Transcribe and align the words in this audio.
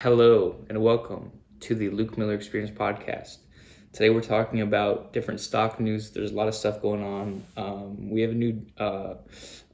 Hello 0.00 0.64
and 0.68 0.80
welcome 0.80 1.32
to 1.58 1.74
the 1.74 1.90
Luke 1.90 2.16
Miller 2.16 2.34
Experience 2.34 2.70
podcast. 2.70 3.38
Today 3.92 4.10
we're 4.10 4.20
talking 4.20 4.60
about 4.60 5.12
different 5.12 5.40
stock 5.40 5.80
news. 5.80 6.12
There's 6.12 6.30
a 6.30 6.36
lot 6.36 6.46
of 6.46 6.54
stuff 6.54 6.80
going 6.80 7.02
on. 7.02 7.44
Um, 7.56 8.08
we 8.08 8.20
have 8.20 8.30
a 8.30 8.34
new 8.34 8.64
uh, 8.78 9.14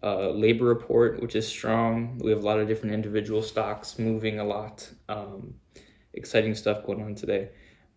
uh, 0.03 0.31
labor 0.31 0.65
report, 0.65 1.21
which 1.21 1.37
is 1.37 1.47
strong. 1.47 2.19
We 2.25 2.31
have 2.31 2.43
a 2.43 2.47
lot 2.47 2.59
of 2.59 2.67
different 2.67 2.95
individual 2.95 3.43
stocks 3.43 3.99
moving 3.99 4.39
a 4.39 4.45
lot. 4.45 4.91
Um, 5.11 5.57
exciting 6.15 6.55
stuff 6.55 6.87
going 6.87 7.03
on 7.03 7.15
today. 7.15 7.51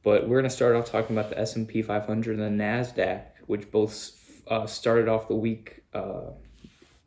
But 0.04 0.28
we're 0.28 0.36
going 0.36 0.50
to 0.50 0.55
start 0.55 0.75
off 0.75 0.91
talking 0.91 1.18
about 1.18 1.30
the 1.30 1.39
S&P 1.39 1.82
500 1.82 2.38
and 2.38 2.59
the 2.59 2.62
Nasdaq, 2.62 3.23
which 3.46 3.71
both 3.71 4.12
uh, 4.50 4.66
started 4.68 5.07
off 5.07 5.30
the 5.30 5.36
week 5.36 5.82
uh, 5.94 6.32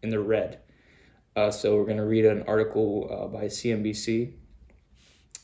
in 0.03 0.09
the 0.09 0.19
red. 0.19 0.61
Uh, 1.37 1.51
so 1.51 1.77
we're 1.77 1.85
going 1.85 1.99
to 1.99 2.07
read 2.07 2.25
an 2.25 2.43
article 2.47 3.07
uh, 3.13 3.27
by 3.27 3.45
CNBC 3.45 4.33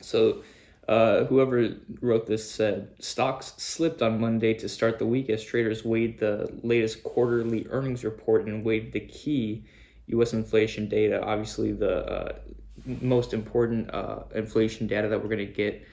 so, 0.00 0.42
uh, 0.88 1.24
whoever 1.24 1.74
wrote 2.00 2.26
this 2.26 2.48
said 2.48 2.88
stocks 3.00 3.54
slipped 3.56 4.02
on 4.02 4.20
Monday 4.20 4.54
to 4.54 4.68
start 4.68 5.00
the 5.00 5.06
week 5.06 5.28
as 5.30 5.42
traders 5.42 5.84
weighed 5.84 6.18
the 6.18 6.48
latest 6.62 7.02
quarterly 7.02 7.66
earnings 7.70 8.04
report 8.04 8.46
and 8.46 8.64
weighed 8.64 8.92
the 8.92 9.00
key 9.00 9.64
U.S. 10.08 10.32
inflation 10.32 10.88
data. 10.88 11.20
Obviously, 11.22 11.72
the 11.72 12.06
uh, 12.06 12.38
most 12.84 13.34
important 13.34 13.92
uh, 13.92 14.20
inflation 14.34 14.86
data 14.86 15.08
that 15.08 15.20
we're 15.20 15.28
going 15.28 15.44
to 15.44 15.52
get 15.52 15.84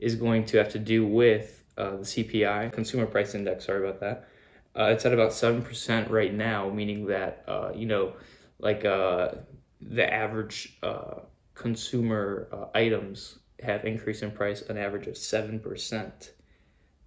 is 0.00 0.16
going 0.16 0.44
to 0.46 0.58
have 0.58 0.68
to 0.70 0.80
do 0.80 1.06
with 1.06 1.62
uh, 1.78 1.90
the 1.90 1.98
CPI, 1.98 2.72
Consumer 2.72 3.06
Price 3.06 3.36
Index. 3.36 3.66
Sorry 3.66 3.86
about 3.86 4.00
that. 4.00 4.28
Uh, 4.76 4.84
it's 4.86 5.06
at 5.06 5.12
about 5.12 5.32
seven 5.32 5.62
percent 5.62 6.10
right 6.10 6.34
now, 6.34 6.68
meaning 6.70 7.06
that 7.06 7.44
uh, 7.46 7.70
you 7.74 7.86
know, 7.86 8.14
like 8.58 8.82
the 8.82 10.12
average 10.12 10.76
consumer 11.54 12.70
items 12.74 13.39
have 13.62 13.84
increased 13.84 14.22
in 14.22 14.30
price 14.30 14.62
an 14.62 14.78
average 14.78 15.06
of 15.06 15.14
7% 15.14 16.30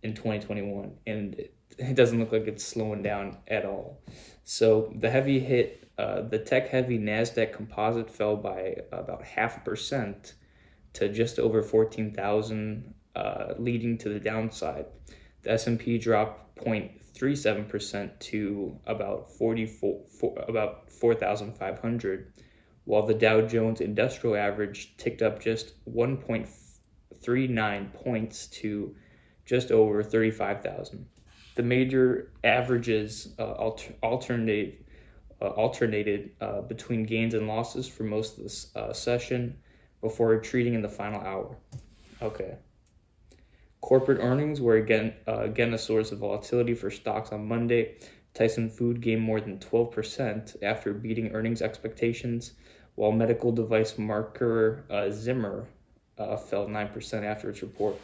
in 0.03 0.13
2021 0.13 0.91
and 1.07 1.35
it, 1.35 1.53
it 1.77 1.95
doesn't 1.95 2.19
look 2.19 2.31
like 2.31 2.47
it's 2.47 2.63
slowing 2.63 3.01
down 3.01 3.37
at 3.47 3.65
all. 3.65 4.01
So 4.43 4.93
the 4.95 5.09
heavy 5.09 5.39
hit 5.39 5.79
uh, 5.97 6.21
the 6.21 6.39
tech 6.39 6.69
heavy 6.69 6.97
nasdaq 6.97 7.53
composite 7.53 8.09
fell 8.09 8.35
by 8.35 8.77
about 8.91 9.23
half 9.23 9.57
a 9.57 9.59
percent 9.59 10.33
to 10.93 11.09
just 11.09 11.37
over 11.37 11.61
14000 11.61 12.93
uh, 13.15 13.53
leading 13.59 13.97
to 13.99 14.09
the 14.09 14.19
downside. 14.19 14.85
The 15.43 15.51
s&p 15.51 15.97
dropped 15.99 16.63
0.37% 16.65 18.19
to 18.19 18.79
about 18.87 19.31
44 19.31 20.01
about 20.47 20.89
4500 20.91 22.33
while 22.85 23.05
the 23.05 23.13
Dow 23.13 23.41
Jones 23.41 23.81
Industrial 23.81 24.35
Average 24.35 24.97
ticked 24.97 25.21
up 25.21 25.41
just 25.41 25.73
1.39 25.91 27.93
points 27.93 28.47
to 28.47 28.95
just 29.45 29.71
over 29.71 30.03
35,000. 30.03 31.05
The 31.55 31.63
major 31.63 32.31
averages 32.43 33.35
uh, 33.37 33.53
alter- 33.53 33.93
alternate, 34.01 34.85
uh, 35.41 35.49
alternated 35.49 36.31
uh, 36.41 36.61
between 36.61 37.03
gains 37.03 37.33
and 37.33 37.47
losses 37.47 37.87
for 37.87 38.03
most 38.03 38.37
of 38.37 38.45
the 38.45 38.79
uh, 38.79 38.93
session 38.93 39.57
before 40.01 40.29
retreating 40.29 40.73
in 40.73 40.81
the 40.81 40.89
final 40.89 41.21
hour. 41.21 41.57
Okay. 42.21 42.55
Corporate 43.81 44.19
earnings 44.21 44.61
were 44.61 44.77
again 44.77 45.13
uh, 45.27 45.39
again 45.39 45.73
a 45.73 45.77
source 45.77 46.11
of 46.11 46.19
volatility 46.19 46.73
for 46.73 46.89
stocks 46.89 47.31
on 47.31 47.45
Monday. 47.45 47.97
Tyson 48.33 48.69
Food 48.69 49.01
gained 49.01 49.21
more 49.21 49.39
than 49.39 49.59
12% 49.59 50.63
after 50.63 50.93
beating 50.93 51.31
earnings 51.33 51.61
expectations 51.61 52.53
while 52.95 53.11
medical 53.11 53.51
device 53.51 53.97
marker 53.97 54.85
uh, 54.89 55.09
Zimmer 55.09 55.67
uh, 56.17 56.37
fell 56.37 56.67
9% 56.67 57.23
after 57.23 57.49
its 57.49 57.61
report. 57.61 57.99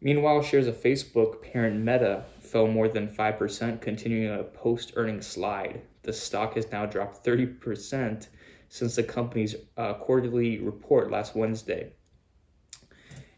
Meanwhile, 0.00 0.42
shares 0.42 0.66
of 0.66 0.76
Facebook 0.76 1.42
parent 1.42 1.76
Meta 1.76 2.24
fell 2.40 2.66
more 2.66 2.88
than 2.88 3.08
5%, 3.08 3.80
continuing 3.80 4.38
a 4.38 4.44
post 4.44 4.92
earnings 4.96 5.26
slide. 5.26 5.80
The 6.02 6.12
stock 6.12 6.54
has 6.54 6.70
now 6.70 6.86
dropped 6.86 7.24
30% 7.24 8.28
since 8.68 8.96
the 8.96 9.02
company's 9.02 9.56
uh, 9.76 9.94
quarterly 9.94 10.58
report 10.58 11.10
last 11.10 11.34
Wednesday. 11.34 11.92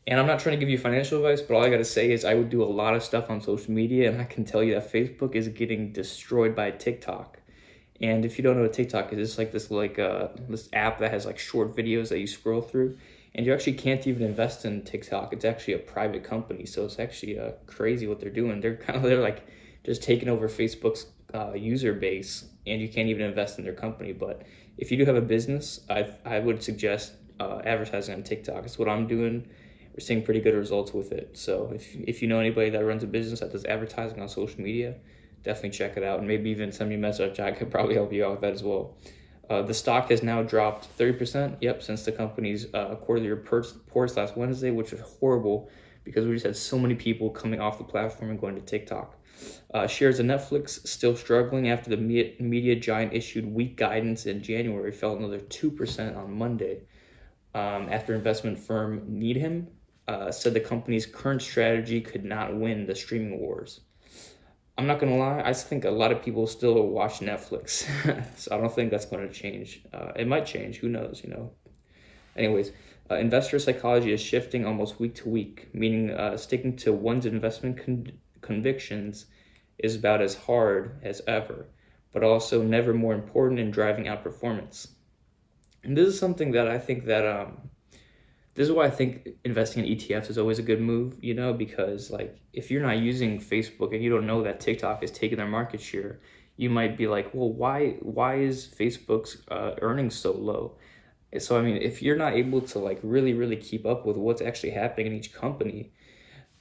And 0.09 0.19
I'm 0.19 0.27
not 0.27 0.41
trying 0.41 0.57
to 0.57 0.59
give 0.59 0.71
you 0.71 0.79
financial 0.79 1.19
advice, 1.19 1.43
but 1.43 1.55
all 1.55 1.63
I 1.63 1.69
got 1.69 1.77
to 1.77 1.85
say 1.85 2.11
is 2.11 2.25
I 2.25 2.33
would 2.33 2.49
do 2.49 2.63
a 2.63 2.65
lot 2.65 2.95
of 2.95 3.03
stuff 3.03 3.29
on 3.29 3.43
social 3.43 3.73
media, 3.73 4.11
and 4.11 4.23
I 4.23 4.25
can 4.25 4.43
tell 4.43 4.63
you 4.63 4.73
that 4.75 4.91
Facebook 4.91 5.35
is 5.35 5.49
getting 5.49 5.93
destroyed 5.93 6.57
by 6.57 6.71
TikTok. 6.71 7.39
And 8.01 8.25
if 8.25 8.39
you 8.39 8.43
don't 8.43 8.57
know 8.57 8.63
what 8.63 8.73
TikTok 8.73 9.13
is, 9.13 9.19
it's 9.19 9.37
like 9.37 9.53
this 9.53 9.71
like 9.71 9.99
uh 9.99 10.29
this 10.49 10.71
app 10.73 10.99
that 11.01 11.11
has 11.11 11.27
like 11.27 11.39
short 11.39 11.77
videos 11.77 12.09
that 12.09 12.21
you 12.21 12.27
scroll 12.27 12.63
through, 12.63 12.97
and 13.35 13.45
you 13.45 13.53
actually 13.53 13.75
can't 13.75 14.07
even 14.07 14.23
invest 14.23 14.65
in 14.65 14.83
TikTok. 14.83 15.35
It's 15.35 15.45
actually 15.45 15.75
a 15.75 15.79
private 15.79 16.25
company, 16.25 16.65
so 16.65 16.87
it's 16.87 16.99
actually 16.99 17.39
uh, 17.39 17.51
crazy 17.67 18.07
what 18.07 18.19
they're 18.19 18.31
doing. 18.31 18.63
They're 18.63 18.77
kind 18.77 18.97
of 18.97 19.03
they're 19.11 19.21
like 19.21 19.47
just 19.85 20.03
taking 20.03 20.31
over 20.31 20.49
Facebook's 20.49 21.05
uh, 21.35 21.53
user 21.53 21.93
base, 21.93 22.47
and 22.67 22.81
you 22.81 22.89
can't 22.89 23.11
even 23.11 23.27
invest 23.27 23.59
in 23.59 23.65
their 23.65 23.75
company. 23.75 24.15
But 24.15 24.41
if 24.79 24.91
you 24.91 24.97
do 24.97 25.05
have 25.05 25.17
a 25.17 25.29
business, 25.37 25.81
I 25.91 26.09
I 26.25 26.39
would 26.39 26.63
suggest 26.63 27.13
uh, 27.39 27.61
advertising 27.63 28.15
on 28.15 28.23
TikTok. 28.23 28.65
It's 28.65 28.79
what 28.79 28.89
I'm 28.89 29.07
doing. 29.07 29.47
We're 29.99 30.03
seeing 30.03 30.23
pretty 30.23 30.39
good 30.39 30.55
results 30.55 30.95
with 30.95 31.11
it. 31.11 31.37
So 31.37 31.73
if 31.75 31.93
if 31.97 32.23
you 32.23 32.29
know 32.29 32.39
anybody 32.39 32.71
that 32.71 32.85
runs 32.85 33.03
a 33.03 33.09
business 33.09 33.41
that 33.41 33.51
does 33.51 33.65
advertising 33.65 34.23
on 34.23 34.29
social 34.29 34.61
media 34.61 34.95
definitely 35.43 35.71
check 35.71 35.97
it 35.97 36.05
out 36.05 36.21
and 36.21 36.29
maybe 36.29 36.51
even 36.51 36.71
send 36.71 36.89
me 36.89 36.95
a 36.95 36.99
message. 36.99 37.41
I 37.41 37.51
could 37.51 37.69
probably 37.69 37.97
help 37.97 38.13
you 38.13 38.25
out 38.25 38.31
with 38.31 38.41
that 38.43 38.53
as 38.53 38.63
well. 38.63 38.97
Uh, 39.51 39.63
the 39.63 39.75
stock 39.75 40.11
has 40.11 40.23
now 40.23 40.41
dropped 40.45 40.87
30%, 40.97 41.57
yep, 41.61 41.83
since 41.83 42.05
the 42.05 42.13
company's 42.13 42.73
uh, 42.75 42.95
quarterly 42.95 43.29
reports 43.29 43.75
last 44.17 44.37
Wednesday, 44.37 44.71
which 44.71 44.93
was 44.93 45.01
horrible 45.01 45.69
because 46.05 46.27
we 46.27 46.35
just 46.35 46.47
had 46.47 46.57
so 46.57 46.79
many 46.79 46.95
people 46.95 47.29
coming 47.29 47.61
off 47.61 47.77
the 47.79 47.83
platform 47.83 48.31
and 48.31 48.41
going 48.41 48.55
to 48.55 48.61
TikTok. 48.61 49.17
Uh, 49.75 49.89
shares 49.89 50.21
of 50.21 50.27
Netflix 50.27 50.87
still 50.87 51.17
struggling 51.17 51.71
after 51.71 51.91
the 51.91 51.97
media, 51.97 52.35
media, 52.39 52.77
giant 52.77 53.13
issued 53.13 53.47
weak 53.53 53.77
guidance 53.77 54.27
in 54.27 54.45
January, 54.45 54.93
fell 54.93 55.17
another 55.17 55.41
2% 55.41 56.17
on 56.17 56.39
Monday 56.39 56.83
um, 57.53 57.89
after 57.91 58.15
investment 58.15 58.57
firm 58.57 59.03
Needham 59.09 59.67
uh, 60.09 60.33
said 60.33 60.55
the 60.55 60.61
company's 60.61 61.07
current 61.07 61.43
strategy 61.43 62.01
could 62.01 62.25
not 62.25 62.57
win 62.57 62.87
the 62.87 62.95
streaming 62.95 63.39
wars. 63.39 63.81
I'm 64.79 64.87
not 64.87 65.01
gonna 65.01 65.17
lie. 65.17 65.43
I 65.45 65.53
think 65.53 65.85
a 65.85 65.91
lot 65.91 66.13
of 66.13 66.23
people 66.23 66.47
still 66.47 66.87
watch 66.87 67.21
Netflix, 67.21 67.85
so 68.37 68.55
I 68.55 68.59
don't 68.59 68.73
think 68.73 68.91
that's 68.91 69.05
to 69.07 69.29
change. 69.29 69.83
Uh, 69.93 70.13
it 70.17 70.27
might 70.27 70.47
change. 70.47 70.79
Who 70.79 70.89
knows? 70.89 71.21
You 71.23 71.31
know. 71.31 71.53
Anyways, 72.37 72.73
uh, 73.11 73.17
investor 73.17 73.59
psychology 73.59 74.13
is 74.13 74.21
shifting 74.21 74.65
almost 74.65 75.01
week 75.01 75.15
to 75.17 75.29
week, 75.29 75.69
meaning 75.75 76.11
uh, 76.11 76.37
sticking 76.37 76.77
to 76.77 76.93
one's 76.93 77.27
investment 77.27 77.77
con- 77.85 78.13
convictions 78.41 79.27
is 79.79 79.97
about 79.97 80.23
as 80.23 80.35
hard 80.35 80.99
as 81.03 81.21
ever, 81.27 81.67
but 82.13 82.23
also 82.23 82.63
never 82.63 82.95
more 82.95 83.15
important 83.15 83.61
in 83.61 83.71
driving 83.71 84.09
out 84.09 84.23
performance. 84.23 84.89
And 85.85 85.97
this 85.97 86.07
is 86.09 86.19
something 86.19 86.53
that 86.53 86.69
I 86.69 86.79
think 86.79 87.05
that 87.07 87.27
um, 87.27 87.71
this 88.59 88.67
is 88.67 88.73
why 88.73 88.87
I 88.87 88.91
think 88.91 89.29
investing 89.45 89.87
in 89.87 89.97
ETFs 89.97 90.31
is 90.31 90.37
always 90.37 90.59
a 90.59 90.63
good 90.63 90.81
move, 90.81 91.17
you 91.23 91.33
know, 91.33 91.53
because 91.53 92.11
like 92.11 92.37
if 92.53 92.73
you're 92.73 92.83
not 92.83 92.99
using 92.99 93.39
Facebook 93.39 93.95
and 93.95 94.03
you 94.03 94.11
don't 94.11 94.27
know 94.27 94.43
that 94.43 94.59
TikTok 94.59 95.05
is 95.05 95.13
taking 95.13 95.39
their 95.39 95.47
market 95.47 95.81
share, 95.81 96.19
you 96.57 96.69
might 96.69 96.97
be 96.97 97.07
like, 97.07 97.33
well, 97.33 97.53
why 97.53 97.91
why 98.01 98.41
is 98.41 98.67
Facebook's 98.67 99.43
uh, 99.49 99.77
earnings 99.81 100.17
so 100.17 100.33
low? 100.33 100.77
So 101.39 101.57
I 101.57 101.63
mean, 101.63 101.77
if 101.77 102.03
you're 102.03 102.17
not 102.17 102.33
able 102.33 102.61
to 102.63 102.81
like 102.81 102.99
really 103.05 103.33
really 103.33 103.55
keep 103.55 103.87
up 103.87 104.05
with 104.05 104.17
what's 104.17 104.43
actually 104.43 104.71
happening 104.71 105.07
in 105.07 105.13
each 105.13 105.33
company 105.33 105.93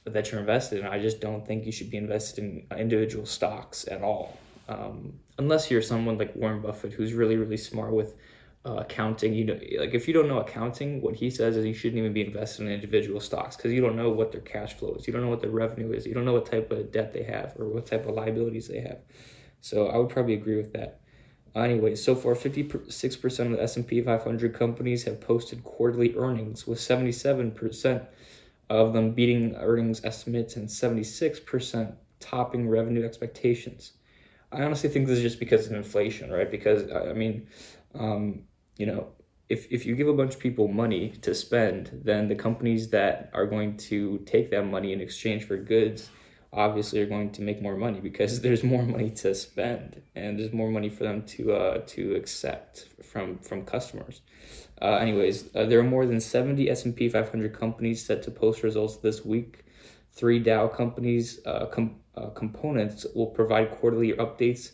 that 0.04 0.30
you're 0.30 0.38
invested 0.38 0.78
in, 0.78 0.86
I 0.86 1.00
just 1.00 1.20
don't 1.20 1.44
think 1.44 1.66
you 1.66 1.72
should 1.72 1.90
be 1.90 1.96
invested 1.96 2.44
in 2.44 2.78
individual 2.78 3.26
stocks 3.26 3.88
at 3.88 4.02
all, 4.02 4.38
um, 4.68 5.14
unless 5.38 5.68
you're 5.68 5.82
someone 5.82 6.16
like 6.16 6.36
Warren 6.36 6.62
Buffett 6.62 6.92
who's 6.92 7.12
really 7.12 7.36
really 7.36 7.56
smart 7.56 7.92
with 7.92 8.14
uh, 8.64 8.76
accounting. 8.76 9.34
You 9.34 9.44
know, 9.44 9.60
like 9.78 9.94
if 9.94 10.08
you 10.08 10.14
don't 10.14 10.28
know 10.28 10.40
accounting, 10.40 11.00
what 11.00 11.14
he 11.14 11.30
says 11.30 11.56
is 11.56 11.64
you 11.64 11.74
shouldn't 11.74 11.98
even 11.98 12.12
be 12.12 12.24
invested 12.24 12.66
in 12.66 12.72
individual 12.72 13.20
stocks 13.20 13.56
because 13.56 13.72
you 13.72 13.80
don't 13.80 13.96
know 13.96 14.10
what 14.10 14.32
their 14.32 14.40
cash 14.40 14.74
flow 14.74 14.94
is. 14.94 15.06
You 15.06 15.12
don't 15.12 15.22
know 15.22 15.28
what 15.28 15.40
their 15.40 15.50
revenue 15.50 15.92
is. 15.92 16.06
You 16.06 16.14
don't 16.14 16.24
know 16.24 16.32
what 16.32 16.46
type 16.46 16.70
of 16.70 16.92
debt 16.92 17.12
they 17.12 17.22
have 17.24 17.54
or 17.58 17.68
what 17.68 17.86
type 17.86 18.06
of 18.06 18.14
liabilities 18.14 18.68
they 18.68 18.80
have. 18.80 18.98
So 19.60 19.88
I 19.88 19.96
would 19.96 20.08
probably 20.08 20.34
agree 20.34 20.56
with 20.56 20.72
that. 20.74 21.00
Anyway, 21.54 21.94
so 21.94 22.14
far, 22.14 22.34
56% 22.34 23.46
of 23.46 23.50
the 23.52 23.62
S&P 23.62 24.00
500 24.02 24.54
companies 24.54 25.02
have 25.04 25.20
posted 25.20 25.64
quarterly 25.64 26.14
earnings, 26.14 26.66
with 26.66 26.78
77% 26.78 28.06
of 28.70 28.92
them 28.92 29.12
beating 29.12 29.56
earnings 29.56 30.04
estimates 30.04 30.56
and 30.56 30.68
76% 30.68 31.94
topping 32.20 32.68
revenue 32.68 33.04
expectations. 33.04 33.92
I 34.52 34.62
honestly 34.62 34.88
think 34.88 35.06
this 35.06 35.18
is 35.18 35.22
just 35.22 35.40
because 35.40 35.66
of 35.66 35.72
inflation, 35.72 36.30
right? 36.30 36.50
Because 36.50 36.90
I 36.90 37.12
mean, 37.12 37.46
um, 37.94 38.42
you 38.76 38.86
know, 38.86 39.08
if, 39.48 39.70
if 39.72 39.86
you 39.86 39.96
give 39.96 40.08
a 40.08 40.12
bunch 40.12 40.34
of 40.34 40.40
people 40.40 40.68
money 40.68 41.10
to 41.22 41.34
spend, 41.34 42.00
then 42.04 42.28
the 42.28 42.34
companies 42.34 42.90
that 42.90 43.30
are 43.32 43.46
going 43.46 43.76
to 43.76 44.18
take 44.26 44.50
that 44.50 44.66
money 44.66 44.92
in 44.92 45.00
exchange 45.00 45.44
for 45.44 45.56
goods 45.56 46.10
obviously 46.52 47.00
are 47.00 47.06
going 47.06 47.30
to 47.30 47.42
make 47.42 47.60
more 47.60 47.76
money 47.76 48.00
because 48.00 48.40
there's 48.42 48.64
more 48.64 48.82
money 48.82 49.10
to 49.10 49.34
spend 49.34 50.02
and 50.14 50.38
there's 50.38 50.52
more 50.52 50.70
money 50.70 50.88
for 50.88 51.04
them 51.04 51.22
to 51.22 51.52
uh, 51.52 51.78
to 51.86 52.14
accept 52.14 52.88
from 53.02 53.38
from 53.38 53.64
customers. 53.64 54.22
Uh, 54.80 54.96
anyways, 54.96 55.54
uh, 55.56 55.64
there 55.64 55.80
are 55.80 55.84
more 55.84 56.06
than 56.06 56.20
70 56.20 56.70
S&P 56.70 57.08
500 57.08 57.52
companies 57.52 58.04
set 58.04 58.22
to 58.22 58.30
post 58.30 58.62
results 58.62 58.96
this 58.98 59.24
week. 59.24 59.64
Three 60.12 60.38
Dow 60.38 60.68
companies 60.68 61.40
uh, 61.44 61.66
com- 61.66 61.96
uh, 62.16 62.30
components 62.30 63.04
will 63.14 63.26
provide 63.26 63.72
quarterly 63.72 64.12
updates, 64.12 64.72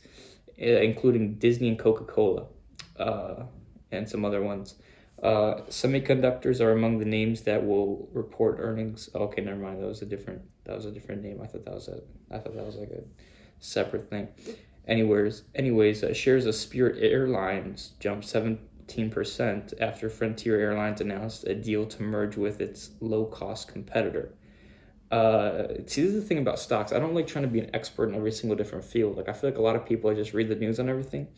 uh, 0.61 0.65
including 0.65 1.39
Disney 1.39 1.69
and 1.69 1.79
Coca-Cola, 1.79 2.47
uh, 2.99 3.45
and 3.91 4.09
some 4.09 4.25
other 4.25 4.43
ones. 4.43 4.77
Uh, 5.23 5.63
semiconductors 5.69 6.61
are 6.61 6.73
among 6.73 6.99
the 6.99 7.05
names 7.05 7.43
that 7.43 7.65
will 7.65 8.09
report 8.13 8.57
earnings. 8.59 9.09
Okay, 9.15 9.43
never 9.43 9.59
mind. 9.59 9.81
That 9.81 9.87
was 9.87 10.03
a 10.03 10.07
different. 10.07 10.43
That 10.65 10.77
was 10.77 10.87
a 10.87 10.91
different 10.91 11.23
name. 11.23 11.41
I 11.43 11.47
thought 11.47 11.65
that 11.65 11.75
was 11.75 11.89
a. 11.89 12.01
I 12.31 12.39
thought 12.39 12.55
that 12.55 12.67
was 12.67 12.77
like 12.77 12.91
a 12.91 13.03
separate 13.61 14.11
thing. 14.11 14.29
Anyways, 14.87 15.45
anyways, 15.55 16.05
shares 16.15 16.45
of 16.47 16.55
Spirit 16.55 16.99
Airlines 17.01 17.93
jumped 18.01 18.27
seven 18.27 18.59
15% 18.87 19.75
after 19.81 20.09
Frontier 20.09 20.61
Airlines 20.61 21.01
announced 21.01 21.45
a 21.45 21.55
deal 21.55 21.87
to 21.87 22.03
merge 22.03 22.37
with 22.37 22.61
its 22.61 22.91
low 23.01 23.25
cost 23.25 23.69
competitor. 23.69 24.35
Uh, 25.11 25.69
see, 25.87 26.03
this 26.03 26.13
is 26.13 26.15
the 26.15 26.23
thing 26.23 26.39
about 26.39 26.59
stocks. 26.59 26.93
I 26.93 26.99
don't 26.99 27.15
like 27.15 27.27
trying 27.27 27.45
to 27.45 27.51
be 27.51 27.61
an 27.61 27.71
expert 27.73 28.09
in 28.09 28.15
every 28.15 28.33
single 28.33 28.57
different 28.57 28.85
field. 28.85 29.17
Like, 29.17 29.29
I 29.29 29.33
feel 29.33 29.51
like 29.51 29.59
a 29.59 29.63
lot 29.63 29.77
of 29.77 29.87
people, 29.87 30.11
I 30.11 30.15
just 30.15 30.35
read 30.35 30.49
the 30.49 30.57
news 30.57 30.81
on 30.81 30.89
everything, 30.89 31.29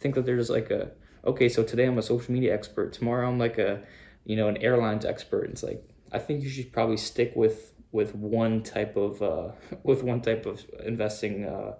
think 0.00 0.14
that 0.14 0.26
they're 0.26 0.36
just 0.36 0.50
like 0.50 0.70
a, 0.70 0.90
okay, 1.24 1.48
so 1.48 1.62
today 1.62 1.84
I'm 1.84 1.98
a 1.98 2.02
social 2.02 2.32
media 2.32 2.54
expert. 2.54 2.92
Tomorrow 2.92 3.28
I'm 3.28 3.38
like 3.38 3.58
a, 3.58 3.82
you 4.24 4.36
know, 4.36 4.48
an 4.48 4.56
airlines 4.58 5.04
expert. 5.04 5.50
It's 5.50 5.62
like, 5.62 5.84
I 6.12 6.18
think 6.18 6.42
you 6.42 6.48
should 6.48 6.72
probably 6.72 6.96
stick 6.96 7.32
with, 7.36 7.72
with 7.92 8.14
one 8.14 8.62
type 8.62 8.96
of, 8.96 9.22
uh, 9.22 9.52
with 9.82 10.02
one 10.02 10.20
type 10.20 10.46
of 10.46 10.64
investing, 10.84 11.44
uh, 11.44 11.74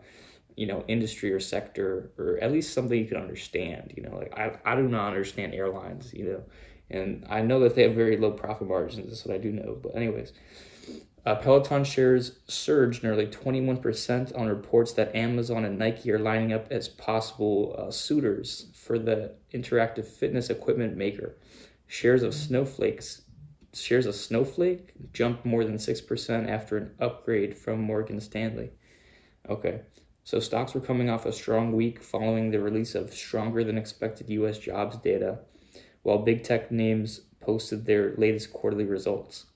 you 0.57 0.67
know 0.67 0.85
industry 0.89 1.33
or 1.33 1.41
sector 1.41 2.11
or 2.19 2.39
at 2.43 2.53
least 2.53 2.75
something 2.75 2.99
you 2.99 3.07
can 3.07 3.17
understand 3.17 3.95
you 3.97 4.03
know 4.03 4.15
like 4.15 4.31
i, 4.37 4.53
I 4.65 4.77
do 4.77 4.89
not 4.89 5.07
understand 5.07 5.55
airlines 5.55 6.13
you 6.13 6.25
know 6.27 6.43
and 6.91 7.25
i 7.31 7.41
know 7.41 7.61
that 7.61 7.75
they 7.75 7.85
have 7.85 7.95
very 7.95 8.19
low 8.19 8.33
profit 8.33 8.69
margins 8.69 9.09
that's 9.09 9.25
what 9.25 9.35
i 9.35 9.39
do 9.39 9.53
know 9.53 9.79
but 9.83 9.97
anyways 9.97 10.35
uh, 11.27 11.35
peloton 11.37 11.85
shares 11.85 12.39
surged 12.47 13.03
nearly 13.03 13.27
21% 13.27 14.39
on 14.39 14.47
reports 14.47 14.93
that 14.93 15.15
amazon 15.15 15.65
and 15.65 15.79
nike 15.79 16.11
are 16.11 16.19
lining 16.19 16.53
up 16.53 16.67
as 16.71 16.89
possible 16.89 17.75
uh, 17.79 17.91
suitors 17.91 18.67
for 18.75 18.99
the 18.99 19.33
interactive 19.53 20.07
fitness 20.07 20.51
equipment 20.51 20.97
maker 20.97 21.37
shares 21.87 22.23
of 22.23 22.35
snowflakes 22.35 23.23
shares 23.73 24.07
of 24.07 24.15
snowflake 24.15 24.93
jumped 25.13 25.45
more 25.45 25.65
than 25.65 25.77
6% 25.77 26.49
after 26.49 26.77
an 26.77 26.91
upgrade 27.01 27.57
from 27.57 27.81
morgan 27.81 28.21
stanley 28.21 28.71
okay 29.49 29.81
so 30.31 30.39
stocks 30.39 30.75
were 30.75 30.81
coming 30.81 31.11
off 31.11 31.27
a 31.27 31.33
strong 31.33 31.73
week 31.73 32.01
following 32.01 32.51
the 32.51 32.61
release 32.61 32.95
of 32.95 33.13
stronger 33.13 33.65
than 33.65 33.77
expected 33.77 34.31
US 34.31 34.59
jobs 34.59 34.97
data, 34.99 35.41
while 36.03 36.19
big 36.19 36.45
tech 36.45 36.71
names 36.71 37.23
posted 37.41 37.85
their 37.85 38.15
latest 38.17 38.53
quarterly 38.53 38.85
results. 38.85 39.47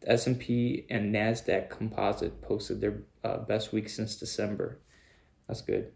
The 0.00 0.12
S&P 0.12 0.86
and 0.90 1.14
Nasdaq 1.14 1.70
Composite 1.70 2.40
posted 2.42 2.80
their 2.80 3.02
uh, 3.24 3.38
best 3.38 3.72
week 3.72 3.88
since 3.88 4.16
December. 4.16 4.78
That's 5.46 5.60
good. 5.60 5.92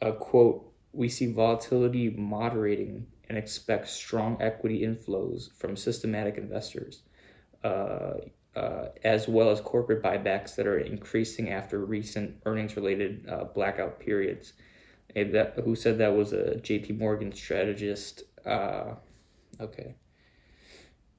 A 0.00 0.12
quote, 0.12 0.72
we 0.92 1.08
see 1.08 1.32
volatility 1.32 2.10
moderating 2.10 3.06
and 3.28 3.38
expect 3.38 3.88
strong 3.88 4.36
equity 4.40 4.80
inflows 4.80 5.52
from 5.52 5.76
systematic 5.76 6.36
investors. 6.36 7.02
Uh, 7.62 8.14
uh, 8.56 8.88
as 9.02 9.26
well 9.26 9.50
as 9.50 9.60
corporate 9.60 10.00
buybacks 10.02 10.54
that 10.54 10.66
are 10.66 10.78
increasing 10.78 11.50
after 11.50 11.84
recent 11.84 12.36
earnings 12.46 12.76
related 12.76 13.26
uh, 13.28 13.44
blackout 13.44 13.98
periods. 13.98 14.52
That, 15.16 15.54
who 15.64 15.74
said 15.74 15.98
that 15.98 16.14
was 16.14 16.32
a 16.32 16.56
JP 16.56 16.98
Morgan 16.98 17.32
strategist? 17.32 18.22
Uh, 18.46 18.94
okay. 19.60 19.96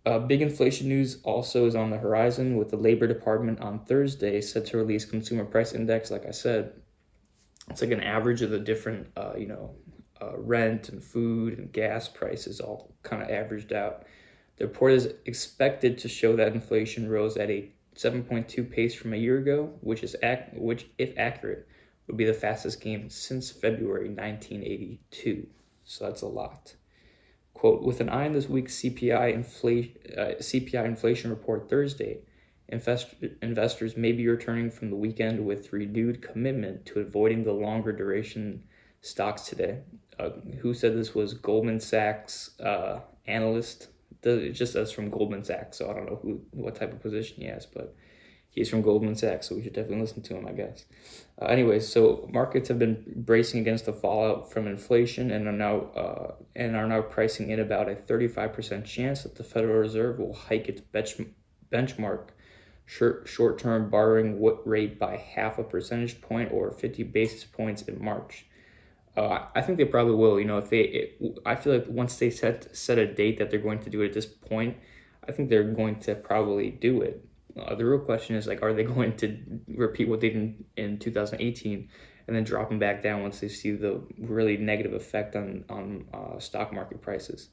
Uh, 0.05 0.19
big 0.19 0.41
inflation 0.41 0.87
news 0.87 1.19
also 1.23 1.65
is 1.65 1.75
on 1.75 1.89
the 1.89 1.97
horizon 1.97 2.57
with 2.57 2.69
the 2.69 2.77
Labor 2.77 3.07
Department 3.07 3.59
on 3.59 3.79
Thursday 3.85 4.39
set 4.39 4.67
to 4.67 4.77
release 4.77 5.03
consumer 5.03 5.45
price 5.45 5.73
index. 5.73 6.11
Like 6.11 6.27
I 6.27 6.31
said, 6.31 6.73
it's 7.69 7.81
like 7.81 7.91
an 7.91 8.03
average 8.03 8.43
of 8.43 8.51
the 8.51 8.59
different, 8.59 9.07
uh, 9.17 9.33
you 9.35 9.47
know, 9.47 9.75
uh, 10.21 10.37
rent 10.37 10.89
and 10.89 11.03
food 11.03 11.57
and 11.57 11.71
gas 11.71 12.07
prices 12.07 12.59
all 12.59 12.93
kind 13.01 13.23
of 13.23 13.29
averaged 13.29 13.73
out. 13.73 14.03
The 14.57 14.67
report 14.67 14.93
is 14.93 15.13
expected 15.25 15.97
to 15.97 16.07
show 16.07 16.35
that 16.35 16.53
inflation 16.53 17.09
rose 17.09 17.35
at 17.37 17.49
a 17.49 17.71
7.2 17.95 18.69
pace 18.69 18.93
from 18.93 19.13
a 19.13 19.17
year 19.17 19.39
ago, 19.39 19.73
which 19.81 20.03
is 20.03 20.15
ac- 20.21 20.51
which, 20.53 20.87
if 20.97 21.17
accurate, 21.17 21.67
would 22.07 22.17
be 22.17 22.25
the 22.25 22.33
fastest 22.33 22.79
gain 22.79 23.09
since 23.09 23.49
February 23.49 24.09
1982. 24.09 25.47
So 25.83 26.05
that's 26.05 26.21
a 26.21 26.27
lot. 26.27 26.75
Quote: 27.55 27.81
With 27.81 27.99
an 27.99 28.09
eye 28.09 28.27
on 28.27 28.33
this 28.33 28.47
week's 28.47 28.75
CPI 28.75 29.33
inflation 29.33 29.95
uh, 30.15 30.35
CPI 30.39 30.85
inflation 30.85 31.31
report 31.31 31.67
Thursday, 31.67 32.19
invest- 32.69 33.15
investors 33.41 33.97
may 33.97 34.11
be 34.11 34.27
returning 34.27 34.69
from 34.69 34.91
the 34.91 34.95
weekend 34.95 35.43
with 35.43 35.73
renewed 35.73 36.21
commitment 36.21 36.85
to 36.85 36.99
avoiding 36.99 37.43
the 37.43 37.53
longer 37.53 37.91
duration 37.91 38.63
stocks 39.01 39.43
today. 39.43 39.79
Uh, 40.19 40.29
who 40.59 40.73
said 40.73 40.95
this 40.95 41.15
was 41.15 41.33
Goldman 41.33 41.79
Sachs 41.79 42.57
uh, 42.61 42.99
analyst 43.25 43.87
it 44.25 44.51
just 44.53 44.73
says 44.73 44.91
from 44.91 45.09
Goldman 45.09 45.43
Sachs, 45.43 45.77
so 45.77 45.89
I 45.89 45.93
don't 45.93 46.05
know 46.05 46.19
who 46.21 46.41
what 46.51 46.75
type 46.75 46.91
of 46.91 47.01
position 47.01 47.37
he 47.41 47.47
has, 47.47 47.65
but 47.65 47.95
he's 48.55 48.69
from 48.69 48.81
Goldman 48.81 49.15
Sachs, 49.15 49.49
so 49.49 49.55
we 49.55 49.63
should 49.63 49.73
definitely 49.73 50.01
listen 50.01 50.23
to 50.23 50.35
him, 50.35 50.47
I 50.47 50.53
guess. 50.53 50.85
Uh, 51.39 51.45
anyways, 51.45 51.87
so 51.87 52.27
markets 52.31 52.69
have 52.69 52.79
been 52.79 53.03
bracing 53.17 53.59
against 53.59 53.85
the 53.85 53.93
fallout 53.93 54.51
from 54.51 54.65
inflation 54.67 55.29
and 55.31 55.47
are 55.47 55.51
now 55.51 55.77
uh, 55.91 56.35
and 56.55 56.75
are 56.75 56.87
now 56.87 57.01
pricing 57.01 57.51
in 57.51 57.59
about 57.59 57.89
a 57.89 57.95
35% 57.95 58.85
chance 58.85 59.23
that 59.23 59.35
the 59.35 59.43
Federal 59.43 59.79
Reserve 59.79 60.17
will 60.17 60.33
hike 60.33 60.69
its 60.69 60.81
bench, 60.81 61.17
benchmark 61.71 62.29
short 62.87 63.59
term 63.59 63.89
borrowing 63.89 64.41
rate 64.65 64.99
by 64.99 65.17
half 65.17 65.57
a 65.59 65.63
percentage 65.63 66.21
point 66.21 66.51
or 66.51 66.71
50 66.71 67.03
basis 67.03 67.43
points 67.43 67.81
in 67.83 68.03
March. 68.03 68.45
Uh, 69.17 69.45
I 69.55 69.61
think 69.61 69.77
they 69.77 69.85
probably 69.85 70.15
will. 70.15 70.39
You 70.39 70.45
know, 70.45 70.57
if 70.57 70.69
they, 70.69 70.81
it, 70.81 71.39
I 71.45 71.55
feel 71.55 71.73
like 71.73 71.87
once 71.87 72.17
they 72.17 72.29
set 72.29 72.75
set 72.75 72.97
a 72.97 73.11
date 73.11 73.37
that 73.39 73.49
they're 73.49 73.59
going 73.59 73.79
to 73.79 73.89
do 73.89 74.01
it 74.01 74.07
at 74.07 74.13
this 74.13 74.25
point, 74.25 74.77
I 75.27 75.31
think 75.31 75.49
they're 75.49 75.63
going 75.63 75.99
to 76.01 76.15
probably 76.15 76.69
do 76.69 77.01
it. 77.01 77.25
Uh, 77.57 77.75
the 77.75 77.85
real 77.85 77.99
question 77.99 78.35
is 78.35 78.47
like, 78.47 78.61
are 78.61 78.73
they 78.73 78.83
going 78.95 79.15
to 79.17 79.37
repeat 79.67 80.07
what 80.07 80.21
they 80.21 80.29
did 80.29 80.65
in 80.77 80.99
2018 80.99 81.89
and 82.27 82.35
then 82.35 82.43
drop 82.43 82.69
them 82.69 82.79
back 82.79 83.03
down 83.03 83.21
once 83.21 83.39
they 83.39 83.47
see 83.47 83.71
the 83.71 84.01
really 84.17 84.57
negative 84.57 84.93
effect 84.93 85.35
on 85.35 85.63
on 85.69 86.05
uh, 86.13 86.39
stock 86.39 86.73
market 86.73 87.01
prices? 87.01 87.49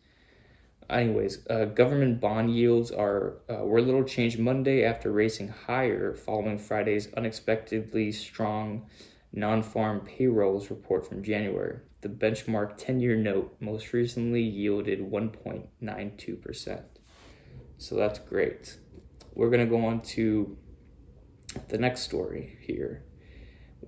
Anyways, 0.90 1.46
uh, 1.48 1.66
government 1.66 2.20
bond 2.20 2.54
yields 2.54 2.90
are 2.90 3.38
uh, 3.48 3.64
were 3.64 3.80
little 3.80 4.04
changed 4.04 4.38
Monday 4.38 4.84
after 4.84 5.12
racing 5.12 5.48
higher 5.48 6.14
following 6.14 6.58
Friday's 6.58 7.12
unexpectedly 7.14 8.12
strong 8.12 8.86
non-farm 9.32 10.00
payrolls 10.00 10.70
report 10.70 11.06
from 11.08 11.22
January. 11.22 11.78
The 12.02 12.08
benchmark 12.08 12.78
10-year 12.78 13.16
note 13.16 13.56
most 13.60 13.92
recently 13.92 14.42
yielded 14.42 15.00
1.92%. 15.00 16.82
So 17.78 17.94
that's 17.94 18.18
great. 18.18 18.76
We're 19.34 19.50
going 19.50 19.60
to 19.60 19.70
go 19.70 19.84
on 19.86 20.00
to 20.00 20.56
the 21.68 21.78
next 21.78 22.02
story 22.02 22.58
here 22.60 23.04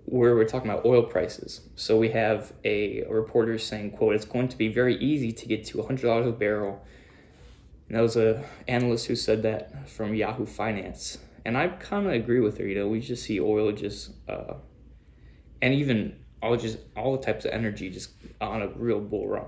where 0.06 0.34
we're 0.34 0.46
talking 0.46 0.70
about 0.70 0.84
oil 0.84 1.02
prices. 1.02 1.62
So 1.76 1.96
we 1.96 2.10
have 2.10 2.52
a, 2.64 3.04
reporter 3.08 3.58
saying, 3.58 3.92
quote, 3.92 4.14
it's 4.14 4.24
going 4.24 4.48
to 4.48 4.56
be 4.56 4.68
very 4.68 4.96
easy 4.96 5.32
to 5.32 5.46
get 5.46 5.64
to 5.66 5.78
$100 5.78 6.28
a 6.28 6.32
barrel. 6.32 6.84
And 7.88 7.96
that 7.96 8.02
was 8.02 8.16
a 8.16 8.44
analyst 8.68 9.06
who 9.06 9.16
said 9.16 9.42
that 9.42 9.88
from 9.88 10.14
Yahoo 10.14 10.46
Finance. 10.46 11.18
And 11.44 11.56
I 11.56 11.68
kind 11.68 12.06
of 12.06 12.12
agree 12.12 12.40
with 12.40 12.58
her. 12.58 12.66
You 12.66 12.76
know, 12.76 12.88
we 12.88 13.00
just 13.00 13.24
see 13.24 13.40
oil 13.40 13.72
just 13.72 14.12
uh, 14.28 14.54
and 15.60 15.74
even 15.74 16.16
all 16.42 16.56
just 16.56 16.78
all 16.96 17.16
the 17.16 17.22
types 17.22 17.44
of 17.44 17.52
energy 17.52 17.90
just 17.90 18.10
on 18.40 18.62
a 18.62 18.68
real 18.68 19.00
bull 19.00 19.28
run, 19.28 19.46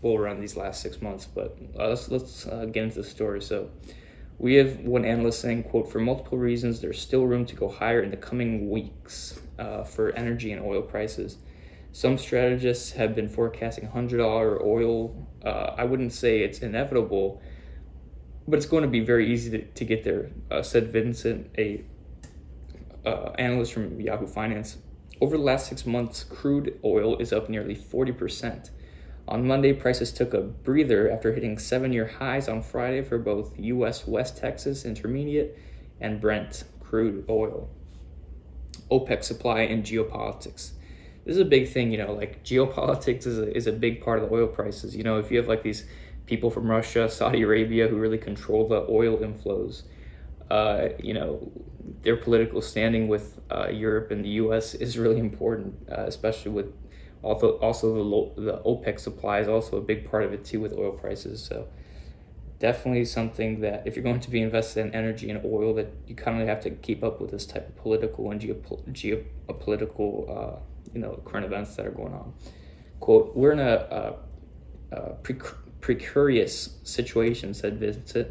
bull 0.00 0.18
run 0.18 0.40
these 0.40 0.56
last 0.56 0.80
six 0.80 1.02
months. 1.02 1.26
But 1.26 1.56
uh, 1.78 1.88
let's 1.88 2.08
let's 2.08 2.46
uh, 2.46 2.66
get 2.66 2.84
into 2.84 2.96
the 2.96 3.04
story. 3.04 3.40
So 3.40 3.70
we 4.38 4.54
have 4.54 4.80
one 4.80 5.04
analyst 5.04 5.40
saying, 5.40 5.64
"quote 5.64 5.90
For 5.90 6.00
multiple 6.00 6.38
reasons, 6.38 6.80
there's 6.80 7.00
still 7.00 7.26
room 7.26 7.46
to 7.46 7.54
go 7.54 7.68
higher 7.68 8.02
in 8.02 8.10
the 8.10 8.16
coming 8.16 8.70
weeks 8.70 9.40
uh, 9.58 9.84
for 9.84 10.12
energy 10.12 10.52
and 10.52 10.62
oil 10.62 10.82
prices." 10.82 11.38
Some 11.92 12.18
strategists 12.18 12.90
have 12.92 13.14
been 13.14 13.28
forecasting 13.28 13.88
$100 13.88 14.60
oil. 14.64 15.14
Uh, 15.44 15.76
I 15.78 15.84
wouldn't 15.84 16.12
say 16.12 16.40
it's 16.40 16.58
inevitable, 16.58 17.40
but 18.48 18.56
it's 18.56 18.66
going 18.66 18.82
to 18.82 18.88
be 18.88 18.98
very 18.98 19.32
easy 19.32 19.50
to, 19.52 19.64
to 19.64 19.84
get 19.84 20.02
there, 20.02 20.32
uh, 20.50 20.60
said 20.60 20.92
Vincent, 20.92 21.54
a 21.56 21.84
uh, 23.06 23.30
analyst 23.38 23.74
from 23.74 24.00
Yahoo 24.00 24.26
Finance. 24.26 24.78
Over 25.20 25.36
the 25.36 25.44
last 25.44 25.68
six 25.68 25.86
months, 25.86 26.24
crude 26.24 26.80
oil 26.84 27.16
is 27.18 27.32
up 27.32 27.48
nearly 27.48 27.76
40%. 27.76 28.70
On 29.26 29.46
Monday, 29.46 29.72
prices 29.72 30.12
took 30.12 30.34
a 30.34 30.42
breather 30.42 31.10
after 31.10 31.32
hitting 31.32 31.58
seven 31.58 31.92
year 31.92 32.06
highs 32.06 32.48
on 32.48 32.62
Friday 32.62 33.02
for 33.02 33.18
both 33.18 33.58
U.S. 33.58 34.06
West 34.06 34.36
Texas 34.36 34.84
Intermediate 34.84 35.58
and 36.00 36.20
Brent 36.20 36.64
crude 36.80 37.24
oil. 37.28 37.70
OPEC 38.90 39.24
supply 39.24 39.60
and 39.62 39.82
geopolitics. 39.82 40.72
This 41.24 41.36
is 41.36 41.38
a 41.38 41.46
big 41.46 41.68
thing, 41.68 41.90
you 41.90 41.96
know, 41.96 42.12
like 42.12 42.44
geopolitics 42.44 43.26
is 43.26 43.38
a, 43.38 43.56
is 43.56 43.66
a 43.66 43.72
big 43.72 44.02
part 44.02 44.22
of 44.22 44.28
the 44.28 44.34
oil 44.34 44.46
prices. 44.46 44.94
You 44.94 45.04
know, 45.04 45.18
if 45.18 45.30
you 45.30 45.38
have 45.38 45.48
like 45.48 45.62
these 45.62 45.86
people 46.26 46.50
from 46.50 46.70
Russia, 46.70 47.08
Saudi 47.08 47.42
Arabia, 47.42 47.88
who 47.88 47.96
really 47.96 48.18
control 48.18 48.68
the 48.68 48.86
oil 48.90 49.18
inflows. 49.18 49.84
Uh, 50.50 50.88
you 51.02 51.14
know, 51.14 51.50
their 52.02 52.16
political 52.16 52.60
standing 52.60 53.08
with 53.08 53.40
uh, 53.50 53.68
Europe 53.68 54.10
and 54.10 54.22
the 54.22 54.28
U.S. 54.30 54.74
is 54.74 54.98
really 54.98 55.18
important, 55.18 55.74
uh, 55.90 56.02
especially 56.02 56.52
with 56.52 56.72
also 57.24 57.58
also 57.58 58.32
the 58.36 58.42
the 58.42 58.58
OPEC 58.58 59.00
supply 59.00 59.40
is 59.40 59.48
also 59.48 59.78
a 59.78 59.80
big 59.80 60.08
part 60.08 60.24
of 60.24 60.32
it 60.32 60.44
too 60.44 60.60
with 60.60 60.72
oil 60.72 60.92
prices. 60.92 61.42
So 61.42 61.66
definitely 62.58 63.04
something 63.04 63.60
that 63.60 63.86
if 63.86 63.96
you're 63.96 64.02
going 64.04 64.20
to 64.20 64.30
be 64.30 64.42
invested 64.42 64.86
in 64.86 64.94
energy 64.94 65.30
and 65.30 65.44
oil, 65.44 65.74
that 65.74 65.92
you 66.06 66.14
kind 66.14 66.40
of 66.40 66.48
have 66.48 66.60
to 66.60 66.70
keep 66.70 67.02
up 67.02 67.20
with 67.20 67.30
this 67.30 67.46
type 67.46 67.68
of 67.68 67.76
political 67.76 68.30
and 68.30 68.40
geopolitical 68.40 69.26
geopolitical 69.48 70.12
uh, 70.36 70.58
you 70.92 71.00
know 71.00 71.20
current 71.24 71.46
events 71.46 71.74
that 71.76 71.86
are 71.86 71.90
going 71.90 72.12
on. 72.12 72.32
Quote: 73.00 73.34
We're 73.34 73.52
in 73.52 73.60
a, 73.60 74.16
a, 74.92 74.96
a 74.96 75.14
precarious 75.80 76.78
situation," 76.84 77.54
said 77.54 77.78
Vincent. 77.78 78.28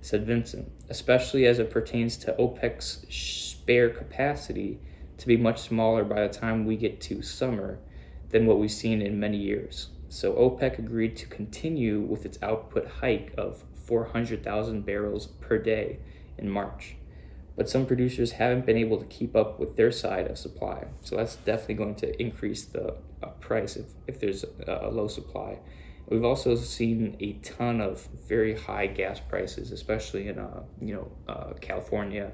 Said 0.00 0.26
Vincent, 0.26 0.70
especially 0.90 1.46
as 1.46 1.58
it 1.58 1.70
pertains 1.72 2.16
to 2.18 2.32
OPEC's 2.38 3.04
spare 3.12 3.90
capacity 3.90 4.78
to 5.18 5.26
be 5.26 5.36
much 5.36 5.60
smaller 5.60 6.04
by 6.04 6.26
the 6.26 6.32
time 6.32 6.64
we 6.64 6.76
get 6.76 7.00
to 7.00 7.20
summer 7.20 7.80
than 8.30 8.46
what 8.46 8.58
we've 8.58 8.70
seen 8.70 9.02
in 9.02 9.18
many 9.18 9.38
years. 9.38 9.88
So 10.08 10.32
OPEC 10.34 10.78
agreed 10.78 11.16
to 11.18 11.26
continue 11.26 12.00
with 12.00 12.24
its 12.24 12.38
output 12.42 12.86
hike 12.86 13.32
of 13.36 13.64
400,000 13.84 14.84
barrels 14.84 15.26
per 15.26 15.58
day 15.58 15.98
in 16.38 16.48
March. 16.48 16.96
But 17.56 17.68
some 17.68 17.86
producers 17.86 18.32
haven't 18.32 18.66
been 18.66 18.76
able 18.76 18.98
to 18.98 19.06
keep 19.06 19.34
up 19.34 19.58
with 19.58 19.76
their 19.76 19.90
side 19.90 20.28
of 20.28 20.38
supply. 20.38 20.86
So 21.02 21.16
that's 21.16 21.36
definitely 21.36 21.74
going 21.74 21.96
to 21.96 22.22
increase 22.22 22.64
the 22.64 22.94
uh, 23.22 23.26
price 23.40 23.76
if, 23.76 23.86
if 24.06 24.20
there's 24.20 24.44
a, 24.44 24.80
a 24.82 24.90
low 24.90 25.08
supply. 25.08 25.58
We've 26.08 26.24
also 26.24 26.54
seen 26.54 27.16
a 27.20 27.32
ton 27.34 27.80
of 27.80 28.06
very 28.26 28.54
high 28.56 28.86
gas 28.86 29.20
prices, 29.20 29.72
especially 29.72 30.28
in 30.28 30.38
uh, 30.38 30.62
you 30.80 30.94
know 30.94 31.12
uh, 31.28 31.52
California. 31.60 32.32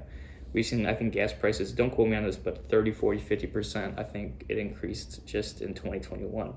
We've 0.55 0.65
seen, 0.65 0.85
I 0.85 0.93
think, 0.93 1.11
gas 1.11 1.33
prices, 1.33 1.73
don't 1.73 1.89
quote 1.89 2.07
me 2.07 2.15
on 2.15 2.23
this, 2.23 2.37
but 2.37 2.69
30, 2.69 2.93
40, 2.93 3.19
50%, 3.19 3.99
I 3.99 4.03
think 4.03 4.45
it 4.47 4.57
increased 4.57 5.25
just 5.25 5.59
in 5.59 5.73
2021. 5.73 6.53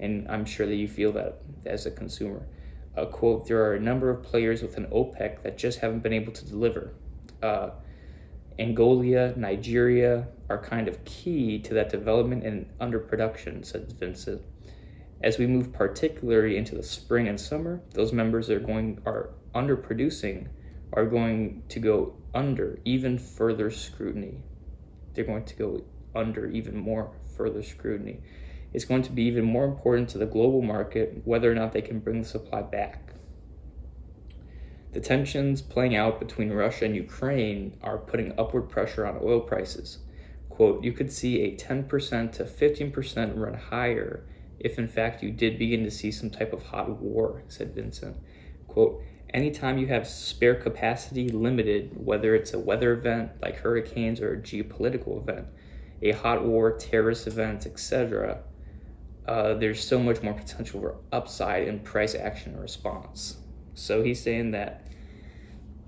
And 0.00 0.26
I'm 0.28 0.44
sure 0.44 0.66
that 0.66 0.74
you 0.74 0.88
feel 0.88 1.12
that 1.12 1.40
as 1.64 1.86
a 1.86 1.92
consumer. 1.92 2.44
Uh, 2.96 3.04
quote, 3.04 3.46
there 3.46 3.62
are 3.62 3.74
a 3.74 3.80
number 3.80 4.10
of 4.10 4.24
players 4.24 4.62
within 4.62 4.86
OPEC 4.86 5.44
that 5.44 5.56
just 5.56 5.78
haven't 5.78 6.00
been 6.00 6.12
able 6.12 6.32
to 6.32 6.44
deliver. 6.44 6.92
Uh, 7.40 7.70
Angola, 8.58 9.32
Nigeria 9.36 10.26
are 10.48 10.58
kind 10.58 10.88
of 10.88 11.04
key 11.04 11.60
to 11.60 11.74
that 11.74 11.88
development 11.88 12.44
and 12.44 12.66
underproduction, 12.80 13.64
said 13.64 13.92
Vincent. 13.92 14.42
As 15.22 15.38
we 15.38 15.46
move 15.46 15.72
particularly 15.72 16.56
into 16.56 16.74
the 16.74 16.82
spring 16.82 17.28
and 17.28 17.40
summer, 17.40 17.80
those 17.92 18.12
members 18.12 18.50
are 18.50 18.58
going 18.58 19.00
are 19.06 19.30
underproducing 19.54 20.48
are 20.92 21.06
going 21.06 21.62
to 21.68 21.78
go 21.78 22.16
under 22.34 22.78
even 22.84 23.18
further 23.18 23.70
scrutiny. 23.70 24.42
They're 25.14 25.24
going 25.24 25.44
to 25.44 25.56
go 25.56 25.84
under 26.14 26.48
even 26.48 26.76
more 26.76 27.10
further 27.36 27.62
scrutiny. 27.62 28.20
It's 28.72 28.84
going 28.84 29.02
to 29.02 29.12
be 29.12 29.24
even 29.24 29.44
more 29.44 29.64
important 29.64 30.08
to 30.10 30.18
the 30.18 30.26
global 30.26 30.62
market 30.62 31.22
whether 31.24 31.50
or 31.50 31.54
not 31.54 31.72
they 31.72 31.82
can 31.82 31.98
bring 31.98 32.22
the 32.22 32.28
supply 32.28 32.62
back. 32.62 33.14
The 34.92 35.00
tensions 35.00 35.62
playing 35.62 35.94
out 35.94 36.18
between 36.18 36.52
Russia 36.52 36.84
and 36.84 36.96
Ukraine 36.96 37.76
are 37.82 37.98
putting 37.98 38.38
upward 38.38 38.68
pressure 38.68 39.06
on 39.06 39.20
oil 39.22 39.40
prices. 39.40 39.98
Quote, 40.48 40.82
you 40.82 40.92
could 40.92 41.12
see 41.12 41.42
a 41.42 41.56
10% 41.56 42.32
to 42.32 42.44
15% 42.44 43.36
run 43.36 43.54
higher 43.54 44.24
if 44.58 44.78
in 44.78 44.88
fact 44.88 45.22
you 45.22 45.30
did 45.30 45.58
begin 45.58 45.84
to 45.84 45.90
see 45.90 46.10
some 46.10 46.28
type 46.28 46.52
of 46.52 46.62
hot 46.62 47.00
war, 47.00 47.42
said 47.48 47.74
Vincent. 47.74 48.16
Quote, 48.68 49.02
anytime 49.34 49.78
you 49.78 49.86
have 49.88 50.06
spare 50.06 50.54
capacity 50.54 51.28
limited, 51.28 51.90
whether 51.94 52.34
it's 52.34 52.52
a 52.52 52.58
weather 52.58 52.92
event 52.92 53.30
like 53.42 53.56
hurricanes 53.56 54.20
or 54.20 54.34
a 54.34 54.36
geopolitical 54.36 55.20
event, 55.20 55.46
a 56.02 56.12
hot 56.12 56.44
war, 56.44 56.76
terrorist 56.76 57.26
event, 57.26 57.66
etc., 57.66 58.38
uh, 59.26 59.54
there's 59.54 59.82
so 59.82 59.98
much 59.98 60.22
more 60.22 60.34
potential 60.34 60.80
for 60.80 60.96
upside 61.12 61.68
in 61.68 61.78
price 61.80 62.14
action 62.14 62.58
response. 62.58 63.36
So 63.74 64.02
he's 64.02 64.20
saying 64.20 64.50
that, 64.52 64.86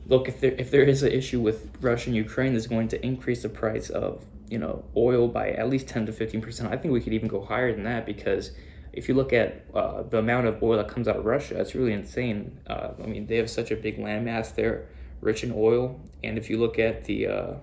look, 0.07 0.29
if 0.29 0.41
there 0.41 0.53
if 0.53 0.71
there 0.71 0.83
is 0.83 1.03
an 1.03 1.13
issue 1.13 1.41
with 1.41 1.71
Russia 1.81 2.11
and 2.11 2.17
Ukraine, 2.17 2.53
that's 2.53 2.67
going 2.67 2.89
to 2.89 3.05
increase 3.05 3.43
the 3.43 3.49
price 3.49 3.91
of 3.91 4.25
you 4.49 4.59
know 4.59 4.85
oil 4.97 5.29
by 5.29 5.51
at 5.53 5.69
least 5.69 5.89
10 5.89 6.07
to 6.07 6.13
15 6.13 6.41
percent. 6.41 6.73
I 6.73 6.77
think 6.77 6.93
we 6.93 7.01
could 7.01 7.15
even 7.15 7.29
go 7.29 7.43
higher 7.43 7.73
than 7.73 7.85
that 7.85 8.07
because 8.07 8.53
if 8.93 9.09
you 9.09 9.15
look 9.15 9.33
at 9.33 9.65
uh, 9.75 10.03
the 10.03 10.19
amount 10.19 10.47
of 10.47 10.63
oil 10.63 10.77
that 10.77 10.89
comes 10.89 11.09
out 11.09 11.17
of 11.17 11.25
Russia, 11.25 11.59
it's 11.59 11.75
really 11.75 11.93
insane. 11.93 12.59
Uh, 12.67 12.91
I 13.03 13.07
mean, 13.07 13.27
they 13.27 13.37
have 13.37 13.49
such 13.49 13.71
a 13.71 13.77
big 13.77 13.99
landmass 13.99 14.55
there, 14.55 14.89
rich 15.21 15.45
in 15.45 15.53
oil, 15.55 15.99
and 16.23 16.37
if 16.37 16.51
you 16.51 16.59
look 16.59 16.79
at 16.79 17.05
the 17.05 17.27
uh, 17.27 17.55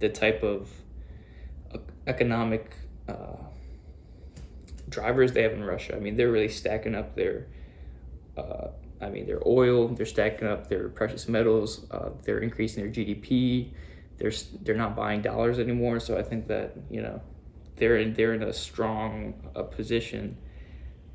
the 0.00 0.10
type 0.10 0.42
of 0.42 0.70
uh, 1.72 1.78
economic 2.06 2.76
uh, 3.08 3.36
drivers 4.90 5.32
they 5.32 5.42
have 5.42 5.52
in 5.52 5.64
Russia, 5.64 5.96
I 5.96 6.00
mean, 6.00 6.16
they're 6.16 6.32
really 6.32 6.48
stacking 6.48 6.94
up 6.94 7.14
their. 7.14 7.46
Uh, 8.36 8.68
I 9.00 9.08
mean, 9.10 9.26
their 9.26 9.46
oil, 9.46 9.88
they're 9.88 10.06
stacking 10.06 10.48
up 10.48 10.68
their 10.68 10.88
precious 10.88 11.28
metals, 11.28 11.86
they're 12.22 12.38
increasing 12.38 12.84
their 12.84 12.92
GDP. 12.92 13.70
They're 14.16 14.32
they're 14.62 14.76
not 14.76 14.94
buying 14.94 15.22
dollars 15.22 15.58
anymore, 15.58 16.00
so 16.00 16.16
I 16.16 16.22
think 16.22 16.46
that 16.46 16.76
you 16.90 17.02
know 17.02 17.20
they're 17.76 17.96
in, 17.96 18.14
they're 18.14 18.34
in 18.34 18.42
a 18.42 18.52
strong 18.52 19.34
uh, 19.54 19.62
position 19.62 20.36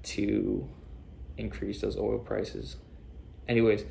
to 0.03 0.67
increase 1.37 1.81
those 1.81 1.97
oil 1.97 2.19
prices. 2.19 2.77
Anyways, 3.47 3.85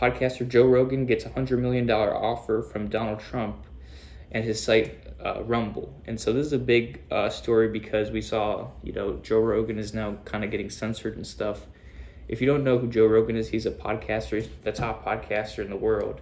podcaster 0.00 0.48
Joe 0.48 0.66
Rogan 0.66 1.06
gets 1.06 1.24
a 1.24 1.30
hundred 1.30 1.60
million 1.60 1.86
dollar 1.86 2.14
offer 2.14 2.62
from 2.62 2.88
Donald 2.88 3.18
Trump 3.18 3.66
and 4.30 4.44
his 4.44 4.62
site 4.62 4.98
uh, 5.24 5.42
Rumble, 5.42 5.92
and 6.06 6.18
so 6.18 6.32
this 6.32 6.46
is 6.46 6.52
a 6.52 6.58
big 6.58 7.02
uh, 7.10 7.28
story 7.28 7.68
because 7.68 8.10
we 8.10 8.22
saw 8.22 8.68
you 8.82 8.92
know 8.92 9.16
Joe 9.22 9.40
Rogan 9.40 9.78
is 9.78 9.92
now 9.92 10.16
kind 10.24 10.44
of 10.44 10.50
getting 10.50 10.70
censored 10.70 11.16
and 11.16 11.26
stuff. 11.26 11.66
If 12.28 12.40
you 12.40 12.46
don't 12.46 12.62
know 12.62 12.78
who 12.78 12.86
Joe 12.86 13.06
Rogan 13.06 13.36
is, 13.36 13.48
he's 13.48 13.66
a 13.66 13.72
podcaster, 13.72 14.40
he's 14.40 14.48
the 14.62 14.70
top 14.70 15.04
podcaster 15.04 15.64
in 15.64 15.70
the 15.70 15.76
world, 15.76 16.20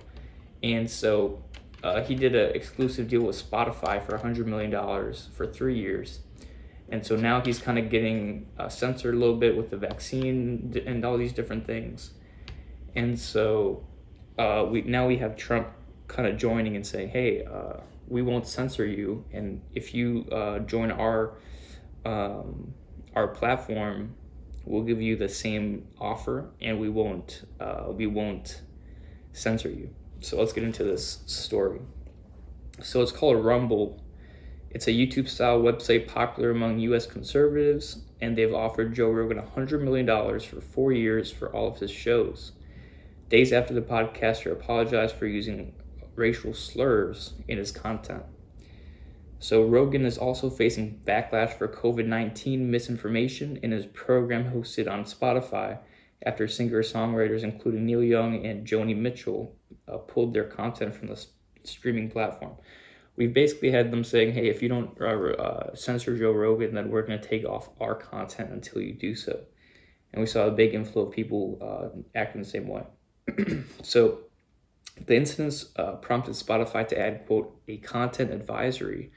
and 0.63 0.91
so 0.91 1.43
uh, 1.83 2.03
he 2.03 2.15
did 2.15 2.35
an 2.35 2.55
exclusive 2.55 3.09
deal 3.09 3.23
with 3.23 3.51
Spotify 3.51 4.05
for 4.05 4.19
$100 4.19 4.47
million 4.47 4.73
for 5.35 5.47
three 5.47 5.79
years. 5.79 6.21
And 6.91 7.05
so 7.05 7.17
now 7.17 7.41
he's 7.41 7.59
kind 7.59 7.79
of 7.79 7.91
getting 7.91 8.49
uh, 8.59 8.69
censored 8.69 9.15
a 9.15 9.19
little 9.19 9.37
bit 9.37 9.57
with 9.57 9.71
the 9.71 9.77
vaccine 9.77 10.83
and 10.87 11.05
all 11.05 11.19
these 11.19 11.33
different 11.33 11.67
things. 11.67 12.13
And 12.97 13.19
so 13.19 13.87
uh, 14.39 14.67
we 14.69 14.83
now 14.83 15.07
we 15.07 15.19
have 15.19 15.37
Trump 15.37 15.69
kind 16.09 16.27
of 16.27 16.37
joining 16.39 16.77
and 16.77 16.87
saying, 16.87 17.11
hey, 17.11 17.45
uh, 17.45 17.81
we 18.09 18.23
won't 18.23 18.47
censor 18.47 18.87
you. 18.87 19.25
And 19.33 19.61
if 19.75 19.95
you 19.95 20.27
uh, 20.33 20.61
join 20.61 20.91
our, 20.91 21.35
um, 22.05 22.73
our 23.15 23.29
platform, 23.29 24.15
we'll 24.65 24.83
give 24.83 25.01
you 25.01 25.17
the 25.17 25.29
same 25.29 25.87
offer 26.01 26.51
and 26.61 26.81
we 26.81 26.89
won't, 26.89 27.43
uh, 27.61 27.87
we 27.89 28.07
won't 28.07 28.63
censor 29.33 29.69
you. 29.69 29.91
So 30.21 30.39
let's 30.39 30.53
get 30.53 30.65
into 30.65 30.85
this 30.85 31.21
story. 31.27 31.81
So 32.83 33.03
it's 33.03 33.13
called 33.13 33.45
Rumble. 33.45 34.03
It's 34.71 34.89
a 34.89 34.93
YouTube 34.93 35.29
style 35.29 35.61
website 35.61 36.09
popular 36.09 36.51
among 36.51 36.81
US 36.81 37.07
conservatives, 37.07 38.03
and 38.21 38.37
they've 38.37 38.53
offered 38.53 38.95
Joe 38.95 39.11
Rogan 39.11 39.41
$100 39.41 39.81
million 39.81 40.07
for 40.41 40.61
four 40.61 40.93
years 40.93 41.31
for 41.31 41.55
all 41.55 41.69
of 41.69 41.79
his 41.79 41.91
shows. 41.91 42.53
Days 43.29 43.53
after 43.53 43.75
the 43.75 43.81
podcaster 43.81 44.53
apologized 44.53 45.15
for 45.15 45.27
using 45.27 45.73
racial 46.17 46.53
slurs 46.53 47.35
in 47.47 47.59
his 47.59 47.71
content. 47.71 48.25
So 49.39 49.65
Rogan 49.65 50.05
is 50.05 50.19
also 50.19 50.51
facing 50.51 51.01
backlash 51.05 51.57
for 51.57 51.69
COVID 51.69 52.07
19 52.07 52.69
misinformation 52.71 53.59
in 53.63 53.71
his 53.71 53.87
program 53.87 54.51
hosted 54.51 54.91
on 54.91 55.05
Spotify 55.05 55.79
after 56.27 56.49
singer 56.49 56.83
songwriters 56.83 57.45
including 57.45 57.87
Neil 57.87 58.03
Young 58.03 58.45
and 58.45 58.67
Joni 58.67 58.97
Mitchell 58.97 59.55
uh, 59.91 59.99
pulled 59.99 60.35
their 60.35 60.45
content 60.45 60.95
from 60.95 61.09
the 61.09 61.27
streaming 61.65 62.11
platform. 62.11 62.53
We've 63.17 63.35
basically 63.35 63.71
had 63.71 63.91
them 63.91 64.05
saying, 64.05 64.35
hey, 64.35 64.49
if 64.49 64.63
you 64.63 64.69
don't 64.69 64.97
uh, 65.01 65.05
uh, 65.05 65.75
censor 65.75 66.17
Joe 66.17 66.33
Rogan, 66.33 66.75
then 66.75 66.91
we're 66.91 67.03
going 67.03 67.21
to 67.21 67.29
take 67.29 67.45
off 67.45 67.69
our 67.81 67.95
content 67.95 68.51
until 68.51 68.81
you 68.81 68.93
do 68.93 69.15
so. 69.15 69.41
And 70.13 70.21
we 70.21 70.27
saw 70.27 70.47
a 70.47 70.53
big 70.53 70.75
inflow 70.75 71.03
of 71.03 71.13
people 71.13 71.59
uh, 71.61 72.01
acting 72.15 72.43
the 72.43 72.49
same 72.49 72.69
way. 72.69 72.85
so 73.83 74.21
the 75.07 75.17
incidents 75.17 75.67
uh, 75.77 75.97
prompted 75.97 76.35
Spotify 76.35 76.87
to 76.89 76.99
add, 76.99 77.27
quote, 77.27 77.61
a 77.69 77.79
content 77.79 78.33
advisory 78.33 79.11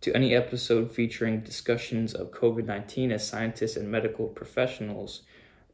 to 0.00 0.14
any 0.16 0.34
episode 0.34 0.90
featuring 0.90 1.40
discussions 1.40 2.14
of 2.14 2.32
COVID 2.32 2.64
19 2.64 3.12
as 3.12 3.26
scientists 3.26 3.76
and 3.76 3.90
medical 3.90 4.26
professionals 4.26 5.22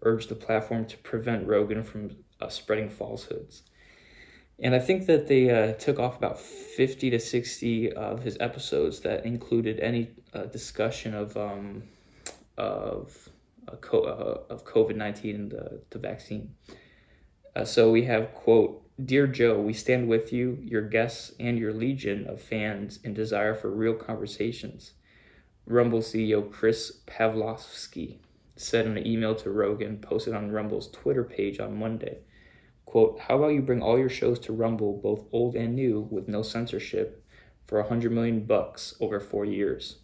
urged 0.03 0.29
the 0.29 0.35
platform 0.35 0.85
to 0.87 0.97
prevent 0.99 1.47
Rogan 1.47 1.83
from 1.83 2.11
uh, 2.41 2.49
spreading 2.49 2.89
falsehoods. 2.89 3.63
And 4.61 4.75
I 4.75 4.81
think 4.81 5.07
that 5.07 5.29
they 5.29 5.51
uh, 5.51 5.75
took 5.75 5.99
off 5.99 6.17
about 6.17 6.41
50 6.41 7.11
to 7.11 7.19
60 7.19 7.93
of 7.93 8.23
his 8.23 8.37
episodes 8.41 9.01
that 9.01 9.25
included 9.25 9.79
any 9.81 10.11
uh, 10.35 10.45
discussion 10.45 11.15
of, 11.15 11.37
um, 11.37 11.85
of 12.57 13.29
uh, 13.71 13.77
of 14.51 14.65
COVID 14.65 14.97
19 14.97 15.35
and 15.35 15.51
the, 15.51 15.81
the 15.91 15.99
vaccine. 15.99 16.55
Uh, 17.55 17.65
so 17.65 17.91
we 17.91 18.05
have, 18.05 18.33
quote, 18.35 18.83
Dear 19.05 19.27
Joe, 19.27 19.61
we 19.61 19.73
stand 19.73 20.09
with 20.09 20.33
you, 20.33 20.59
your 20.63 20.83
guests, 20.83 21.33
and 21.39 21.59
your 21.59 21.73
legion 21.73 22.27
of 22.27 22.41
fans 22.41 22.99
in 23.05 23.15
desire 23.15 23.55
for 23.55 23.71
real 23.71 23.95
conversations. 23.95 24.93
Rumble 25.67 26.01
CEO 26.01 26.51
Chris 26.51 27.01
Pavlovski 27.07 28.17
said 28.57 28.87
in 28.87 28.97
an 28.97 29.07
email 29.07 29.35
to 29.37 29.51
Rogan 29.51 29.99
posted 29.99 30.35
on 30.35 30.51
Rumble's 30.51 30.91
Twitter 30.91 31.25
page 31.25 31.61
on 31.61 31.79
Monday. 31.79 32.19
Quote, 32.89 33.21
how 33.21 33.37
about 33.37 33.49
you 33.49 33.61
bring 33.61 33.83
all 33.83 33.99
your 33.99 34.09
shows 34.09 34.39
to 34.39 34.53
Rumble, 34.55 34.99
both 35.03 35.27
old 35.31 35.55
and 35.55 35.77
new, 35.77 36.09
with 36.11 36.27
no 36.27 36.41
censorship, 36.41 37.23
for 37.67 37.79
a 37.79 37.87
hundred 37.87 38.13
million 38.13 38.47
bucks 38.47 38.95
over 38.99 39.21
four 39.21 39.45
years. 39.45 39.97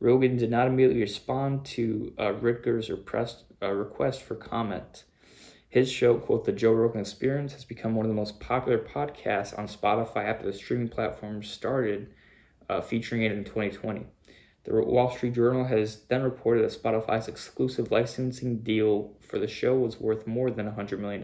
Rogan 0.00 0.38
did 0.38 0.50
not 0.50 0.68
immediately 0.68 1.02
respond 1.02 1.66
to 1.66 2.14
uh, 2.18 2.32
request, 2.32 3.44
uh, 3.60 3.72
request 3.72 4.22
for 4.22 4.36
comment. 4.36 5.04
His 5.68 5.92
show, 5.92 6.16
quote, 6.16 6.46
The 6.46 6.52
Joe 6.52 6.72
Rogan 6.72 7.02
Experience, 7.02 7.52
has 7.52 7.66
become 7.66 7.94
one 7.94 8.06
of 8.06 8.10
the 8.10 8.16
most 8.16 8.40
popular 8.40 8.78
podcasts 8.78 9.58
on 9.58 9.68
Spotify 9.68 10.24
after 10.24 10.46
the 10.46 10.54
streaming 10.54 10.88
platform 10.88 11.42
started 11.42 12.14
uh, 12.70 12.80
featuring 12.80 13.24
it 13.24 13.32
in 13.32 13.44
2020. 13.44 14.06
The 14.64 14.72
Wall 14.72 15.10
Street 15.10 15.34
Journal 15.34 15.66
has 15.66 16.04
then 16.08 16.22
reported 16.22 16.64
that 16.64 16.82
Spotify's 16.82 17.28
exclusive 17.28 17.90
licensing 17.90 18.60
deal 18.60 19.14
for 19.20 19.38
the 19.38 19.46
show 19.46 19.76
was 19.76 20.00
worth 20.00 20.26
more 20.26 20.50
than 20.50 20.72
$100 20.72 20.98
million. 20.98 21.22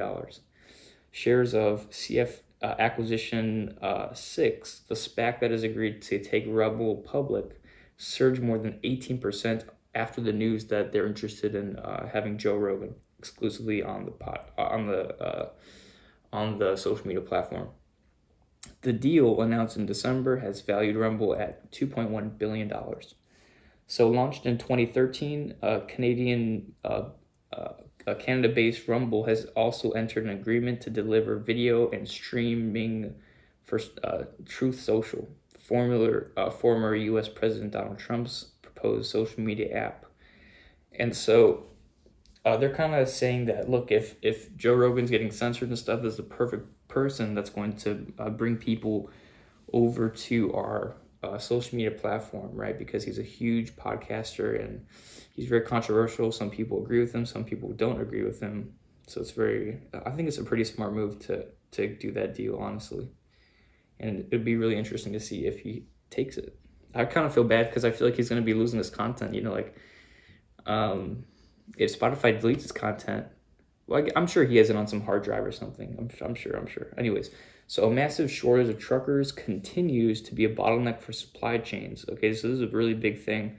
Shares 1.15 1.55
of 1.55 1.89
CF 1.91 2.41
uh, 2.61 2.75
Acquisition 2.81 3.79
uh, 3.81 4.13
6, 4.13 4.81
the 4.89 4.97
SPAC 4.97 5.39
that 5.39 5.53
has 5.53 5.63
agreed 5.63 6.03
to 6.03 6.19
take 6.19 6.45
Rumble 6.49 6.97
public, 6.97 7.63
surged 7.97 8.43
more 8.43 8.59
than 8.59 8.81
18% 8.83 9.63
after 9.95 10.21
the 10.21 10.33
news 10.33 10.65
that 10.65 10.91
they're 10.91 11.07
interested 11.07 11.55
in 11.55 11.77
uh, 11.79 12.09
having 12.13 12.37
Joe 12.37 12.57
Rogan 12.57 12.97
exclusively 13.17 13.81
on 13.81 14.07
the 14.07 14.11
pot, 14.11 14.51
uh, 14.59 14.63
on 14.63 14.89
the 14.89 15.17
uh, 15.23 15.49
on 16.33 16.59
the 16.59 16.75
social 16.75 17.07
media 17.07 17.23
platform. 17.23 17.69
The 18.81 18.93
deal 18.93 19.41
announced 19.41 19.77
in 19.77 19.87
December 19.87 20.39
has 20.39 20.63
valued 20.63 20.97
Rumble 20.97 21.37
at 21.37 21.71
2.1 21.71 22.39
billion 22.39 22.67
dollars. 22.67 23.15
So, 23.87 24.11
launched 24.11 24.47
in 24.47 24.59
2013, 24.59 25.55
a 25.63 25.83
Canadian, 25.83 26.73
uh, 26.85 27.11
uh, 27.53 27.75
a 28.07 28.15
Canada-based 28.15 28.87
Rumble 28.87 29.25
has 29.25 29.47
also 29.57 29.91
entered 29.93 30.25
an 30.25 30.31
agreement 30.31 30.81
to 30.83 30.91
deliver 30.91 31.37
video 31.37 31.91
and 31.91 32.09
streaming 32.09 33.15
for 33.65 33.81
uh, 34.03 34.25
Truth 34.45 34.81
Social, 34.81 35.29
former 35.59 36.31
uh, 36.37 36.51
former 36.51 36.95
U.S. 36.95 37.29
President 37.29 37.73
Donald 37.73 37.99
Trump's 37.99 38.49
proposed 38.63 39.11
social 39.11 39.41
media 39.41 39.75
app. 39.75 40.05
And 40.99 41.17
so, 41.17 41.65
uh, 42.45 42.57
they're 42.57 42.75
kind 42.75 42.95
of 42.95 43.09
saying 43.09 43.47
that 43.47 43.71
look, 43.71 43.91
if 43.91 44.17
if 44.21 44.55
Joe 44.57 44.75
Rogan's 44.75 45.11
getting 45.11 45.31
censored 45.31 45.71
and 45.71 45.79
stuff, 45.79 46.05
is 46.05 46.17
the 46.17 46.23
perfect 46.23 46.69
person 46.89 47.35
that's 47.35 47.51
going 47.51 47.75
to 47.77 48.13
uh, 48.19 48.29
bring 48.29 48.57
people 48.57 49.11
over 49.73 50.09
to 50.09 50.53
our 50.53 50.95
uh, 51.25 51.39
social 51.39 51.77
media 51.77 51.91
platform, 51.91 52.51
right? 52.53 52.79
Because 52.79 53.05
he's 53.05 53.19
a 53.19 53.23
huge 53.23 53.77
podcaster 53.77 54.63
and 54.63 54.87
he's 55.35 55.49
very 55.49 55.63
controversial. 55.63 56.31
Some 56.33 56.51
people 56.51 56.83
agree 56.83 57.01
with 57.01 57.15
him, 57.15 57.27
some 57.27 57.45
people 57.45 57.73
don't 57.73 58.01
agree 58.01 58.23
with 58.23 58.41
him. 58.41 58.75
So 59.07 59.21
it's 59.21 59.33
very, 59.33 59.81
I 60.07 60.11
think 60.11 60.29
it's 60.29 60.39
a 60.39 60.45
pretty 60.45 60.65
smart 60.65 60.95
move 60.95 61.19
to 61.27 61.47
to 61.73 61.95
do 61.97 62.13
that 62.13 62.35
deal, 62.35 62.57
honestly. 62.57 63.09
And 64.01 64.27
it'd 64.31 64.45
be 64.45 64.57
really 64.57 64.77
interesting 64.77 65.13
to 65.13 65.21
see 65.21 65.47
if 65.47 65.61
he 65.61 65.87
takes 66.11 66.37
it. 66.37 66.57
I 66.95 67.05
kind 67.05 67.27
of 67.27 67.35
feel 67.35 67.45
bad 67.45 67.69
because 67.69 67.85
I 67.85 67.91
feel 67.91 68.07
like 68.07 68.17
he's 68.17 68.29
going 68.29 68.41
to 68.41 68.47
be 68.47 68.55
losing 68.55 68.79
his 68.79 68.91
content. 68.91 69.35
You 69.35 69.43
know, 69.43 69.53
like 69.53 69.77
um, 70.67 71.25
if 71.77 71.99
Spotify 71.99 72.41
deletes 72.41 72.63
his 72.63 72.73
content, 72.73 73.27
well, 73.87 74.07
I'm 74.17 74.27
sure 74.27 74.45
he 74.45 74.57
has 74.57 74.71
it 74.71 74.77
on 74.77 74.87
some 74.87 75.01
hard 75.01 75.25
drive 75.25 75.45
or 75.45 75.53
something. 75.53 75.97
I'm, 75.99 76.09
I'm 76.25 76.35
sure. 76.35 76.57
I'm 76.57 76.67
sure. 76.67 76.95
Anyways, 76.97 77.31
so 77.67 77.89
a 77.89 77.91
massive 77.91 78.31
shortage 78.31 78.69
of 78.69 78.79
truckers 78.79 79.33
continues 79.33 80.21
to 80.23 80.35
be 80.35 80.45
a 80.45 80.55
bottleneck 80.55 81.01
for 81.01 81.13
supply 81.13 81.59
chains. 81.59 82.05
Okay, 82.09 82.35
so 82.35 82.49
this 82.49 82.57
is 82.57 82.63
a 82.63 82.69
really 82.69 82.95
big 82.95 83.23
thing. 83.23 83.57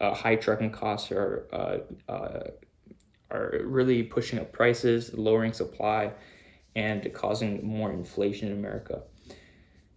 Uh, 0.00 0.12
high 0.12 0.36
trucking 0.36 0.72
costs 0.72 1.12
are 1.12 1.46
uh, 1.52 2.12
uh, 2.12 2.50
are 3.30 3.60
really 3.64 4.02
pushing 4.02 4.38
up 4.38 4.52
prices, 4.52 5.14
lowering 5.14 5.52
supply, 5.52 6.12
and 6.74 7.12
causing 7.14 7.64
more 7.64 7.92
inflation 7.92 8.48
in 8.48 8.54
America. 8.54 9.02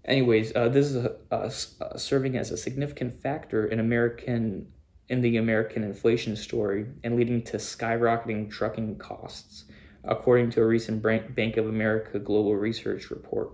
Anyways, 0.06 0.56
uh, 0.56 0.70
this 0.70 0.92
is 0.92 1.06
a, 1.32 1.52
serving 1.98 2.38
as 2.38 2.52
a 2.52 2.58
significant 2.58 3.14
factor 3.22 3.68
in 3.68 3.80
American 3.80 4.68
in 5.10 5.22
the 5.22 5.38
American 5.38 5.84
inflation 5.84 6.36
story 6.36 6.86
and 7.04 7.16
leading 7.16 7.42
to 7.42 7.58
skyrocketing 7.58 8.50
trucking 8.50 8.98
costs 8.98 9.66
according 10.04 10.52
to 10.52 10.62
a 10.62 10.68
recent 10.68 11.02
Bank 11.02 11.58
of 11.58 11.68
America 11.68 12.20
Global 12.20 12.56
Research 12.56 13.10
report. 13.10 13.52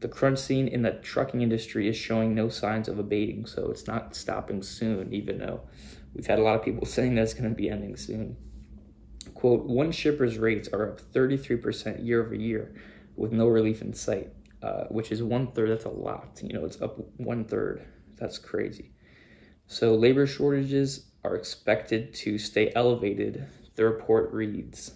The 0.00 0.08
crunch 0.08 0.38
scene 0.38 0.68
in 0.68 0.82
the 0.82 0.92
trucking 0.92 1.40
industry 1.40 1.88
is 1.88 1.96
showing 1.96 2.34
no 2.34 2.48
signs 2.48 2.88
of 2.88 2.98
abating, 2.98 3.46
so 3.46 3.70
it's 3.70 3.86
not 3.86 4.14
stopping 4.14 4.62
soon, 4.62 5.12
even 5.14 5.38
though 5.38 5.62
we've 6.14 6.26
had 6.26 6.38
a 6.38 6.42
lot 6.42 6.56
of 6.56 6.64
people 6.64 6.86
saying 6.86 7.14
that 7.14 7.22
it's 7.22 7.34
going 7.34 7.48
to 7.48 7.56
be 7.56 7.70
ending 7.70 7.96
soon. 7.96 8.36
Quote, 9.32 9.64
one 9.64 9.92
shipper's 9.92 10.38
rates 10.38 10.68
are 10.72 10.90
up 10.90 11.00
33% 11.00 12.04
year 12.04 12.24
over 12.24 12.34
year 12.34 12.74
with 13.16 13.32
no 13.32 13.46
relief 13.46 13.80
in 13.80 13.94
sight, 13.94 14.30
uh, 14.62 14.84
which 14.84 15.10
is 15.10 15.22
one 15.22 15.52
third. 15.52 15.70
That's 15.70 15.84
a 15.84 15.90
lot. 15.90 16.40
You 16.42 16.52
know, 16.52 16.64
it's 16.64 16.82
up 16.82 16.98
one 17.16 17.44
third. 17.44 17.84
That's 18.16 18.38
crazy. 18.38 18.92
So 19.66 19.94
labor 19.94 20.26
shortages 20.26 21.06
are 21.24 21.34
expected 21.34 22.12
to 22.14 22.38
stay 22.38 22.72
elevated, 22.74 23.46
the 23.76 23.84
report 23.84 24.32
reads. 24.32 24.92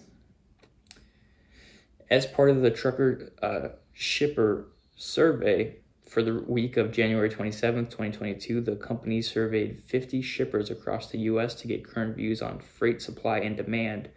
As 2.09 2.25
part 2.25 2.49
of 2.49 2.61
the 2.61 2.71
trucker 2.71 3.31
uh, 3.41 3.69
shipper 3.93 4.67
survey 4.95 5.75
for 6.07 6.23
the 6.23 6.43
week 6.47 6.75
of 6.75 6.91
January 6.91 7.29
27, 7.29 7.85
2022, 7.85 8.61
the 8.61 8.75
company 8.75 9.21
surveyed 9.21 9.77
50 9.77 10.21
shippers 10.23 10.71
across 10.71 11.11
the 11.11 11.19
U.S. 11.19 11.53
to 11.55 11.67
get 11.67 11.87
current 11.87 12.15
views 12.15 12.41
on 12.41 12.59
freight 12.59 12.99
supply 13.01 13.39
and 13.39 13.55
demand. 13.55 14.09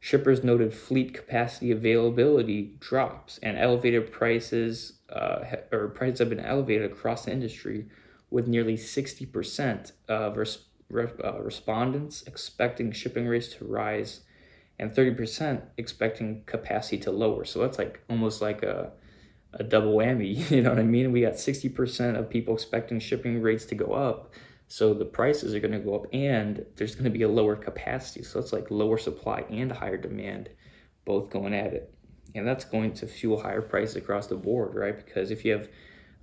Shippers 0.00 0.44
noted 0.44 0.74
fleet 0.74 1.14
capacity 1.14 1.70
availability 1.70 2.74
drops 2.78 3.38
and 3.42 3.56
elevated 3.56 4.12
prices, 4.12 4.94
uh, 5.10 5.44
or 5.72 5.88
prices 5.88 6.18
have 6.18 6.28
been 6.28 6.40
elevated 6.40 6.90
across 6.90 7.24
the 7.24 7.32
industry, 7.32 7.86
with 8.30 8.46
nearly 8.46 8.76
60% 8.76 9.92
of 10.08 10.36
res- 10.36 10.58
uh, 10.94 11.40
respondents 11.40 12.22
expecting 12.26 12.92
shipping 12.92 13.26
rates 13.26 13.48
to 13.54 13.64
rise 13.64 14.20
and 14.80 14.90
30% 14.90 15.60
expecting 15.76 16.42
capacity 16.46 16.96
to 16.98 17.10
lower. 17.10 17.44
So 17.44 17.60
that's 17.60 17.76
like 17.76 18.00
almost 18.08 18.40
like 18.40 18.62
a, 18.62 18.90
a 19.52 19.62
double 19.62 19.94
whammy. 19.94 20.50
You 20.50 20.62
know 20.62 20.70
what 20.70 20.78
I 20.78 20.84
mean? 20.84 21.12
We 21.12 21.20
got 21.20 21.34
60% 21.34 22.18
of 22.18 22.30
people 22.30 22.54
expecting 22.54 22.98
shipping 22.98 23.42
rates 23.42 23.66
to 23.66 23.74
go 23.74 23.92
up. 23.92 24.32
So 24.68 24.94
the 24.94 25.04
prices 25.04 25.54
are 25.54 25.60
going 25.60 25.72
to 25.72 25.80
go 25.80 25.96
up 25.96 26.06
and 26.14 26.64
there's 26.76 26.94
going 26.94 27.04
to 27.04 27.10
be 27.10 27.22
a 27.22 27.28
lower 27.28 27.56
capacity. 27.56 28.22
So 28.22 28.40
it's 28.40 28.54
like 28.54 28.70
lower 28.70 28.96
supply 28.96 29.44
and 29.50 29.70
higher 29.70 29.98
demand 29.98 30.48
both 31.04 31.28
going 31.28 31.52
at 31.52 31.74
it. 31.74 31.92
And 32.34 32.46
that's 32.46 32.64
going 32.64 32.94
to 32.94 33.06
fuel 33.06 33.42
higher 33.42 33.62
prices 33.62 33.96
across 33.96 34.28
the 34.28 34.36
board, 34.36 34.74
right? 34.74 34.96
Because 34.96 35.30
if 35.30 35.44
you 35.44 35.52
have 35.52 35.68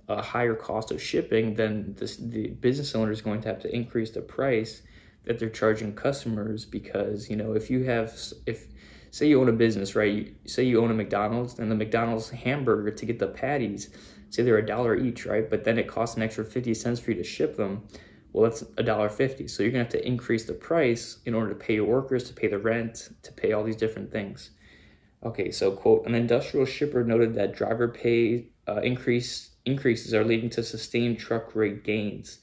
a 0.08 0.20
higher 0.20 0.54
cost 0.54 0.90
of 0.90 1.00
shipping, 1.00 1.54
then 1.54 1.94
this, 1.96 2.16
the 2.16 2.48
business 2.48 2.94
owner 2.96 3.12
is 3.12 3.20
going 3.20 3.40
to 3.42 3.48
have 3.48 3.60
to 3.60 3.72
increase 3.72 4.10
the 4.10 4.22
price 4.22 4.82
that 5.28 5.38
they're 5.38 5.48
charging 5.48 5.94
customers 5.94 6.64
because 6.64 7.30
you 7.30 7.36
know 7.36 7.52
if 7.52 7.70
you 7.70 7.84
have 7.84 8.12
if 8.46 8.66
say 9.10 9.28
you 9.28 9.40
own 9.40 9.48
a 9.48 9.52
business 9.52 9.94
right 9.94 10.12
you, 10.12 10.34
say 10.46 10.64
you 10.64 10.82
own 10.82 10.90
a 10.90 10.94
mcdonald's 10.94 11.58
and 11.58 11.70
the 11.70 11.76
mcdonald's 11.76 12.30
hamburger 12.30 12.90
to 12.90 13.06
get 13.06 13.18
the 13.18 13.26
patties 13.26 13.90
say 14.30 14.42
they're 14.42 14.58
a 14.58 14.66
dollar 14.66 14.96
each 14.96 15.26
right 15.26 15.48
but 15.50 15.64
then 15.64 15.78
it 15.78 15.86
costs 15.86 16.16
an 16.16 16.22
extra 16.22 16.44
50 16.44 16.74
cents 16.74 16.98
for 16.98 17.12
you 17.12 17.16
to 17.18 17.22
ship 17.22 17.56
them 17.56 17.86
well 18.32 18.48
that's 18.48 18.64
a 18.76 18.82
dollar 18.82 19.08
50 19.08 19.48
so 19.48 19.62
you're 19.62 19.72
to 19.72 19.78
have 19.78 19.88
to 19.90 20.06
increase 20.06 20.44
the 20.44 20.52
price 20.52 21.18
in 21.26 21.34
order 21.34 21.50
to 21.50 21.54
pay 21.54 21.74
your 21.74 21.84
workers 21.84 22.24
to 22.24 22.32
pay 22.32 22.48
the 22.48 22.58
rent 22.58 23.10
to 23.22 23.32
pay 23.32 23.52
all 23.52 23.64
these 23.64 23.76
different 23.76 24.10
things. 24.10 24.50
Okay 25.24 25.50
so 25.50 25.72
quote 25.72 26.06
an 26.06 26.14
industrial 26.14 26.66
shipper 26.66 27.04
noted 27.04 27.34
that 27.34 27.54
driver 27.54 27.88
pay 27.88 28.48
uh, 28.66 28.80
increase 28.82 29.50
increases 29.64 30.14
are 30.14 30.24
leading 30.24 30.50
to 30.50 30.62
sustained 30.62 31.18
truck 31.18 31.54
rate 31.54 31.84
gains 31.84 32.38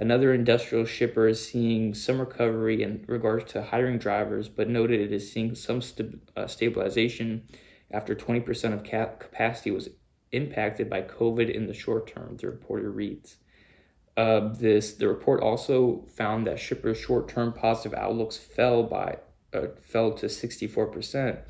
Another 0.00 0.32
industrial 0.32 0.86
shipper 0.86 1.28
is 1.28 1.46
seeing 1.46 1.92
some 1.92 2.18
recovery 2.18 2.82
in 2.82 3.04
regards 3.06 3.52
to 3.52 3.62
hiring 3.62 3.98
drivers, 3.98 4.48
but 4.48 4.66
noted 4.66 4.98
it 4.98 5.12
is 5.12 5.30
seeing 5.30 5.54
some 5.54 5.82
st- 5.82 6.18
uh, 6.34 6.46
stabilization 6.46 7.46
after 7.90 8.14
20% 8.14 8.72
of 8.72 8.82
cap- 8.82 9.20
capacity 9.20 9.70
was 9.70 9.90
impacted 10.32 10.88
by 10.88 11.02
COVID 11.02 11.54
in 11.54 11.66
the 11.66 11.74
short 11.74 12.06
term, 12.06 12.38
the 12.38 12.46
reporter 12.46 12.90
reads. 12.90 13.36
Uh, 14.16 14.48
this 14.54 14.94
the 14.94 15.06
report 15.06 15.42
also 15.42 16.06
found 16.16 16.46
that 16.46 16.58
shippers' 16.58 16.98
short-term 16.98 17.52
positive 17.52 17.96
outlooks 17.98 18.38
fell 18.38 18.82
by 18.82 19.18
uh, 19.52 19.66
fell 19.82 20.12
to 20.12 20.26
64% 20.26 21.40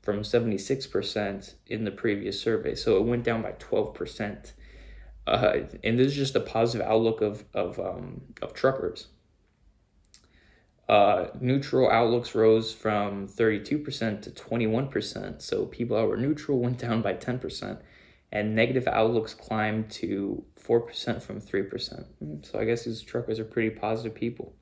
from 0.00 0.20
76% 0.20 1.54
in 1.66 1.84
the 1.84 1.90
previous 1.90 2.40
survey. 2.40 2.74
So 2.74 2.96
it 2.96 3.04
went 3.04 3.24
down 3.24 3.42
by 3.42 3.52
12% 3.52 4.52
uh, 5.28 5.66
and 5.84 5.98
this 5.98 6.08
is 6.08 6.16
just 6.16 6.36
a 6.36 6.40
positive 6.40 6.86
outlook 6.86 7.20
of 7.20 7.44
of 7.54 7.78
um, 7.78 8.22
of 8.42 8.54
truckers. 8.54 9.08
Uh, 10.88 11.26
neutral 11.38 11.90
outlooks 11.90 12.34
rose 12.34 12.72
from 12.72 13.28
32% 13.28 14.22
to 14.22 14.30
21%. 14.30 15.42
So 15.42 15.66
people 15.66 15.98
that 15.98 16.06
were 16.06 16.16
neutral 16.16 16.60
went 16.60 16.78
down 16.78 17.02
by 17.02 17.12
10%. 17.12 17.78
And 18.32 18.54
negative 18.54 18.88
outlooks 18.88 19.34
climbed 19.34 19.90
to 19.92 20.42
4% 20.58 21.22
from 21.22 21.40
3%. 21.40 22.06
Hmm, 22.18 22.36
so 22.42 22.58
I 22.58 22.64
guess 22.64 22.84
these 22.84 23.02
truckers 23.02 23.38
are 23.38 23.44
pretty 23.44 23.70
positive 23.70 24.14
people, 24.14 24.54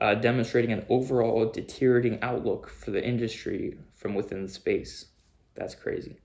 uh, 0.00 0.14
demonstrating 0.14 0.72
an 0.72 0.84
overall 0.88 1.50
deteriorating 1.50 2.18
outlook 2.22 2.68
for 2.68 2.90
the 2.90 3.02
industry 3.02 3.78
from 3.94 4.14
within 4.14 4.42
the 4.42 4.48
space. 4.48 5.06
That's 5.54 5.74
crazy. 5.74 6.16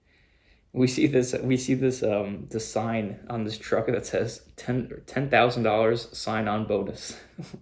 We 0.74 0.88
see 0.88 1.08
this. 1.08 1.34
We 1.42 1.58
see 1.58 1.76
this. 1.76 2.04
Um, 2.04 2.50
sign 2.60 3.20
on 3.30 3.44
this 3.44 3.58
truck 3.58 3.86
that 3.88 4.06
says 4.06 4.42
ten 4.56 5.02
ten 5.06 5.30
thousand 5.30 5.64
dollars 5.64 6.10
sign 6.18 6.48
on 6.48 6.66
bonus. 6.66 7.18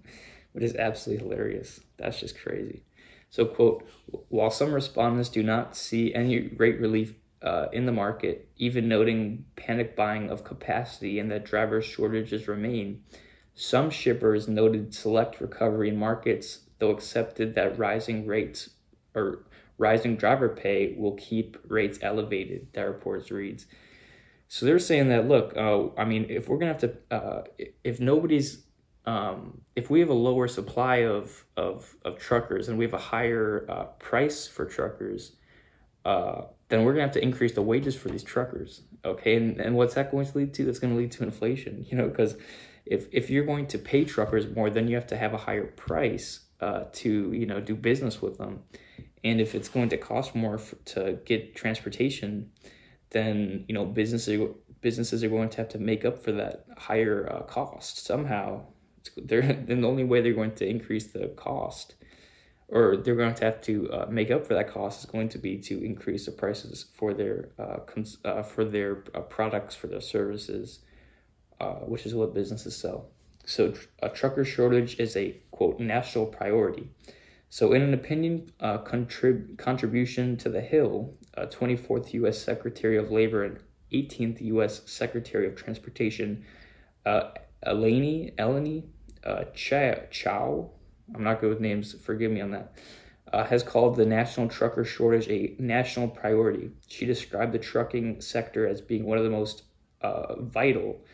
which 0.53 0.63
is 0.63 0.75
absolutely 0.75 1.23
hilarious. 1.23 1.81
That's 1.97 2.19
just 2.19 2.39
crazy. 2.39 2.83
So, 3.29 3.45
quote, 3.45 3.87
while 4.29 4.51
some 4.51 4.73
respondents 4.73 5.29
do 5.29 5.43
not 5.43 5.75
see 5.75 6.13
any 6.13 6.49
rate 6.49 6.79
relief 6.79 7.13
uh, 7.41 7.67
in 7.71 7.85
the 7.85 7.91
market, 7.91 8.49
even 8.57 8.87
noting 8.87 9.45
panic 9.55 9.95
buying 9.95 10.29
of 10.29 10.43
capacity 10.43 11.19
and 11.19 11.31
that 11.31 11.45
driver 11.45 11.81
shortages 11.81 12.47
remain, 12.47 13.03
some 13.55 13.89
shippers 13.89 14.47
noted 14.47 14.93
select 14.93 15.39
recovery 15.39 15.89
in 15.89 15.97
markets, 15.97 16.59
though 16.79 16.91
accepted 16.91 17.55
that 17.55 17.77
rising 17.77 18.27
rates 18.27 18.71
or 19.15 19.45
rising 19.81 20.15
driver 20.15 20.47
pay 20.47 20.95
will 20.97 21.15
keep 21.15 21.57
rates 21.67 21.97
elevated, 22.01 22.67
that 22.73 22.83
report 22.83 23.29
reads. 23.31 23.65
So 24.47 24.65
they're 24.65 24.79
saying 24.79 25.09
that, 25.09 25.27
look, 25.27 25.57
uh, 25.57 25.87
I 25.97 26.05
mean, 26.05 26.27
if 26.29 26.47
we're 26.47 26.57
going 26.57 26.73
to 26.75 26.87
have 26.87 26.97
to, 27.09 27.15
uh, 27.15 27.43
if 27.83 27.99
nobody's 27.99 28.63
um, 29.05 29.61
if 29.75 29.89
we 29.89 29.99
have 29.99 30.09
a 30.09 30.13
lower 30.29 30.47
supply 30.47 30.97
of, 30.97 31.43
of, 31.57 31.95
of 32.05 32.19
truckers 32.19 32.69
and 32.69 32.77
we 32.77 32.85
have 32.85 32.93
a 32.93 32.99
higher 32.99 33.65
uh, 33.67 33.85
price 33.97 34.45
for 34.45 34.63
truckers, 34.65 35.31
uh, 36.05 36.43
then 36.69 36.83
we're 36.83 36.93
gonna 36.93 37.03
have 37.03 37.13
to 37.13 37.23
increase 37.23 37.53
the 37.53 37.63
wages 37.63 37.95
for 37.95 38.09
these 38.09 38.23
truckers. 38.23 38.83
Okay, 39.03 39.35
and, 39.35 39.59
and 39.59 39.75
what's 39.75 39.95
that 39.95 40.11
going 40.11 40.27
to 40.27 40.37
lead 40.37 40.53
to? 40.53 40.65
That's 40.65 40.77
going 40.77 40.93
to 40.93 40.99
lead 40.99 41.11
to 41.13 41.23
inflation. 41.23 41.85
You 41.89 41.97
know, 41.97 42.07
because 42.07 42.35
if 42.85 43.07
if 43.11 43.29
you're 43.31 43.45
going 43.45 43.67
to 43.67 43.79
pay 43.79 44.05
truckers 44.05 44.47
more, 44.55 44.69
then 44.69 44.87
you 44.87 44.95
have 44.95 45.07
to 45.07 45.17
have 45.17 45.33
a 45.33 45.37
higher 45.37 45.65
price 45.65 46.41
uh, 46.59 46.83
to 46.93 47.33
you 47.33 47.47
know 47.47 47.59
do 47.59 47.75
business 47.75 48.21
with 48.21 48.37
them. 48.37 48.61
And 49.23 49.39
if 49.39 49.53
it's 49.55 49.69
going 49.69 49.89
to 49.89 49.97
cost 49.97 50.35
more 50.35 50.57
for, 50.57 50.75
to 50.93 51.19
get 51.25 51.55
transportation, 51.55 52.51
then 53.11 53.65
you 53.67 53.75
know 53.75 53.85
businesses 53.85 54.49
businesses 54.81 55.23
are 55.23 55.29
going 55.29 55.49
to 55.49 55.57
have 55.57 55.69
to 55.69 55.79
make 55.79 56.05
up 56.05 56.23
for 56.23 56.31
that 56.31 56.65
higher 56.77 57.31
uh, 57.31 57.41
cost 57.43 58.05
somehow. 58.05 58.63
They're 59.17 59.41
then 59.67 59.81
the 59.81 59.87
only 59.87 60.03
way 60.03 60.21
they're 60.21 60.33
going 60.33 60.55
to 60.55 60.67
increase 60.67 61.07
the 61.07 61.27
cost 61.29 61.95
or 62.67 62.95
they're 62.95 63.15
going 63.15 63.35
to 63.35 63.45
have 63.45 63.61
to 63.61 63.91
uh, 63.91 64.05
make 64.09 64.31
up 64.31 64.47
for 64.47 64.53
that 64.53 64.71
cost 64.71 65.03
is 65.03 65.09
going 65.09 65.27
to 65.27 65.37
be 65.37 65.57
to 65.57 65.83
increase 65.83 66.25
the 66.25 66.31
prices 66.31 66.85
for 66.93 67.13
their 67.13 67.49
uh, 67.59 67.79
cons- 67.79 68.17
uh, 68.23 68.41
for 68.41 68.63
their 68.63 69.03
uh, 69.13 69.19
products 69.19 69.75
for 69.75 69.87
their 69.87 70.01
services 70.01 70.79
uh, 71.61 71.75
which 71.85 72.07
is 72.07 72.15
what 72.15 72.33
businesses 72.33 72.75
sell. 72.75 73.09
So 73.45 73.73
a 74.01 74.09
trucker 74.09 74.43
shortage 74.43 74.99
is 74.99 75.15
a 75.15 75.37
quote 75.51 75.79
national 75.79 76.25
priority 76.25 76.89
so 77.51 77.73
in 77.73 77.83
an 77.83 77.93
opinion 77.93 78.51
uh, 78.59 78.79
contrib- 78.79 79.55
contribution 79.59 80.35
to 80.37 80.49
the 80.49 80.61
hill 80.61 81.13
24th 81.37 82.13
u.s 82.13 82.41
secretary 82.41 82.97
of 82.97 83.11
labor 83.11 83.43
and 83.43 83.59
18th 83.93 84.41
u.s 84.41 84.81
secretary 84.85 85.45
of 85.45 85.55
transportation 85.55 86.43
Eleni, 87.65 88.33
Eleni 88.35 88.83
uh, 89.23 89.43
Chao, 89.53 90.69
I'm 91.13 91.23
not 91.23 91.41
good 91.41 91.49
with 91.49 91.59
names, 91.59 91.93
forgive 91.93 92.31
me 92.31 92.41
on 92.41 92.51
that, 92.51 92.73
uh, 93.31 93.43
has 93.45 93.63
called 93.63 93.95
the 93.95 94.05
national 94.05 94.47
trucker 94.47 94.83
shortage 94.83 95.27
a 95.29 95.55
national 95.59 96.07
priority. 96.07 96.71
She 96.87 97.05
described 97.05 97.53
the 97.53 97.59
trucking 97.59 98.21
sector 98.21 98.67
as 98.67 98.81
being 98.81 99.05
one 99.05 99.17
of 99.17 99.23
the 99.23 99.29
most 99.29 99.63
uh, 100.01 100.41
vital, 100.41 101.05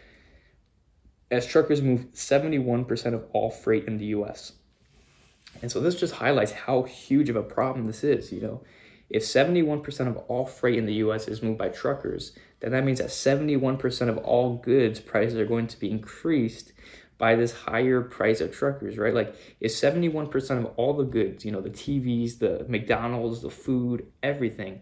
as 1.29 1.45
truckers 1.45 1.81
move 1.81 2.07
71% 2.13 3.13
of 3.13 3.25
all 3.33 3.51
freight 3.51 3.85
in 3.85 3.97
the 3.97 4.05
US. 4.05 4.53
And 5.61 5.71
so 5.71 5.79
this 5.79 5.95
just 5.95 6.15
highlights 6.15 6.51
how 6.51 6.83
huge 6.83 7.29
of 7.29 7.35
a 7.35 7.43
problem 7.43 7.87
this 7.87 8.03
is, 8.03 8.31
you 8.31 8.41
know. 8.41 8.61
If 9.09 9.23
71% 9.23 10.07
of 10.07 10.17
all 10.27 10.45
freight 10.45 10.77
in 10.77 10.85
the 10.85 10.95
US 10.95 11.27
is 11.27 11.41
moved 11.41 11.57
by 11.57 11.69
truckers, 11.69 12.33
then 12.59 12.71
that 12.71 12.83
means 12.83 12.99
that 12.99 13.09
71% 13.09 14.09
of 14.09 14.17
all 14.17 14.57
goods 14.57 14.99
prices 14.99 15.39
are 15.39 15.45
going 15.45 15.67
to 15.67 15.79
be 15.79 15.89
increased 15.89 16.73
by 17.17 17.35
this 17.35 17.53
higher 17.53 18.01
price 18.01 18.41
of 18.41 18.51
truckers, 18.51 18.97
right? 18.97 19.13
Like 19.13 19.35
if 19.59 19.71
71% 19.71 20.57
of 20.57 20.65
all 20.75 20.93
the 20.93 21.03
goods, 21.03 21.45
you 21.45 21.51
know, 21.51 21.61
the 21.61 21.69
TVs, 21.69 22.39
the 22.39 22.65
McDonald's, 22.67 23.41
the 23.41 23.49
food, 23.49 24.05
everything 24.21 24.81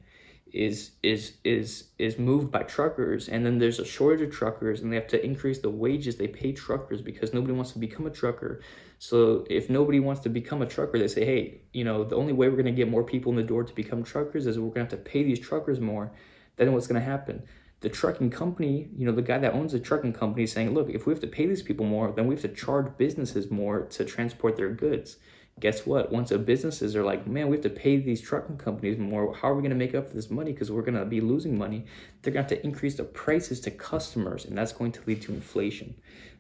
is 0.56 0.92
is 1.04 1.34
is 1.44 1.90
is 2.00 2.18
moved 2.18 2.50
by 2.50 2.64
truckers 2.64 3.28
and 3.28 3.46
then 3.46 3.60
there's 3.60 3.78
a 3.78 3.86
shortage 3.86 4.22
of 4.22 4.34
truckers 4.34 4.82
and 4.82 4.92
they 4.92 4.96
have 4.96 5.08
to 5.08 5.24
increase 5.24 5.60
the 5.60 5.70
wages 5.70 6.16
they 6.16 6.30
pay 6.30 6.54
truckers 6.54 7.02
because 7.02 7.34
nobody 7.34 7.52
wants 7.52 7.74
to 7.74 7.80
become 7.80 8.08
a 8.08 8.10
trucker. 8.10 8.62
So 8.98 9.46
if 9.50 9.70
nobody 9.70 10.00
wants 10.00 10.22
to 10.22 10.30
become 10.30 10.62
a 10.62 10.66
trucker 10.66 10.98
they 10.98 11.10
say 11.10 11.26
hey 11.26 11.62
you 11.74 11.84
know 11.84 12.06
the 12.06 12.16
only 12.16 12.32
way 12.32 12.48
we're 12.48 12.56
going 12.56 12.66
to 12.66 12.72
get 12.72 12.90
more 12.90 13.04
people 13.04 13.32
in 13.32 13.36
the 13.36 13.44
door 13.44 13.66
to 13.66 13.76
become 13.76 14.02
truckers 14.02 14.48
is 14.48 14.58
we're 14.58 14.74
going 14.74 14.88
to 14.88 14.96
have 14.96 15.04
to 15.04 15.10
pay 15.12 15.24
these 15.24 15.40
truckers 15.40 15.82
more. 15.82 16.12
Then 16.56 16.72
what's 16.72 16.88
going 16.88 17.02
to 17.02 17.06
happen? 17.06 17.44
The 17.82 17.90
trucking 17.90 18.30
company 18.30 18.88
you 18.96 19.06
know 19.06 19.12
the 19.12 19.22
guy 19.22 19.38
that 19.38 19.54
owns 19.54 19.74
the 19.74 19.80
trucking 19.80 20.14
company 20.14 20.44
is 20.44 20.54
saying 20.54 20.74
look 20.74 20.90
if 20.90 21.06
we 21.06 21.12
have 21.12 21.20
to 21.22 21.28
pay 21.28 21.46
these 21.46 21.62
people 21.62 21.86
more 21.86 22.14
then 22.14 22.28
we 22.28 22.36
have 22.36 22.42
to 22.44 22.48
charge 22.48 22.98
businesses 22.98 23.52
more 23.52 23.82
to 23.82 24.06
transport 24.06 24.56
their 24.56 24.70
goods 24.70 25.18
guess 25.60 25.86
what? 25.86 26.12
Once 26.12 26.30
the 26.30 26.38
businesses 26.38 26.96
are 26.96 27.04
like, 27.04 27.26
man, 27.26 27.48
we 27.48 27.56
have 27.56 27.64
to 27.64 27.70
pay 27.70 27.98
these 27.98 28.22
trucking 28.22 28.58
companies 28.58 28.98
more. 28.98 29.34
How 29.34 29.50
are 29.50 29.56
we 29.56 29.62
going 29.62 29.70
to 29.70 29.78
make 29.78 29.96
up 29.96 30.10
for 30.10 30.14
this 30.14 30.30
money? 30.30 30.52
Because 30.52 30.72
we're 30.72 30.82
going 30.82 30.96
to 30.98 31.06
be 31.06 31.22
losing 31.22 31.58
money. 31.58 31.86
They're 32.22 32.34
going 32.34 32.46
to 32.46 32.56
have 32.56 32.62
to 32.62 32.66
increase 32.66 32.96
the 32.96 33.06
prices 33.06 33.62
to 33.62 33.72
customers, 33.72 34.46
and 34.46 34.58
that's 34.58 34.74
going 34.74 34.92
to 34.94 35.02
lead 35.06 35.22
to 35.24 35.34
inflation. 35.34 35.96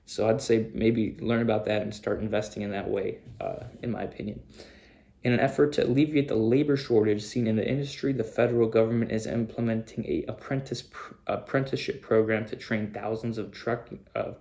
So 0.06 0.30
I'd 0.30 0.41
say 0.41 0.69
maybe 0.73 1.17
learn 1.21 1.41
about 1.41 1.65
that 1.65 1.82
and 1.82 1.95
start 1.95 2.19
investing 2.19 2.63
in 2.63 2.71
that 2.71 2.89
way, 2.89 3.19
uh, 3.39 3.63
in 3.82 3.91
my 3.91 4.04
opinion. 4.04 4.41
In 5.23 5.34
an 5.34 5.39
effort 5.39 5.73
to 5.73 5.86
alleviate 5.86 6.28
the 6.28 6.36
labor 6.36 6.78
shortage 6.78 7.23
seen 7.23 7.47
in 7.47 7.56
the 7.56 7.67
industry, 7.67 8.13
the 8.13 8.23
federal 8.23 8.67
government 8.67 9.12
is 9.12 9.25
implementing 9.25 10.06
a 10.06 10.25
apprentice 10.28 10.84
pr- 10.84 11.13
apprenticeship 11.25 12.01
program 12.01 12.45
to 12.45 12.56
train 12.56 12.91
thousands 12.91 13.39
of 13.39 13.51
truck 13.51 13.89
uh, 14.15 14.34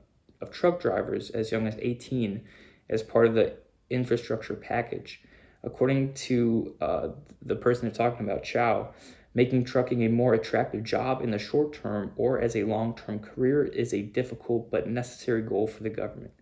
of 0.43 0.51
truck 0.51 0.81
drivers 0.81 1.31
as 1.31 1.51
young 1.51 1.67
as 1.67 1.79
18 1.81 2.45
as 2.91 3.03
part 3.03 3.27
of 3.27 3.35
the 3.35 3.57
infrastructure 3.91 4.55
package. 4.55 5.23
According 5.63 6.15
to 6.15 6.75
uh, 6.81 7.09
the 7.43 7.57
person 7.57 7.89
they're 7.89 7.95
talking 7.95 8.29
about, 8.29 8.45
Chao, 8.45 8.93
making 9.35 9.65
trucking 9.65 10.05
a 10.05 10.09
more 10.09 10.35
attractive 10.35 10.85
job 10.85 11.23
in 11.23 11.31
the 11.31 11.39
short 11.39 11.73
term 11.73 12.13
or 12.17 12.41
as 12.41 12.55
a 12.55 12.65
long 12.65 12.95
term 12.95 13.19
career 13.19 13.65
is 13.65 13.93
a 13.93 14.03
difficult 14.03 14.71
but 14.71 14.89
necessary 14.89 15.43
goal 15.43 15.67
for 15.67 15.83
the 15.83 15.91
government. 15.91 16.33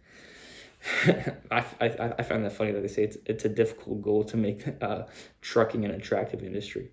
I, 1.51 1.65
I, 1.81 2.15
I 2.19 2.23
find 2.23 2.45
that 2.45 2.53
funny 2.53 2.73
that 2.73 2.81
they 2.81 2.89
say 2.89 3.05
it's, 3.05 3.17
it's 3.25 3.45
a 3.45 3.49
difficult 3.49 4.03
goal 4.03 4.25
to 4.25 4.37
make 4.37 4.65
uh, 4.83 5.05
trucking 5.41 5.85
an 5.85 5.93
attractive 5.93 6.43
industry. 6.43 6.91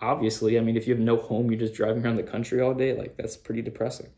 Obviously, 0.00 0.58
I 0.58 0.62
mean, 0.62 0.76
if 0.76 0.88
you 0.88 0.94
have 0.94 1.02
no 1.02 1.16
home, 1.16 1.50
you're 1.50 1.60
just 1.60 1.74
driving 1.74 2.04
around 2.04 2.16
the 2.16 2.24
country 2.24 2.60
all 2.60 2.74
day, 2.74 2.92
like 2.92 3.16
that's 3.16 3.36
pretty 3.36 3.62
depressing. 3.62 4.08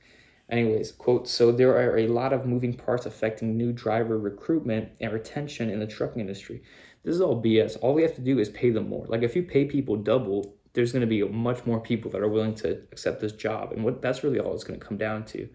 Anyways, 0.50 0.92
quote, 0.92 1.26
so 1.26 1.50
there 1.50 1.74
are 1.74 1.98
a 1.98 2.06
lot 2.06 2.32
of 2.32 2.44
moving 2.44 2.74
parts 2.74 3.06
affecting 3.06 3.56
new 3.56 3.72
driver 3.72 4.18
recruitment 4.18 4.90
and 5.00 5.12
retention 5.12 5.70
in 5.70 5.80
the 5.80 5.86
trucking 5.86 6.20
industry. 6.20 6.62
This 7.02 7.14
is 7.14 7.20
all 7.20 7.42
BS. 7.42 7.78
All 7.80 7.94
we 7.94 8.02
have 8.02 8.14
to 8.16 8.20
do 8.20 8.38
is 8.38 8.50
pay 8.50 8.70
them 8.70 8.88
more. 8.88 9.06
Like 9.08 9.22
if 9.22 9.34
you 9.34 9.42
pay 9.42 9.64
people 9.64 9.96
double, 9.96 10.54
there's 10.74 10.92
going 10.92 11.00
to 11.00 11.06
be 11.06 11.22
much 11.22 11.64
more 11.64 11.80
people 11.80 12.10
that 12.10 12.20
are 12.20 12.28
willing 12.28 12.54
to 12.56 12.72
accept 12.92 13.20
this 13.20 13.32
job. 13.32 13.72
And 13.72 13.84
what 13.84 14.02
that's 14.02 14.22
really 14.22 14.38
all 14.38 14.54
it's 14.54 14.64
going 14.64 14.78
to 14.78 14.84
come 14.84 14.98
down 14.98 15.24
to. 15.26 15.48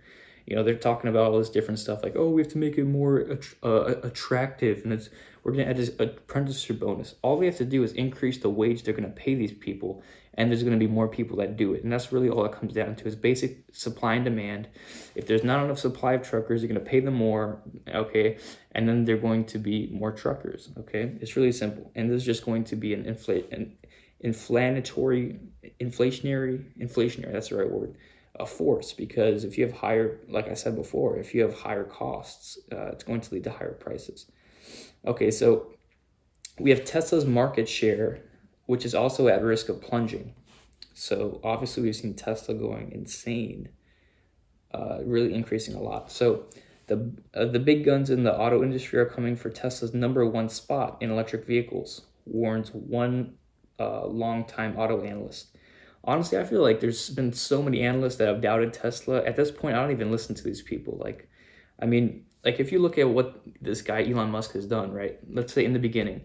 You 0.45 0.55
know, 0.55 0.63
they're 0.63 0.75
talking 0.75 1.09
about 1.09 1.31
all 1.31 1.37
this 1.37 1.49
different 1.49 1.79
stuff 1.79 2.01
like, 2.01 2.15
oh, 2.15 2.29
we 2.29 2.41
have 2.41 2.51
to 2.53 2.57
make 2.57 2.77
it 2.79 2.85
more 2.85 3.39
uh, 3.61 3.95
attractive 4.01 4.81
and 4.83 4.93
it's 4.93 5.09
we're 5.43 5.51
going 5.51 5.65
to 5.65 5.69
add 5.69 5.77
this 5.77 5.91
apprenticeship 5.99 6.79
bonus. 6.79 7.15
All 7.21 7.37
we 7.37 7.45
have 7.45 7.57
to 7.57 7.65
do 7.65 7.83
is 7.83 7.93
increase 7.93 8.39
the 8.39 8.49
wage 8.49 8.83
they're 8.83 8.93
going 8.93 9.07
to 9.07 9.15
pay 9.15 9.35
these 9.35 9.53
people 9.53 10.01
and 10.35 10.49
there's 10.49 10.63
going 10.63 10.77
to 10.77 10.85
be 10.85 10.91
more 10.91 11.07
people 11.07 11.37
that 11.37 11.57
do 11.57 11.73
it. 11.73 11.83
And 11.83 11.91
that's 11.91 12.11
really 12.11 12.29
all 12.29 12.45
it 12.45 12.51
comes 12.51 12.73
down 12.73 12.95
to 12.95 13.07
is 13.07 13.15
basic 13.15 13.63
supply 13.73 14.15
and 14.15 14.23
demand. 14.23 14.67
If 15.15 15.27
there's 15.27 15.43
not 15.43 15.63
enough 15.63 15.79
supply 15.79 16.13
of 16.13 16.27
truckers, 16.27 16.61
you're 16.61 16.71
going 16.71 16.83
to 16.83 16.89
pay 16.89 16.99
them 16.99 17.15
more, 17.15 17.61
okay? 17.89 18.37
And 18.71 18.87
then 18.87 19.05
they're 19.05 19.17
going 19.17 19.45
to 19.45 19.57
be 19.57 19.89
more 19.91 20.11
truckers, 20.11 20.69
okay? 20.77 21.17
It's 21.19 21.35
really 21.35 21.51
simple. 21.51 21.91
And 21.95 22.09
this 22.09 22.17
is 22.17 22.25
just 22.25 22.45
going 22.45 22.63
to 22.65 22.75
be 22.75 22.93
an 22.93 23.05
inflate 23.05 23.51
an 23.51 23.75
inflammatory 24.21 25.39
inflationary 25.81 26.65
inflationary, 26.79 27.31
that's 27.31 27.49
the 27.49 27.57
right 27.57 27.69
word. 27.69 27.95
A 28.35 28.45
force 28.45 28.93
because 28.93 29.43
if 29.43 29.57
you 29.57 29.65
have 29.65 29.75
higher, 29.75 30.19
like 30.29 30.47
I 30.47 30.53
said 30.53 30.75
before, 30.75 31.17
if 31.17 31.35
you 31.35 31.41
have 31.41 31.53
higher 31.53 31.83
costs, 31.83 32.57
uh, 32.71 32.91
it's 32.93 33.03
going 33.03 33.19
to 33.19 33.33
lead 33.33 33.43
to 33.45 33.51
higher 33.51 33.73
prices. 33.73 34.27
Okay, 35.05 35.29
so 35.29 35.73
we 36.57 36.69
have 36.69 36.85
Tesla's 36.85 37.25
market 37.25 37.67
share 37.67 38.21
which 38.69 38.85
is 38.85 38.93
also 38.93 39.27
at 39.27 39.41
risk 39.41 39.67
of 39.69 39.81
plunging. 39.81 40.27
So 40.93 41.41
obviously 41.43 41.81
we've 41.83 41.95
seen 41.95 42.13
Tesla 42.13 42.53
going 42.53 42.91
insane, 42.91 43.69
uh, 44.77 44.97
really 45.03 45.33
increasing 45.33 45.75
a 45.75 45.81
lot. 45.81 46.11
So 46.11 46.25
The, 46.89 46.99
uh, 47.39 47.45
the 47.55 47.63
big 47.71 47.85
guns 47.85 48.09
in 48.09 48.23
the 48.23 48.35
auto 48.43 48.57
industry 48.67 48.97
are 48.99 49.11
coming 49.15 49.35
for 49.35 49.49
Tesla's 49.49 49.93
number 49.93 50.23
one 50.39 50.49
spot 50.49 50.97
in 51.01 51.11
electric 51.11 51.43
vehicles, 51.45 51.89
warns 52.25 52.69
one 52.73 53.15
uh, 53.79 54.05
longtime 54.23 54.73
auto 54.81 54.97
analyst. 55.03 55.57
Honestly, 56.03 56.37
I 56.41 56.43
feel 56.43 56.63
like 56.67 56.79
there's 56.79 57.09
been 57.19 57.33
so 57.33 57.61
many 57.61 57.79
analysts 57.81 58.17
that 58.17 58.27
have 58.27 58.41
doubted 58.41 58.73
Tesla. 58.73 59.17
At 59.29 59.35
this 59.35 59.51
point, 59.51 59.75
I 59.75 59.81
don't 59.81 59.95
even 59.97 60.11
listen 60.11 60.33
to 60.35 60.43
these 60.43 60.63
people. 60.71 60.93
Like, 61.05 61.29
I 61.83 61.85
mean, 61.85 62.25
like 62.45 62.59
if 62.59 62.71
you 62.71 62.79
look 62.79 62.97
at 62.97 63.09
what 63.17 63.27
this 63.61 63.81
guy 63.81 63.99
Elon 64.09 64.31
Musk 64.31 64.53
has 64.53 64.65
done, 64.65 64.89
right? 65.01 65.15
Let's 65.37 65.53
say 65.53 65.63
in 65.65 65.73
the 65.73 65.85
beginning, 65.89 66.19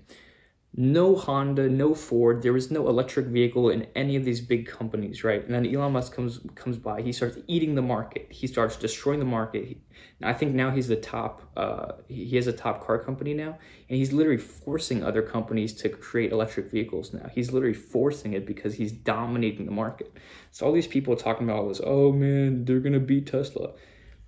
no 0.77 1.15
Honda, 1.15 1.69
no 1.69 1.95
Ford. 1.95 2.43
there 2.43 2.57
is 2.57 2.71
no 2.71 2.89
electric 2.89 3.27
vehicle 3.27 3.71
in 3.71 3.87
any 3.95 4.17
of 4.17 4.25
these 4.25 4.41
big 4.41 4.67
companies, 4.67 5.23
right? 5.23 5.45
And 5.45 5.55
then 5.55 5.73
Elon 5.73 5.93
Musk 5.93 6.13
comes 6.13 6.41
comes 6.57 6.79
by. 6.79 7.01
He 7.01 7.13
starts 7.13 7.39
eating 7.47 7.77
the 7.77 7.83
market. 7.83 8.27
He 8.31 8.49
starts 8.49 8.75
destroying 8.77 9.21
the 9.21 9.25
market. 9.25 9.67
He, 9.67 9.77
I 10.21 10.33
think 10.33 10.53
now 10.55 10.71
he's 10.71 10.89
the 10.89 10.97
top. 10.97 11.43
Uh, 11.57 11.93
he 12.09 12.35
has 12.35 12.49
a 12.49 12.53
top 12.53 12.85
car 12.85 12.99
company 12.99 13.35
now, 13.35 13.57
and 13.89 13.99
he's 13.99 14.13
literally 14.13 14.39
forcing 14.39 15.05
other 15.05 15.23
companies 15.23 15.73
to 15.75 15.89
create 15.89 16.33
electric 16.33 16.73
vehicles 16.73 17.13
now. 17.15 17.31
He's 17.33 17.53
literally 17.53 17.75
forcing 17.75 18.33
it 18.33 18.45
because 18.45 18.75
he's 18.75 18.91
dominating 18.91 19.67
the 19.67 19.73
market. 19.73 20.13
So 20.51 20.67
all 20.67 20.73
these 20.73 20.89
people 20.89 21.15
talking 21.15 21.49
about 21.49 21.59
all 21.61 21.69
this, 21.69 21.81
oh 21.85 22.11
man, 22.11 22.65
they're 22.65 22.81
gonna 22.81 22.99
beat 22.99 23.29
Tesla 23.29 23.75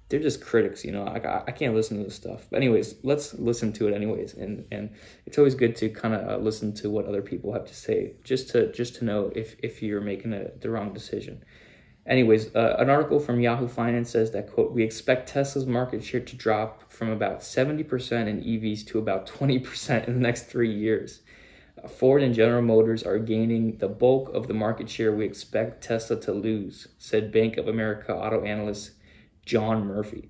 they're 0.09 0.21
just 0.21 0.41
critics, 0.41 0.85
you 0.85 0.93
know. 0.93 1.05
I, 1.05 1.43
I 1.47 1.51
can't 1.51 1.75
listen 1.75 1.99
to 1.99 2.05
this 2.05 2.15
stuff. 2.15 2.47
But 2.51 2.59
anyways, 2.59 2.97
let's 3.03 3.35
listen 3.35 3.73
to 3.75 3.89
it 3.89 3.95
anyways, 3.95 4.35
and 4.35 4.65
and 4.71 4.91
it's 5.27 5.39
always 5.39 5.55
good 5.55 5.75
to 5.77 5.89
kind 5.89 6.15
of 6.15 6.29
uh, 6.29 6.43
listen 6.43 6.73
to 6.75 6.91
what 6.91 7.07
other 7.07 7.23
people 7.23 7.53
have 7.53 7.67
to 7.67 7.75
say, 7.75 8.15
just 8.23 8.51
to 8.51 8.71
just 8.73 8.97
to 8.97 9.05
know 9.05 9.33
if 9.35 9.57
if 9.63 9.83
you're 9.83 10.01
making 10.01 10.33
a, 10.33 10.51
the 10.61 10.71
wrong 10.71 10.93
decision. 10.93 11.45
Anyways, 12.07 12.55
uh, 12.55 12.77
an 12.79 12.89
article 12.89 13.19
from 13.19 13.41
Yahoo 13.41 13.67
Finance 13.67 14.11
says 14.11 14.31
that 14.31 14.49
quote 14.53 14.73
we 14.73 14.85
expect 14.85 15.29
Tesla's 15.29 15.67
market 15.67 16.05
share 16.05 16.21
to 16.21 16.37
drop 16.37 16.91
from 16.93 17.11
about 17.11 17.43
seventy 17.43 17.83
percent 17.83 18.29
in 18.29 18.43
EVs 18.43 18.87
to 18.87 18.99
about 19.01 19.27
twenty 19.27 19.59
percent 19.59 20.07
in 20.07 20.15
the 20.15 20.21
next 20.21 20.45
three 20.45 20.73
years. 20.73 21.23
Ford 21.89 22.23
and 22.23 22.35
General 22.35 22.63
Motors 22.63 23.03
are 23.03 23.19
gaining 23.19 23.77
the 23.79 23.89
bulk 23.89 24.33
of 24.35 24.49
the 24.49 24.55
market 24.55 24.89
share 24.89 25.13
we 25.13 25.27
expect 25.27 25.85
Tesla 25.85 26.19
to 26.21 26.33
lose, 26.33 26.89
said 26.99 27.31
Bank 27.31 27.59
of 27.59 27.69
America 27.69 28.15
auto 28.15 28.43
analyst 28.45 28.93
John 29.47 29.87
Murphy. 29.87 30.29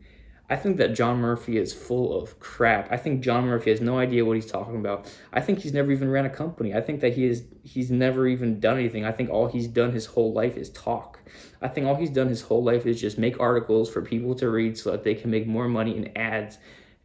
I 0.48 0.54
think 0.54 0.76
that 0.76 0.94
John 0.94 1.18
Murphy 1.18 1.58
is 1.58 1.72
full 1.72 2.16
of 2.16 2.38
crap. 2.38 2.92
I 2.92 2.96
think 2.96 3.20
John 3.20 3.46
Murphy 3.46 3.70
has 3.70 3.80
no 3.80 3.98
idea 3.98 4.24
what 4.24 4.36
he's 4.36 4.46
talking 4.46 4.76
about. 4.76 5.12
I 5.32 5.40
think 5.40 5.58
he's 5.58 5.72
never 5.72 5.90
even 5.90 6.08
ran 6.08 6.24
a 6.24 6.30
company. 6.30 6.72
I 6.72 6.80
think 6.80 7.00
that 7.00 7.14
he 7.14 7.26
is 7.26 7.44
he's 7.64 7.90
never 7.90 8.28
even 8.28 8.60
done 8.60 8.78
anything. 8.78 9.04
I 9.04 9.10
think 9.10 9.28
all 9.28 9.48
he's 9.48 9.66
done 9.66 9.90
his 9.90 10.06
whole 10.06 10.32
life 10.32 10.56
is 10.56 10.70
talk. 10.70 11.18
I 11.60 11.66
think 11.66 11.86
all 11.88 11.96
he's 11.96 12.10
done 12.10 12.28
his 12.28 12.42
whole 12.42 12.62
life 12.62 12.86
is 12.86 13.00
just 13.00 13.18
make 13.18 13.40
articles 13.40 13.90
for 13.90 14.02
people 14.02 14.36
to 14.36 14.48
read 14.48 14.78
so 14.78 14.92
that 14.92 15.02
they 15.02 15.16
can 15.16 15.30
make 15.30 15.48
more 15.48 15.68
money 15.68 15.96
in 15.96 16.16
ads 16.16 16.58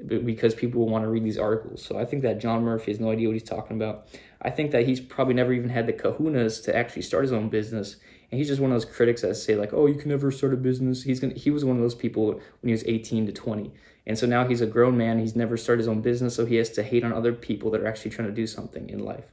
because 0.06 0.54
people 0.54 0.82
will 0.82 0.90
want 0.90 1.04
to 1.04 1.10
read 1.10 1.24
these 1.24 1.38
articles. 1.38 1.84
So 1.84 1.98
I 1.98 2.06
think 2.06 2.22
that 2.22 2.40
John 2.40 2.64
Murphy 2.64 2.92
has 2.92 3.00
no 3.00 3.12
idea 3.12 3.28
what 3.28 3.34
he's 3.34 3.44
talking 3.44 3.76
about. 3.76 4.08
I 4.42 4.52
think 4.52 4.72
that 4.72 4.86
he's 4.86 5.00
probably 5.00 5.34
never 5.34 5.54
even 5.54 5.70
had 5.70 5.88
the 5.88 5.94
kahunas 5.94 6.64
to 6.66 6.76
actually 6.76 7.04
start 7.04 7.24
his 7.24 7.34
own 7.34 7.50
business 7.50 7.98
and 8.32 8.40
he's 8.40 8.48
just 8.48 8.62
one 8.62 8.72
of 8.72 8.76
those 8.76 8.86
critics 8.86 9.22
that 9.22 9.36
say 9.36 9.56
like, 9.56 9.74
"Oh, 9.74 9.88
you 9.88 9.96
can 9.96 10.10
never 10.10 10.32
start 10.32 10.54
a 10.54 10.58
business." 10.58 11.04
He's 11.04 11.20
gonna. 11.20 11.34
He 11.34 11.52
was 11.52 11.66
one 11.66 11.76
of 11.76 11.82
those 11.82 11.96
people 11.96 12.28
when 12.28 12.68
he 12.68 12.72
was 12.72 12.84
18 12.86 13.26
to 13.28 13.32
20, 13.32 13.72
and 14.08 14.18
so 14.18 14.26
now 14.26 14.48
he's 14.48 14.62
a 14.62 14.66
grown 14.66 14.98
man. 14.98 15.20
He's 15.20 15.36
never 15.36 15.58
started 15.58 15.82
his 15.82 15.88
own 15.88 16.02
business, 16.02 16.36
so 16.36 16.46
he 16.46 16.56
has 16.56 16.70
to 16.72 16.84
hate 16.84 17.04
on 17.04 17.14
other 17.14 17.34
people 17.34 17.72
that 17.72 17.82
are 17.82 17.88
actually 17.88 18.12
trying 18.12 18.30
to 18.30 18.34
do 18.34 18.48
something 18.48 18.90
in 18.90 19.00
life. 19.00 19.26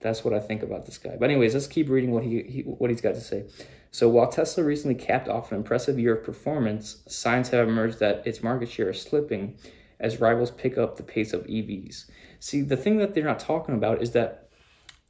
That's 0.00 0.24
what 0.24 0.32
I 0.32 0.40
think 0.40 0.62
about 0.62 0.86
this 0.86 0.96
guy. 0.96 1.16
But 1.18 1.30
anyways, 1.30 1.52
let's 1.52 1.66
keep 1.66 1.90
reading 1.90 2.10
what 2.10 2.24
he, 2.24 2.42
he 2.42 2.62
what 2.62 2.90
he's 2.90 3.02
got 3.02 3.14
to 3.14 3.20
say. 3.20 3.44
So 3.90 4.08
while 4.08 4.28
Tesla 4.28 4.64
recently 4.64 4.94
capped 4.94 5.28
off 5.28 5.50
an 5.50 5.58
impressive 5.58 5.98
year 5.98 6.14
of 6.14 6.24
performance, 6.24 7.02
signs 7.06 7.50
have 7.50 7.68
emerged 7.68 7.98
that 7.98 8.26
its 8.26 8.42
market 8.42 8.70
share 8.70 8.90
is 8.90 9.02
slipping 9.02 9.56
as 9.98 10.20
rivals 10.20 10.50
pick 10.50 10.78
up 10.78 10.96
the 10.96 11.02
pace 11.02 11.32
of 11.32 11.46
EVs. 11.46 12.06
See, 12.38 12.62
the 12.62 12.76
thing 12.76 12.98
that 12.98 13.14
they're 13.14 13.24
not 13.24 13.38
talking 13.38 13.74
about 13.74 14.00
is 14.00 14.12
that 14.12 14.48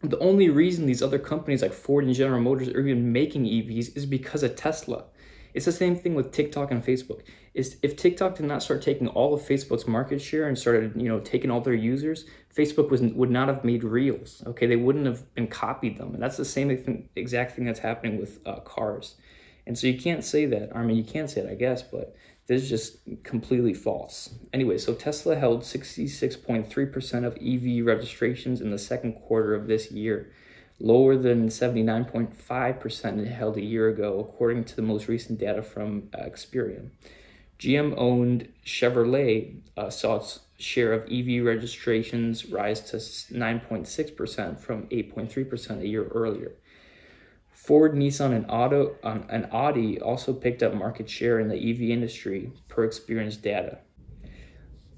the 0.02 0.18
only 0.18 0.48
reason 0.48 0.86
these 0.86 1.02
other 1.02 1.18
companies 1.18 1.62
like 1.62 1.72
Ford 1.72 2.04
and 2.04 2.14
General 2.14 2.40
Motors 2.40 2.68
are 2.68 2.80
even 2.80 3.12
making 3.12 3.44
EVs 3.44 3.96
is 3.96 4.06
because 4.06 4.42
of 4.42 4.56
Tesla. 4.56 5.04
It's 5.52 5.66
the 5.66 5.72
same 5.72 5.96
thing 5.96 6.14
with 6.14 6.32
TikTok 6.32 6.70
and 6.70 6.84
Facebook. 6.84 7.22
Is 7.54 7.76
if 7.82 7.96
TikTok 7.96 8.36
did 8.36 8.46
not 8.46 8.62
start 8.62 8.82
taking 8.82 9.08
all 9.08 9.34
of 9.34 9.42
Facebook's 9.42 9.86
market 9.86 10.20
share 10.20 10.46
and 10.46 10.56
started, 10.56 10.92
you 10.94 11.08
know, 11.08 11.18
taking 11.18 11.50
all 11.50 11.60
their 11.60 11.74
users, 11.74 12.24
Facebook 12.54 12.90
was 12.90 13.02
would 13.02 13.30
not 13.30 13.48
have 13.48 13.64
made 13.64 13.82
reels. 13.82 14.42
Okay, 14.46 14.66
they 14.66 14.76
wouldn't 14.76 15.06
have 15.06 15.34
been 15.34 15.48
copied 15.48 15.98
them, 15.98 16.14
and 16.14 16.22
that's 16.22 16.36
the 16.36 16.44
same 16.44 16.68
thing, 16.76 17.08
exact 17.16 17.56
thing 17.56 17.64
that's 17.64 17.80
happening 17.80 18.18
with 18.18 18.38
uh, 18.46 18.60
cars. 18.60 19.16
And 19.66 19.78
so 19.78 19.86
you 19.86 20.00
can't 20.00 20.24
say 20.24 20.46
that. 20.46 20.74
I 20.74 20.82
mean, 20.82 20.96
you 20.96 21.04
can 21.04 21.28
say 21.28 21.42
it, 21.42 21.50
I 21.50 21.54
guess, 21.54 21.82
but 21.82 22.14
this 22.50 22.64
is 22.64 22.68
just 22.68 22.98
completely 23.22 23.72
false. 23.72 24.30
Anyway, 24.52 24.76
so 24.76 24.92
Tesla 24.92 25.36
held 25.36 25.62
66.3% 25.62 27.24
of 27.24 27.36
EV 27.36 27.86
registrations 27.86 28.60
in 28.60 28.72
the 28.72 28.78
second 28.78 29.12
quarter 29.12 29.54
of 29.54 29.68
this 29.68 29.92
year, 29.92 30.32
lower 30.80 31.16
than 31.16 31.46
79.5% 31.46 33.18
it 33.20 33.28
held 33.28 33.56
a 33.56 33.62
year 33.62 33.88
ago, 33.88 34.18
according 34.18 34.64
to 34.64 34.74
the 34.74 34.82
most 34.82 35.06
recent 35.06 35.38
data 35.38 35.62
from 35.62 36.08
uh, 36.12 36.24
Experian. 36.24 36.90
GM 37.60 37.94
owned 37.96 38.48
Chevrolet 38.66 39.60
uh, 39.76 39.88
saw 39.88 40.16
its 40.16 40.40
share 40.58 40.92
of 40.92 41.04
EV 41.04 41.44
registrations 41.44 42.46
rise 42.46 42.80
to 42.80 42.96
9.6% 42.96 44.58
from 44.58 44.88
8.3% 44.88 45.80
a 45.82 45.86
year 45.86 46.08
earlier. 46.08 46.50
Ford, 47.70 47.94
Nissan, 47.94 48.34
and 48.34 48.46
Auto 48.48 48.96
um, 49.04 49.26
and 49.28 49.46
Audi 49.52 50.00
also 50.00 50.32
picked 50.32 50.60
up 50.60 50.74
market 50.74 51.08
share 51.08 51.38
in 51.38 51.46
the 51.46 51.54
EV 51.54 51.82
industry 51.82 52.50
per 52.66 52.84
Experian 52.84 53.40
data. 53.40 53.78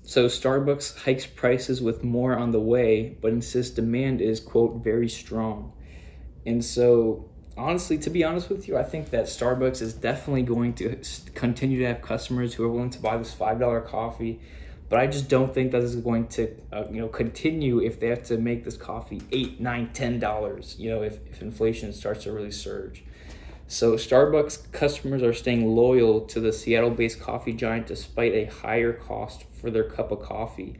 So 0.04 0.24
Starbucks 0.24 0.96
hikes 0.96 1.26
prices 1.26 1.82
with 1.82 2.02
more 2.02 2.34
on 2.34 2.50
the 2.50 2.60
way, 2.60 3.18
but 3.20 3.30
insists 3.30 3.74
demand 3.74 4.22
is 4.22 4.40
quote 4.40 4.82
very 4.82 5.10
strong. 5.10 5.74
And 6.46 6.64
so 6.64 7.28
honestly, 7.58 7.98
to 7.98 8.08
be 8.08 8.24
honest 8.24 8.48
with 8.48 8.66
you, 8.66 8.78
I 8.78 8.84
think 8.84 9.10
that 9.10 9.26
Starbucks 9.26 9.82
is 9.82 9.92
definitely 9.92 10.44
going 10.44 10.72
to 10.76 10.98
continue 11.34 11.78
to 11.80 11.88
have 11.88 12.00
customers 12.00 12.54
who 12.54 12.64
are 12.64 12.70
willing 12.70 12.88
to 12.88 13.00
buy 13.00 13.18
this 13.18 13.34
five 13.34 13.60
dollar 13.60 13.82
coffee 13.82 14.40
but 14.92 15.00
I 15.00 15.06
just 15.06 15.30
don't 15.30 15.54
think 15.54 15.72
that 15.72 15.80
is 15.80 15.96
going 15.96 16.26
to, 16.36 16.54
uh, 16.70 16.84
you 16.90 17.00
know, 17.00 17.08
continue 17.08 17.80
if 17.80 17.98
they 17.98 18.08
have 18.08 18.24
to 18.24 18.36
make 18.36 18.62
this 18.62 18.76
coffee 18.76 19.22
eight, 19.32 19.58
nine, 19.58 19.88
ten 19.94 20.18
dollars. 20.18 20.76
You 20.78 20.90
know, 20.90 21.02
if, 21.02 21.18
if 21.30 21.40
inflation 21.40 21.94
starts 21.94 22.24
to 22.24 22.32
really 22.32 22.50
surge. 22.50 23.02
So 23.68 23.94
Starbucks 23.94 24.70
customers 24.70 25.22
are 25.22 25.32
staying 25.32 25.66
loyal 25.66 26.20
to 26.26 26.40
the 26.40 26.52
Seattle-based 26.52 27.18
coffee 27.20 27.54
giant 27.54 27.86
despite 27.86 28.34
a 28.34 28.44
higher 28.44 28.92
cost 28.92 29.44
for 29.50 29.70
their 29.70 29.84
cup 29.84 30.12
of 30.12 30.20
coffee, 30.20 30.78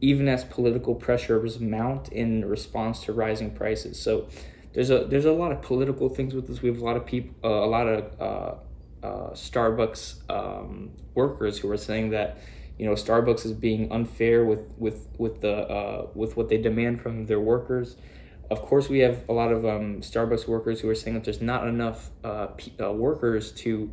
even 0.00 0.26
as 0.26 0.42
political 0.42 0.96
pressures 0.96 1.60
mount 1.60 2.08
in 2.08 2.44
response 2.46 3.04
to 3.04 3.12
rising 3.12 3.52
prices. 3.52 3.96
So 3.96 4.26
there's 4.72 4.90
a 4.90 5.04
there's 5.04 5.24
a 5.24 5.30
lot 5.30 5.52
of 5.52 5.62
political 5.62 6.08
things 6.08 6.34
with 6.34 6.48
this. 6.48 6.62
We 6.62 6.68
have 6.68 6.80
a 6.80 6.84
lot 6.84 6.96
of 6.96 7.06
people, 7.06 7.32
uh, 7.44 7.64
a 7.64 7.70
lot 7.70 7.86
of 7.86 8.20
uh, 8.20 9.06
uh 9.06 9.30
Starbucks 9.34 10.28
um, 10.28 10.90
workers 11.14 11.60
who 11.60 11.70
are 11.70 11.76
saying 11.76 12.10
that 12.10 12.38
you 12.78 12.86
know 12.86 12.92
Starbucks 12.92 13.44
is 13.44 13.52
being 13.52 13.90
unfair 13.90 14.44
with 14.44 14.72
with 14.76 15.08
with 15.18 15.40
the 15.40 15.54
uh, 15.54 16.08
with 16.14 16.36
what 16.36 16.48
they 16.48 16.58
demand 16.58 17.00
from 17.00 17.26
their 17.26 17.40
workers. 17.40 17.96
Of 18.50 18.62
course, 18.62 18.88
we 18.88 19.00
have 19.00 19.24
a 19.28 19.32
lot 19.32 19.50
of 19.50 19.64
um, 19.64 20.00
Starbucks 20.02 20.46
workers 20.46 20.80
who 20.80 20.88
are 20.88 20.94
saying 20.94 21.14
that 21.14 21.24
there's 21.24 21.40
not 21.40 21.66
enough 21.66 22.10
uh, 22.22 22.48
uh, 22.80 22.92
workers 22.92 23.50
to 23.52 23.90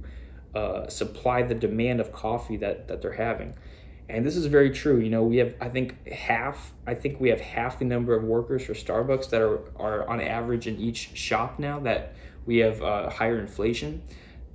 uh, 0.54 0.88
supply 0.88 1.41
the 1.41 1.56
demand 1.56 2.00
of 2.00 2.12
coffee 2.12 2.58
that 2.58 2.88
that 2.88 3.02
they're 3.02 3.13
having, 3.13 3.54
and 4.10 4.26
this 4.26 4.36
is 4.36 4.46
very 4.48 4.69
true. 4.69 5.00
You 5.00 5.10
know, 5.10 5.24
we 5.24 5.38
have 5.38 5.56
I 5.62 5.69
think 5.69 6.08
half 6.08 6.74
I 6.86 6.93
think 6.93 7.19
we 7.22 7.30
have 7.30 7.39
half 7.39 7.80
the 7.80 7.86
number 7.86 8.15
of 8.15 8.24
workers 8.24 8.65
for 8.65 8.74
Starbucks 8.74 9.30
that 9.30 9.41
are 9.41 9.62
are 9.78 10.08
on 10.10 10.19
average 10.19 10.67
in 10.67 10.78
each 10.78 11.15
shop 11.15 11.58
now 11.58 11.80
that 11.80 12.13
we 12.46 12.58
have 12.58 12.82
uh, 12.82 13.10
higher 13.10 13.39
inflation. 13.39 14.04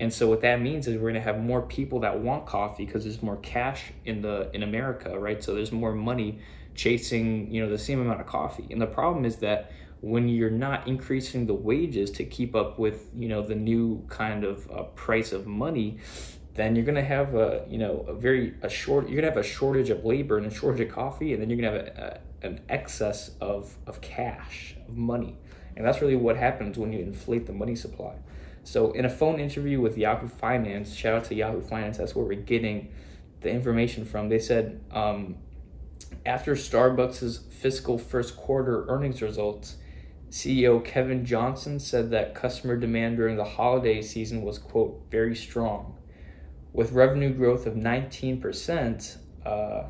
And 0.01 0.13
so 0.13 0.29
what 0.29 0.43
that 0.43 0.61
means 0.61 0.87
is 0.87 0.95
we're 0.95 1.11
going 1.11 1.15
to 1.15 1.21
have 1.21 1.41
more 1.41 1.63
people 1.63 2.01
that 2.01 2.21
want 2.21 2.47
coffee 2.47 2.87
because 2.87 3.05
there's 3.05 3.23
more 3.23 3.37
cash 3.39 3.93
in 4.05 4.23
the 4.23 4.51
in 4.55 4.63
America, 4.63 5.19
right? 5.19 5.43
So 5.43 5.55
there's 5.55 5.73
more 5.73 5.93
money 5.93 6.39
chasing, 6.75 7.53
you 7.53 7.61
know, 7.61 7.69
the 7.69 7.79
same 7.79 8.01
amount 8.01 8.21
of 8.21 8.27
coffee. 8.27 8.67
And 8.71 8.81
the 8.81 8.87
problem 8.87 9.25
is 9.25 9.37
that 9.37 9.73
when 10.01 10.29
you're 10.29 10.51
not 10.51 10.87
increasing 10.87 11.47
the 11.47 11.55
wages 11.55 12.13
to 12.13 12.25
keep 12.25 12.55
up 12.55 12.79
with, 12.79 13.11
you 13.17 13.29
know, 13.29 13.43
the 13.43 13.57
new 13.57 14.05
kind 14.09 14.45
of 14.45 14.71
uh, 14.71 14.85
price 14.85 15.33
of 15.33 15.49
money, 15.49 15.99
then 16.55 16.77
you're 16.77 16.85
going 16.85 16.95
to 16.95 17.03
have 17.03 17.35
a, 17.35 17.65
you 17.69 17.79
know, 17.79 18.05
a 18.07 18.15
very 18.15 18.55
a 18.63 18.69
short 18.69 19.09
you're 19.09 19.21
going 19.21 19.33
to 19.33 19.37
have 19.37 19.45
a 19.45 19.49
shortage 19.49 19.91
of 19.91 20.05
labor 20.05 20.39
and 20.39 20.47
a 20.47 20.55
shortage 20.55 20.87
of 20.87 20.95
coffee 20.95 21.33
and 21.33 21.43
then 21.43 21.51
you're 21.51 21.61
going 21.61 21.73
to 21.73 21.79
have 21.79 21.99
a, 21.99 22.21
a, 22.43 22.47
an 22.47 22.61
excess 22.69 23.33
of 23.41 23.77
of 23.89 24.01
cash, 24.01 24.77
of 24.89 24.97
money. 24.97 25.37
And 25.77 25.85
that's 25.85 26.01
really 26.01 26.17
what 26.17 26.37
happens 26.37 26.79
when 26.79 26.93
you 26.93 27.01
inflate 27.01 27.47
the 27.47 27.53
money 27.53 27.75
supply. 27.75 28.15
So 28.69 28.93
in 28.93 29.07
a 29.07 29.09
phone 29.09 29.41
interview 29.41 29.81
with 29.81 29.97
Yahoo 29.97 30.29
Finance, 30.29 30.95
shout 30.95 31.15
out 31.15 31.25
to 31.25 31.35
Yahoo 31.35 31.63
Finance, 31.63 31.97
that's 31.97 32.15
where 32.15 32.27
we're 32.27 32.35
getting 32.35 32.93
the 33.41 33.49
information 33.49 34.05
from. 34.05 34.29
They 34.29 34.39
said 34.39 34.79
um, 34.91 35.37
after 36.27 36.55
Starbucks' 36.55 37.51
fiscal 37.51 37.97
first 37.97 38.37
quarter 38.37 38.85
earnings 38.89 39.23
results, 39.23 39.77
CEO 40.29 40.85
Kevin 40.85 41.25
Johnson 41.25 41.81
said 41.81 42.11
that 42.11 42.35
customer 42.35 42.77
demand 42.77 43.17
during 43.17 43.39
the 43.39 43.45
holiday 43.45 44.03
season 44.03 44.43
was, 44.43 44.59
quote, 44.59 45.01
very 45.11 45.35
strong. 45.35 45.97
with 46.75 46.93
revenue 46.93 47.33
growth 47.33 47.65
of 47.65 47.73
19% 47.73 49.17
uh, 49.47 49.85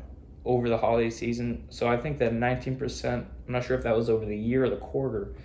over 0.45 0.69
the 0.69 0.77
holiday 0.77 1.09
season. 1.09 1.65
So 1.69 1.89
I 1.89 1.97
think 1.97 2.17
that 2.19 2.31
19%, 2.31 3.13
I'm 3.13 3.27
not 3.45 3.65
sure 3.65 3.77
if 3.77 3.83
that 3.83 3.95
was 3.97 4.09
over 4.09 4.25
the 4.25 4.37
year 4.37 4.63
or 4.63 4.69
the 4.69 4.77
quarter, 4.77 5.35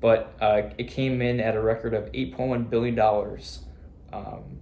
but 0.00 0.34
uh, 0.40 0.62
it 0.78 0.88
came 0.88 1.20
in 1.20 1.40
at 1.40 1.54
a 1.54 1.60
record 1.60 1.94
of 1.94 2.10
$8.1 2.12 2.70
billion. 2.70 2.98
Um, 4.12 4.60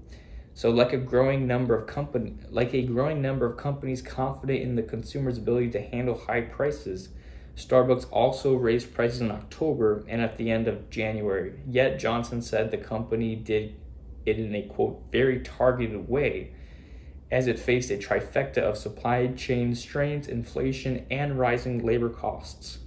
so 0.55 0.71
like 0.71 0.93
a 0.93 0.99
growing 0.99 1.47
number 1.47 1.77
of 1.77 1.87
company, 1.87 2.35
like 2.51 2.75
a 2.75 2.83
growing 2.83 3.23
number 3.23 3.47
of 3.47 3.57
companies 3.57 4.03
confident 4.03 4.61
in 4.61 4.75
the 4.75 4.83
consumer's 4.83 5.39
ability 5.39 5.71
to 5.71 5.81
handle 5.81 6.19
high 6.19 6.41
prices, 6.41 7.11
Starbucks 7.57 8.07
also 8.11 8.55
raised 8.55 8.95
prices 8.95 9.21
in 9.21 9.31
October 9.31 10.05
and 10.09 10.21
at 10.21 10.37
the 10.37 10.51
end 10.51 10.69
of 10.69 10.91
January. 10.91 11.61
Yet 11.69 11.99
Johnson 11.99 12.43
said 12.43 12.71
the 12.71 12.77
company 12.77 13.37
did 13.37 13.77
it 14.27 14.39
in 14.39 14.55
a 14.55 14.63
quote 14.63 15.03
very 15.11 15.41
targeted 15.41 16.09
way 16.09 16.53
as 17.31 17.47
it 17.47 17.59
faced 17.59 17.91
a 17.91 17.99
trifecta 17.99 18.59
of 18.59 18.77
supply 18.77 19.27
chain 19.29 19.75
strains, 19.75 20.29
inflation, 20.29 21.05
and 21.11 21.39
rising 21.39 21.85
labor 21.85 22.09
costs. 22.09 22.79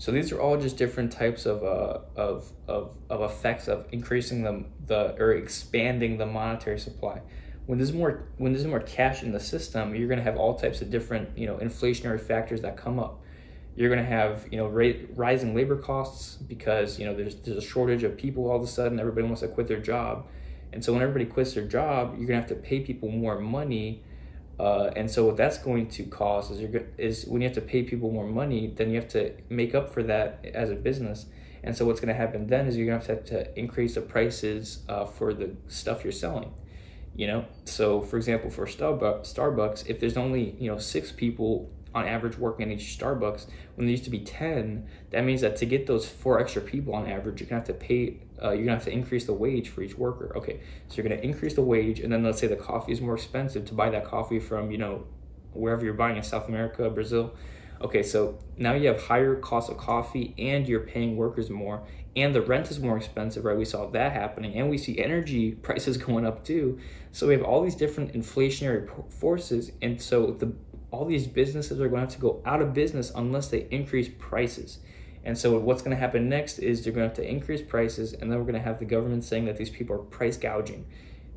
So 0.00 0.10
these 0.10 0.32
are 0.32 0.40
all 0.40 0.56
just 0.58 0.78
different 0.78 1.12
types 1.12 1.44
of, 1.44 1.62
uh, 1.62 1.98
of, 2.16 2.50
of, 2.66 2.96
of 3.10 3.30
effects 3.30 3.68
of 3.68 3.86
increasing 3.92 4.42
the, 4.42 4.64
the 4.86 5.14
or 5.22 5.32
expanding 5.32 6.16
the 6.16 6.24
monetary 6.24 6.80
supply. 6.80 7.20
When 7.66 7.78
there's 7.78 7.92
more 7.92 8.26
when 8.38 8.52
there's 8.52 8.66
more 8.66 8.80
cash 8.80 9.22
in 9.22 9.30
the 9.30 9.38
system, 9.38 9.94
you're 9.94 10.08
going 10.08 10.18
to 10.18 10.24
have 10.24 10.38
all 10.38 10.54
types 10.58 10.80
of 10.80 10.90
different 10.90 11.36
you 11.38 11.46
know 11.46 11.58
inflationary 11.58 12.20
factors 12.20 12.62
that 12.62 12.76
come 12.76 12.98
up. 12.98 13.20
You're 13.76 13.90
going 13.90 14.02
to 14.04 14.10
have 14.10 14.48
you 14.50 14.56
know 14.56 14.66
rising 15.14 15.54
labor 15.54 15.76
costs 15.76 16.36
because 16.36 16.98
you 16.98 17.04
know 17.04 17.14
there's 17.14 17.36
there's 17.36 17.58
a 17.58 17.66
shortage 17.66 18.02
of 18.02 18.16
people 18.16 18.50
all 18.50 18.56
of 18.56 18.62
a 18.62 18.66
sudden. 18.66 18.98
Everybody 18.98 19.26
wants 19.26 19.42
to 19.42 19.48
quit 19.48 19.68
their 19.68 19.80
job 19.80 20.26
and 20.72 20.84
so 20.84 20.92
when 20.92 21.02
everybody 21.02 21.26
quits 21.26 21.54
their 21.54 21.66
job, 21.66 22.16
you're 22.16 22.26
gonna 22.26 22.40
have 22.40 22.48
to 22.48 22.54
pay 22.54 22.80
people 22.80 23.08
more 23.08 23.38
money. 23.38 24.02
Uh, 24.60 24.92
and 24.94 25.10
so 25.10 25.24
what 25.24 25.38
that's 25.38 25.56
going 25.56 25.86
to 25.88 26.04
cause 26.04 26.50
is 26.50 26.60
you're 26.60 26.82
is 26.98 27.24
when 27.24 27.40
you 27.40 27.48
have 27.48 27.54
to 27.54 27.62
pay 27.62 27.82
people 27.82 28.10
more 28.10 28.26
money, 28.26 28.70
then 28.76 28.90
you 28.90 28.96
have 28.96 29.08
to 29.08 29.32
make 29.48 29.74
up 29.74 29.88
for 29.88 30.02
that 30.02 30.44
as 30.52 30.68
a 30.68 30.74
business. 30.74 31.24
And 31.64 31.74
so 31.74 31.86
what's 31.86 31.98
going 31.98 32.14
to 32.14 32.20
happen 32.24 32.46
then 32.46 32.66
is 32.66 32.76
you're 32.76 32.86
going 32.86 33.00
to 33.00 33.08
have 33.08 33.24
to, 33.26 33.58
increase 33.58 33.94
the 33.94 34.02
prices 34.02 34.80
uh, 34.86 35.06
for 35.06 35.32
the 35.32 35.56
stuff 35.68 36.04
you're 36.04 36.12
selling. 36.12 36.52
You 37.16 37.26
know, 37.26 37.44
so 37.64 38.02
for 38.02 38.18
example, 38.18 38.50
for 38.50 38.66
Starbucks, 38.66 39.34
Starbucks, 39.34 39.86
if 39.86 39.98
there's 39.98 40.18
only 40.18 40.54
you 40.58 40.70
know 40.70 40.76
six 40.76 41.10
people 41.10 41.70
on 41.94 42.06
average 42.06 42.38
working 42.38 42.70
at 42.70 42.80
each 42.80 42.98
Starbucks, 42.98 43.46
when 43.74 43.86
there 43.86 43.90
used 43.90 44.04
to 44.04 44.10
be 44.10 44.20
10, 44.20 44.86
that 45.10 45.24
means 45.24 45.40
that 45.40 45.56
to 45.56 45.66
get 45.66 45.86
those 45.86 46.08
four 46.08 46.40
extra 46.40 46.62
people 46.62 46.94
on 46.94 47.08
average, 47.08 47.40
you're 47.40 47.48
gonna 47.48 47.60
have 47.60 47.66
to 47.66 47.74
pay, 47.74 48.18
uh, 48.42 48.50
you're 48.50 48.64
gonna 48.64 48.76
have 48.76 48.84
to 48.84 48.92
increase 48.92 49.24
the 49.24 49.32
wage 49.32 49.68
for 49.68 49.82
each 49.82 49.96
worker. 49.96 50.32
Okay, 50.36 50.60
so 50.88 50.96
you're 50.96 51.08
gonna 51.08 51.20
increase 51.20 51.54
the 51.54 51.62
wage, 51.62 52.00
and 52.00 52.12
then 52.12 52.22
let's 52.22 52.38
say 52.38 52.46
the 52.46 52.56
coffee 52.56 52.92
is 52.92 53.00
more 53.00 53.14
expensive 53.14 53.64
to 53.66 53.74
buy 53.74 53.90
that 53.90 54.04
coffee 54.04 54.38
from, 54.38 54.70
you 54.70 54.78
know, 54.78 55.04
wherever 55.52 55.84
you're 55.84 55.94
buying 55.94 56.16
in 56.16 56.22
South 56.22 56.48
America, 56.48 56.88
Brazil. 56.90 57.34
Okay, 57.82 58.02
so 58.02 58.38
now 58.58 58.74
you 58.74 58.88
have 58.88 59.02
higher 59.02 59.36
cost 59.36 59.70
of 59.70 59.78
coffee 59.78 60.34
and 60.38 60.68
you're 60.68 60.80
paying 60.80 61.16
workers 61.16 61.48
more 61.48 61.82
and 62.16 62.34
the 62.34 62.42
rent 62.42 62.70
is 62.70 62.80
more 62.80 62.96
expensive, 62.96 63.44
right? 63.44 63.56
We 63.56 63.64
saw 63.64 63.86
that 63.90 64.12
happening 64.12 64.54
and 64.54 64.68
we 64.68 64.78
see 64.78 64.98
energy 64.98 65.52
prices 65.62 65.96
going 66.06 66.26
up 66.26 66.44
too. 66.44 66.78
So 67.12 67.26
we 67.26 67.34
have 67.34 67.42
all 67.42 67.62
these 67.62 67.74
different 67.74 68.12
inflationary 68.12 68.88
forces 69.12 69.72
and 69.82 70.00
so 70.00 70.32
the 70.32 70.52
all 70.90 71.04
these 71.04 71.26
businesses 71.26 71.80
are 71.80 71.88
going 71.88 72.00
to 72.00 72.06
have 72.06 72.14
to 72.14 72.20
go 72.20 72.42
out 72.44 72.60
of 72.60 72.74
business 72.74 73.12
unless 73.14 73.48
they 73.48 73.66
increase 73.70 74.08
prices. 74.18 74.78
And 75.24 75.36
so 75.36 75.58
what's 75.58 75.82
going 75.82 75.94
to 75.94 76.00
happen 76.00 76.28
next 76.28 76.58
is 76.58 76.82
they're 76.82 76.92
going 76.92 77.08
to 77.08 77.08
have 77.08 77.24
to 77.24 77.28
increase 77.28 77.62
prices, 77.62 78.14
and 78.14 78.30
then 78.30 78.38
we're 78.38 78.44
going 78.44 78.54
to 78.54 78.60
have 78.60 78.78
the 78.78 78.86
government 78.86 79.24
saying 79.24 79.44
that 79.44 79.56
these 79.56 79.70
people 79.70 79.96
are 79.96 79.98
price 79.98 80.36
gouging, 80.36 80.86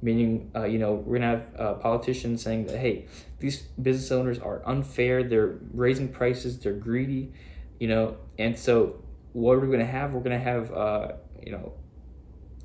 meaning 0.02 0.50
uh, 0.56 0.64
you 0.64 0.80
know 0.80 0.94
we're 0.94 1.20
going 1.20 1.22
to 1.22 1.28
have 1.28 1.60
uh, 1.60 1.74
politicians 1.76 2.42
saying 2.42 2.68
that 2.68 2.78
hey, 2.78 3.06
these 3.40 3.64
business 3.82 4.10
owners 4.12 4.40
are 4.40 4.62
unfair, 4.66 5.22
they're 5.24 5.58
raising 5.74 6.08
prices, 6.08 6.58
they're 6.60 6.72
greedy, 6.72 7.34
you 7.80 7.90
know, 7.90 8.16
and 8.40 8.58
so 8.58 9.04
what 9.34 9.54
are 9.54 9.60
we 9.60 9.68
going 9.68 9.80
to 9.80 9.86
have? 9.86 10.14
We're 10.14 10.22
going 10.22 10.40
to 10.40 10.44
have 10.44 10.72
uh, 10.72 11.12
you 11.46 11.52
know 11.52 11.74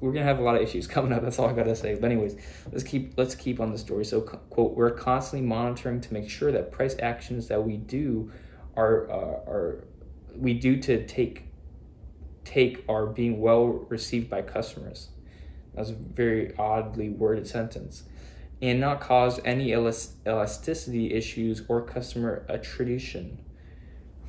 we're 0.01 0.13
gonna 0.13 0.25
have 0.25 0.39
a 0.39 0.43
lot 0.43 0.57
of 0.57 0.63
issues 0.63 0.87
coming 0.95 1.13
up. 1.13 1.23
That's 1.23 1.39
all 1.39 1.49
I 1.49 1.53
gotta 1.53 1.77
say. 1.77 1.95
But 1.95 2.11
anyways, 2.11 2.37
let's 2.71 2.85
keep 2.85 3.15
let's 3.17 3.35
keep 3.35 3.61
on 3.61 3.73
the 3.73 3.79
story. 3.79 4.05
So 4.05 4.21
quote: 4.21 4.77
We're 4.77 4.91
constantly 4.91 5.47
monitoring 5.47 6.01
to 6.01 6.13
make 6.13 6.29
sure 6.29 6.53
that 6.53 6.71
price 6.71 6.97
actions 7.01 7.49
that 7.49 7.65
we 7.65 7.77
do 7.77 8.31
are 8.77 9.11
uh, 9.11 9.51
are 9.51 9.85
we 10.37 10.55
do 10.55 10.81
to 10.83 11.05
take 11.07 11.45
take 12.45 12.85
are 12.89 13.07
being 13.07 13.41
well 13.41 13.67
received 13.67 14.31
by 14.31 14.43
customers. 14.43 15.09
That's 15.75 15.91
a 15.91 15.95
very 15.95 16.57
oddly 16.57 17.09
worded 17.09 17.47
sentence, 17.47 18.05
and 18.63 18.81
not 18.81 19.01
cause 19.01 19.41
any 19.45 19.73
elasticity 19.73 21.13
issues 21.13 21.63
or 21.69 21.83
customer 21.83 22.47
attrition. 22.49 23.45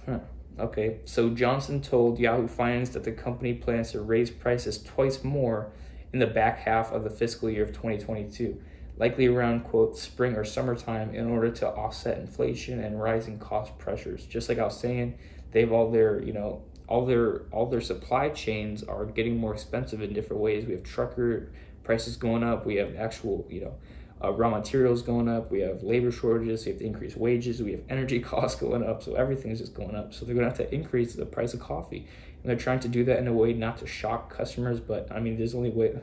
Huh. 0.06 0.20
Okay, 0.60 0.98
so 1.06 1.30
Johnson 1.30 1.82
told 1.82 2.20
Yahoo 2.20 2.48
Finance 2.48 2.90
that 2.90 3.06
the 3.06 3.14
company 3.14 3.54
plans 3.54 3.92
to 3.92 4.02
raise 4.02 4.30
prices 4.30 4.84
twice 4.84 5.24
more 5.24 5.72
in 6.12 6.20
the 6.20 6.28
back 6.28 6.60
half 6.60 6.92
of 6.92 7.06
the 7.06 7.10
fiscal 7.10 7.50
year 7.50 7.64
of 7.64 7.70
2022, 7.70 8.62
likely 8.98 9.28
around 9.28 9.64
quote 9.64 9.98
spring 9.98 10.36
or 10.36 10.44
summertime, 10.44 11.16
in 11.16 11.28
order 11.28 11.50
to 11.50 11.68
offset 11.68 12.18
inflation 12.18 12.84
and 12.84 13.02
rising 13.02 13.40
cost 13.40 13.78
pressures. 13.78 14.26
Just 14.26 14.50
like 14.50 14.60
I 14.60 14.66
was 14.66 14.78
saying, 14.78 15.18
they've 15.52 15.72
all 15.72 15.92
their 15.92 16.22
you 16.22 16.34
know 16.34 16.62
all 16.88 17.06
their 17.06 17.44
all 17.52 17.68
their 17.68 17.80
supply 17.80 18.28
chains 18.28 18.84
are 18.84 19.06
getting 19.06 19.38
more 19.38 19.54
expensive 19.54 20.02
in 20.02 20.12
different 20.12 20.42
ways. 20.42 20.66
We 20.66 20.74
have 20.74 20.84
trucker 20.84 21.52
prices 21.84 22.18
going 22.18 22.44
up. 22.44 22.66
We 22.66 22.76
have 22.76 22.98
actual 22.98 23.46
you 23.50 23.62
know 23.62 23.76
uh, 24.24 24.32
raw 24.32 24.50
materials 24.50 25.02
going 25.02 25.30
up, 25.30 25.50
we 25.50 25.62
have 25.62 25.82
labor 25.82 26.12
shortages, 26.12 26.66
we 26.66 26.72
have 26.72 26.80
to 26.80 26.86
increase 26.86 27.16
wages, 27.16 27.62
we 27.62 27.72
have 27.72 27.82
energy 27.90 28.20
costs 28.32 28.60
going 28.60 28.84
up, 28.84 29.02
so 29.02 29.16
everything's 29.16 29.60
just 29.60 29.74
going 29.74 29.96
up. 29.96 30.14
So 30.14 30.26
they're 30.26 30.36
gonna 30.36 30.48
have 30.48 30.58
to 30.58 30.74
increase 30.74 31.16
the 31.16 31.26
price 31.26 31.54
of 31.54 31.60
coffee. 31.60 32.08
And 32.42 32.50
they're 32.50 32.58
trying 32.58 32.80
to 32.82 32.88
do 32.88 33.04
that 33.06 33.20
in 33.20 33.28
a 33.28 33.34
way 33.34 33.54
not 33.54 33.78
to 33.80 33.88
shock 33.88 34.30
customers, 34.36 34.80
but 34.80 35.12
I 35.12 35.20
mean, 35.20 35.38
there's 35.38 35.56
only 35.56 35.70
way, 35.70 36.00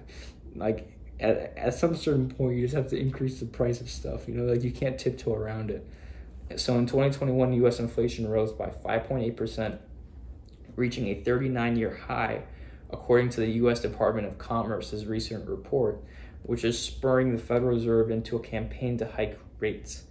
like, 0.55 0.93
at, 1.21 1.57
at 1.57 1.75
some 1.75 1.95
certain 1.95 2.31
point, 2.31 2.57
you 2.57 2.63
just 2.63 2.75
have 2.75 2.89
to 2.89 2.99
increase 2.99 3.41
the 3.41 3.47
price 3.47 3.81
of 3.81 3.91
stuff, 3.91 4.29
you 4.29 4.35
know, 4.35 4.45
like 4.45 4.63
you 4.63 4.71
can't 4.71 4.99
tiptoe 4.99 5.35
around 5.35 5.71
it. 5.71 5.87
So 6.57 6.79
in 6.79 6.87
2021, 6.87 7.53
US 7.65 7.81
inflation 7.81 8.29
rose 8.29 8.53
by 8.53 8.69
5.8%, 8.69 9.79
reaching 10.77 11.09
a 11.09 11.15
39 11.15 11.77
year 11.77 11.99
high, 12.07 12.43
according 12.91 13.31
to 13.31 13.41
the 13.41 13.49
US 13.63 13.81
Department 13.81 14.27
of 14.27 14.39
Commerce's 14.39 15.07
recent 15.07 15.49
report 15.49 16.03
which 16.47 16.65
is 16.65 16.79
spurring 16.79 17.33
the 17.33 17.43
Federal 17.43 17.75
Reserve 17.75 18.11
into 18.11 18.37
a 18.37 18.41
campaign 18.41 18.97
to 18.99 19.07
hike 19.07 19.39
rates. 19.59 20.05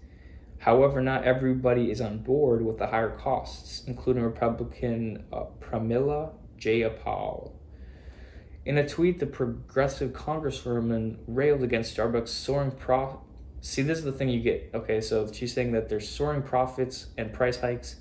However, 0.59 1.01
not 1.01 1.23
everybody 1.23 1.91
is 1.91 2.01
on 2.01 2.19
board 2.19 2.63
with 2.63 2.77
the 2.77 2.87
higher 2.87 3.11
costs, 3.11 3.83
including 3.87 4.23
Republican 4.23 5.25
uh, 5.31 5.45
Pramila 5.59 6.33
Jayapal. 6.59 7.51
In 8.65 8.77
a 8.77 8.87
tweet, 8.87 9.19
the 9.19 9.27
progressive 9.27 10.11
congresswoman 10.11 11.17
railed 11.27 11.61
against 11.61 11.95
Starbucks' 11.95 12.29
soaring 12.29 12.71
profit. 12.71 13.19
See, 13.61 13.83
this 13.83 13.99
is 13.99 14.03
the 14.03 14.11
thing 14.11 14.29
you 14.29 14.41
get. 14.41 14.71
Okay, 14.73 15.01
so 15.01 15.31
she's 15.31 15.53
saying 15.53 15.71
that 15.73 15.87
there's 15.87 16.09
soaring 16.09 16.41
profits 16.41 17.07
and 17.17 17.31
price 17.31 17.57
hikes, 17.57 17.97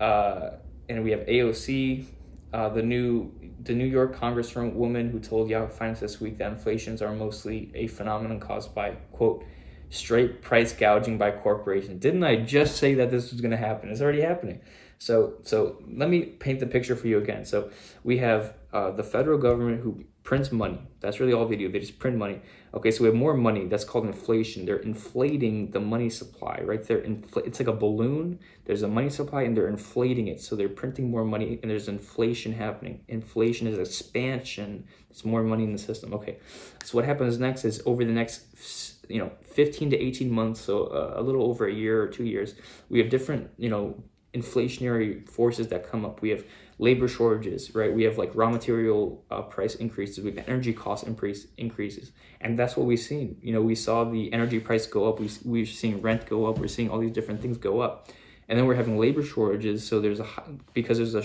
uh, 0.00 0.52
and 0.88 1.04
we 1.04 1.10
have 1.10 1.20
AOC, 1.20 2.06
uh, 2.52 2.70
the 2.70 2.82
new 2.82 3.32
the 3.62 3.74
New 3.74 3.86
York 3.86 4.16
congresswoman 4.16 5.10
who 5.10 5.18
told 5.18 5.50
Yahoo 5.50 5.68
Finance 5.68 6.00
this 6.00 6.20
week 6.20 6.38
that 6.38 6.52
inflations 6.52 7.02
are 7.02 7.12
mostly 7.12 7.70
a 7.74 7.86
phenomenon 7.86 8.40
caused 8.40 8.74
by 8.74 8.92
quote 9.12 9.44
straight 9.90 10.40
price 10.40 10.72
gouging 10.72 11.18
by 11.18 11.30
corporations. 11.30 12.00
Didn't 12.00 12.24
I 12.24 12.36
just 12.36 12.76
say 12.76 12.94
that 12.94 13.10
this 13.10 13.32
was 13.32 13.40
going 13.40 13.50
to 13.50 13.56
happen? 13.56 13.90
It's 13.90 14.00
already 14.00 14.22
happening. 14.22 14.60
So 15.00 15.34
so 15.44 15.82
let 15.90 16.10
me 16.10 16.20
paint 16.26 16.60
the 16.60 16.66
picture 16.66 16.94
for 16.94 17.08
you 17.08 17.18
again. 17.18 17.44
So 17.46 17.70
we 18.04 18.18
have 18.18 18.54
uh, 18.72 18.90
the 18.90 19.02
federal 19.02 19.38
government 19.38 19.80
who 19.82 20.04
prints 20.24 20.52
money. 20.52 20.78
That's 21.00 21.18
really 21.18 21.32
all 21.32 21.46
they 21.46 21.56
do. 21.56 21.72
They 21.72 21.78
just 21.78 21.98
print 21.98 22.18
money. 22.18 22.40
Okay, 22.74 22.90
so 22.90 23.02
we 23.02 23.06
have 23.06 23.16
more 23.16 23.34
money. 23.34 23.66
That's 23.66 23.84
called 23.84 24.04
inflation. 24.04 24.66
They're 24.66 24.76
inflating 24.76 25.70
the 25.70 25.80
money 25.80 26.10
supply, 26.10 26.60
right? 26.62 26.82
They're 26.86 27.00
infl- 27.00 27.46
It's 27.46 27.58
like 27.58 27.66
a 27.68 27.72
balloon. 27.72 28.38
There's 28.66 28.82
a 28.82 28.88
money 28.88 29.08
supply, 29.08 29.42
and 29.42 29.56
they're 29.56 29.68
inflating 29.68 30.28
it. 30.28 30.38
So 30.42 30.54
they're 30.54 30.68
printing 30.68 31.10
more 31.10 31.24
money, 31.24 31.58
and 31.62 31.70
there's 31.70 31.88
inflation 31.88 32.52
happening. 32.52 33.00
Inflation 33.08 33.66
is 33.66 33.78
expansion. 33.78 34.84
It's 35.10 35.24
more 35.24 35.42
money 35.42 35.64
in 35.64 35.72
the 35.72 35.78
system. 35.78 36.12
Okay, 36.12 36.36
so 36.84 36.98
what 36.98 37.06
happens 37.06 37.38
next 37.38 37.64
is 37.64 37.82
over 37.86 38.04
the 38.04 38.12
next, 38.12 39.06
you 39.08 39.18
know, 39.18 39.32
15 39.40 39.90
to 39.90 39.96
18 39.96 40.30
months, 40.30 40.60
so 40.60 40.84
uh, 40.88 41.14
a 41.16 41.22
little 41.22 41.44
over 41.44 41.66
a 41.66 41.72
year 41.72 42.02
or 42.02 42.06
two 42.06 42.24
years, 42.24 42.54
we 42.90 42.98
have 42.98 43.08
different, 43.08 43.50
you 43.56 43.70
know, 43.70 43.96
inflationary 44.34 45.28
forces 45.28 45.68
that 45.68 45.90
come 45.90 46.04
up. 46.04 46.22
We 46.22 46.30
have 46.30 46.44
labor 46.78 47.08
shortages, 47.08 47.74
right? 47.74 47.92
We 47.92 48.04
have 48.04 48.16
like 48.16 48.30
raw 48.34 48.50
material 48.50 49.22
uh, 49.30 49.42
price 49.42 49.74
increases, 49.74 50.24
we 50.24 50.30
have 50.32 50.48
energy 50.48 50.72
cost 50.72 51.06
increase 51.06 51.46
increases, 51.56 52.12
and 52.40 52.58
that's 52.58 52.76
what 52.76 52.86
we've 52.86 52.98
seen. 52.98 53.36
You 53.42 53.52
know, 53.52 53.62
we 53.62 53.74
saw 53.74 54.04
the 54.04 54.32
energy 54.32 54.60
price 54.60 54.86
go 54.86 55.08
up. 55.08 55.20
We 55.20 55.30
we're 55.44 55.66
seeing 55.66 56.00
rent 56.00 56.26
go 56.26 56.46
up. 56.46 56.58
We're 56.58 56.68
seeing 56.68 56.90
all 56.90 56.98
these 56.98 57.12
different 57.12 57.42
things 57.42 57.58
go 57.58 57.80
up, 57.80 58.08
and 58.48 58.58
then 58.58 58.66
we're 58.66 58.76
having 58.76 58.98
labor 58.98 59.22
shortages. 59.22 59.86
So 59.86 60.00
there's 60.00 60.20
a 60.20 60.26
because 60.72 60.98
there's 60.98 61.14
a, 61.14 61.24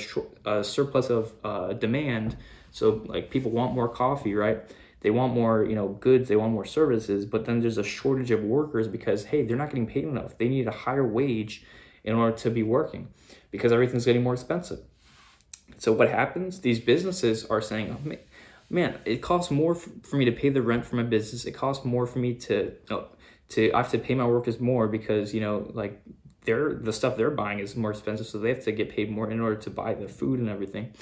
a 0.49 0.63
surplus 0.63 1.09
of 1.09 1.33
uh, 1.43 1.73
demand. 1.73 2.37
So 2.71 3.03
like 3.05 3.29
people 3.29 3.51
want 3.51 3.73
more 3.73 3.87
coffee, 3.87 4.35
right? 4.35 4.63
they 5.05 5.11
want 5.11 5.35
more, 5.35 5.63
you 5.63 5.75
know, 5.75 5.89
goods, 5.89 6.29
they 6.29 6.35
want 6.35 6.51
more 6.51 6.65
services, 6.65 7.27
but 7.27 7.45
then 7.45 7.59
there's 7.59 7.77
a 7.77 7.83
shortage 7.83 8.31
of 8.31 8.41
workers 8.41 8.87
because 8.87 9.25
hey, 9.25 9.43
they're 9.43 9.55
not 9.55 9.69
getting 9.69 9.85
paid 9.85 10.03
enough. 10.03 10.35
They 10.39 10.49
need 10.49 10.65
a 10.65 10.71
higher 10.71 11.05
wage 11.05 11.63
in 12.05 12.15
order 12.15 12.35
to 12.37 12.49
be 12.49 12.63
working 12.63 13.09
because 13.51 13.73
everything's 13.73 14.05
getting 14.05 14.23
more 14.23 14.33
expensive. 14.33 14.79
So 15.77 15.91
what 15.91 16.09
happens? 16.09 16.61
These 16.61 16.79
businesses 16.79 17.45
are 17.45 17.61
saying, 17.61 17.91
oh, 17.91 18.15
man, 18.69 18.99
it 19.03 19.21
costs 19.21 19.51
more 19.51 19.75
for 19.75 20.15
me 20.15 20.23
to 20.23 20.31
pay 20.31 20.49
the 20.49 20.61
rent 20.61 20.85
for 20.85 20.95
my 20.95 21.03
business. 21.03 21.43
It 21.43 21.51
costs 21.51 21.83
more 21.83 22.07
for 22.07 22.19
me 22.19 22.35
to, 22.35 22.73
know, 22.89 23.09
to 23.49 23.71
I 23.73 23.77
have 23.77 23.91
to 23.91 23.99
pay 23.99 24.15
my 24.15 24.25
workers 24.25 24.59
more 24.59 24.87
because 24.87 25.33
you 25.33 25.41
know 25.41 25.69
like 25.73 26.01
they're 26.45 26.73
the 26.73 26.93
stuff 26.93 27.17
they're 27.17 27.31
buying 27.31 27.59
is 27.59 27.75
more 27.75 27.91
expensive, 27.91 28.27
so 28.27 28.37
they 28.37 28.49
have 28.49 28.63
to 28.63 28.71
get 28.71 28.89
paid 28.89 29.11
more 29.11 29.29
in 29.29 29.39
order 29.39 29.55
to 29.57 29.69
buy 29.69 29.93
the 29.93 30.07
food 30.07 30.39
and 30.39 30.49
everything. 30.49 30.93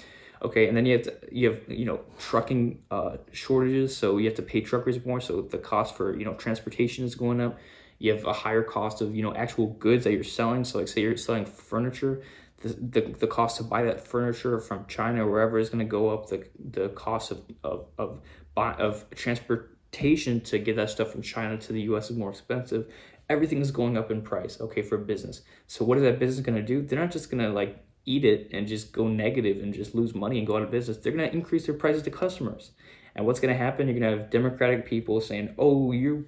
Okay, 0.41 0.67
and 0.67 0.75
then 0.75 0.85
you 0.85 0.97
have 0.97 1.03
to, 1.03 1.13
you 1.31 1.51
have 1.51 1.59
you 1.67 1.85
know 1.85 2.01
trucking 2.19 2.83
uh, 2.91 3.17
shortages, 3.31 3.95
so 3.95 4.17
you 4.17 4.25
have 4.25 4.35
to 4.35 4.41
pay 4.41 4.61
truckers 4.61 5.05
more, 5.05 5.21
so 5.21 5.41
the 5.41 5.57
cost 5.57 5.95
for 5.95 6.17
you 6.17 6.25
know 6.25 6.33
transportation 6.33 7.05
is 7.05 7.15
going 7.15 7.39
up. 7.39 7.57
You 8.03 8.13
have 8.13 8.25
a 8.25 8.33
higher 8.33 8.63
cost 8.63 8.99
of 8.99 9.15
you 9.15 9.23
know 9.23 9.33
actual 9.33 9.67
goods 9.67 10.03
that 10.03 10.11
you're 10.11 10.25
selling. 10.25 10.65
So 10.65 10.79
like 10.79 10.89
say 10.89 10.99
you're 10.99 11.15
selling 11.15 11.45
furniture, 11.45 12.21
the, 12.59 12.67
the, 12.67 13.01
the 13.17 13.27
cost 13.27 13.55
to 13.57 13.63
buy 13.63 13.83
that 13.83 14.05
furniture 14.05 14.59
from 14.59 14.85
China 14.87 15.25
or 15.25 15.31
wherever 15.31 15.57
is 15.57 15.69
going 15.69 15.85
to 15.85 15.89
go 15.89 16.09
up. 16.09 16.27
The 16.27 16.45
the 16.59 16.89
cost 16.89 17.31
of 17.31 17.43
of 17.63 17.85
of, 17.97 18.19
of 18.57 19.09
transportation 19.11 20.41
to 20.41 20.59
get 20.59 20.75
that 20.75 20.89
stuff 20.89 21.13
from 21.13 21.21
China 21.21 21.57
to 21.59 21.71
the 21.71 21.83
U.S. 21.83 22.09
is 22.09 22.17
more 22.17 22.29
expensive. 22.29 22.91
Everything 23.29 23.61
is 23.61 23.71
going 23.71 23.97
up 23.97 24.11
in 24.11 24.21
price. 24.21 24.59
Okay, 24.59 24.81
for 24.81 24.97
business. 24.97 25.43
So 25.67 25.85
what 25.85 25.97
is 25.97 26.03
that 26.03 26.19
business 26.19 26.45
going 26.45 26.57
to 26.57 26.61
do? 26.61 26.81
They're 26.81 26.99
not 26.99 27.11
just 27.11 27.31
going 27.31 27.41
to 27.41 27.51
like 27.51 27.85
eat 28.03 28.25
it 28.25 28.49
and 28.51 28.67
just 28.67 28.91
go 28.91 29.07
negative 29.07 29.63
and 29.63 29.73
just 29.73 29.95
lose 29.95 30.13
money 30.13 30.39
and 30.39 30.45
go 30.45 30.57
out 30.57 30.63
of 30.63 30.71
business. 30.71 30.97
They're 30.97 31.13
going 31.13 31.29
to 31.29 31.33
increase 31.33 31.67
their 31.67 31.75
prices 31.75 32.03
to 32.03 32.11
customers. 32.11 32.71
And 33.15 33.25
what's 33.25 33.39
going 33.39 33.53
to 33.53 33.57
happen? 33.57 33.87
You're 33.87 33.97
going 33.97 34.11
to 34.11 34.23
have 34.23 34.29
Democratic 34.29 34.85
people 34.85 35.21
saying, 35.21 35.55
"Oh, 35.57 35.93
you're 35.93 36.25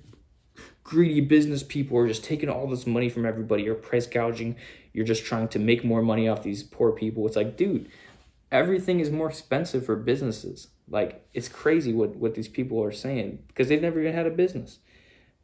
greedy 0.86 1.19
business 1.19 1.63
people 1.63 1.97
are 1.97 2.07
just 2.07 2.23
taking 2.23 2.47
all 2.47 2.67
this 2.67 2.88
money 2.88 3.09
from 3.09 3.25
everybody. 3.25 3.63
You're 3.63 3.75
price 3.75 4.07
gouging. 4.07 4.55
You're 4.93 5.03
just 5.05 5.25
trying 5.25 5.49
to 5.49 5.59
make 5.59 5.83
more 5.83 6.01
money 6.01 6.29
off 6.29 6.43
these 6.43 6.63
poor 6.63 6.93
people. 6.93 7.27
It's 7.27 7.36
like, 7.36 7.57
dude, 7.57 7.89
everything 8.51 9.01
is 9.01 9.09
more 9.09 9.27
expensive 9.27 9.86
for 9.86 9.97
businesses. 9.97 10.67
Like, 10.88 11.27
it's 11.33 11.49
crazy 11.49 11.91
what, 11.91 12.15
what 12.15 12.36
these 12.36 12.47
people 12.47 12.81
are 12.81 12.91
saying 12.91 13.39
because 13.47 13.67
they've 13.67 13.81
never 13.81 13.99
even 13.99 14.13
had 14.13 14.27
a 14.27 14.31
business. 14.31 14.77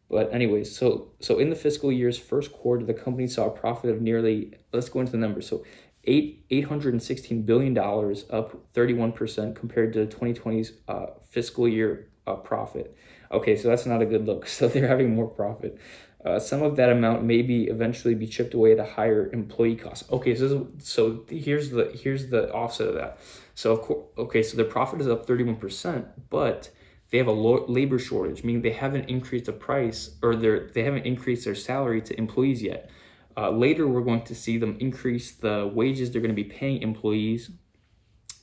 But 0.10 0.32
anyways, 0.34 0.76
so 0.76 1.12
so 1.22 1.40
in 1.40 1.50
the 1.50 1.56
fiscal 1.56 1.92
year's 1.92 2.20
first 2.20 2.52
quarter, 2.52 2.86
the 2.86 2.94
company 2.94 3.28
saw 3.28 3.48
a 3.48 3.50
profit 3.50 3.90
of 3.90 4.02
nearly 4.02 4.54
let's 4.74 4.90
go 4.90 5.00
into 5.00 5.14
the 5.14 5.18
numbers. 5.18 5.48
So 5.48 5.64
eight 6.04 6.46
eight 6.50 6.66
hundred 6.66 6.94
and 6.94 7.02
sixteen 7.02 7.44
billion 7.44 7.74
dollars, 7.74 8.26
up 8.30 8.58
thirty 8.74 8.94
one 8.94 9.14
percent 9.14 9.56
compared 9.56 9.94
to 9.94 10.06
the 10.06 10.14
2020's 10.14 10.74
uh, 10.90 11.06
fiscal 11.30 11.66
year 11.66 12.10
uh, 12.28 12.36
profit. 12.36 12.96
Okay, 13.32 13.56
so 13.56 13.70
that's 13.70 13.86
not 13.86 14.02
a 14.02 14.06
good 14.06 14.26
look. 14.26 14.48
So 14.58 14.68
they're 14.68 14.88
having 14.88 15.16
more 15.16 15.28
profit. 15.28 15.78
Uh, 16.24 16.40
some 16.40 16.62
of 16.62 16.76
that 16.76 16.90
amount 16.90 17.24
maybe 17.24 17.64
eventually 17.66 18.14
be 18.14 18.28
chipped 18.28 18.54
away 18.54 18.74
at 18.74 18.80
a 18.80 18.86
higher 18.86 19.32
employee 19.34 19.76
cost. 19.76 20.12
Okay, 20.12 20.36
so 20.36 20.68
so 20.78 21.26
here's 21.30 21.72
the 21.72 21.86
here's 22.04 22.30
the 22.30 22.52
offset 22.54 22.90
of 22.90 22.94
that. 22.96 23.18
So 23.56 23.74
of 23.74 23.82
course, 23.82 24.06
okay, 24.18 24.44
so 24.44 24.56
their 24.56 24.66
profit 24.66 25.02
is 25.02 25.08
up 25.08 25.26
31%, 25.26 26.06
but 26.30 26.70
they 27.10 27.18
have 27.18 27.28
a 27.28 27.32
labor 27.32 27.98
shortage, 27.98 28.44
meaning 28.44 28.62
they 28.62 28.72
haven't 28.72 29.10
increased 29.10 29.46
the 29.46 29.54
price 29.54 30.12
or 30.22 30.36
they 30.36 30.60
they 30.74 30.84
haven't 30.84 31.06
increased 31.06 31.46
their 31.46 31.56
salary 31.56 32.02
to 32.02 32.18
employees 32.18 32.62
yet. 32.62 32.90
Uh, 33.36 33.50
later, 33.50 33.88
we're 33.88 34.02
going 34.02 34.24
to 34.24 34.36
see 34.36 34.58
them 34.58 34.78
increase 34.80 35.32
the 35.32 35.72
wages 35.74 36.12
they're 36.12 36.22
going 36.22 36.36
to 36.36 36.44
be 36.44 36.50
paying 36.50 36.82
employees. 36.82 37.50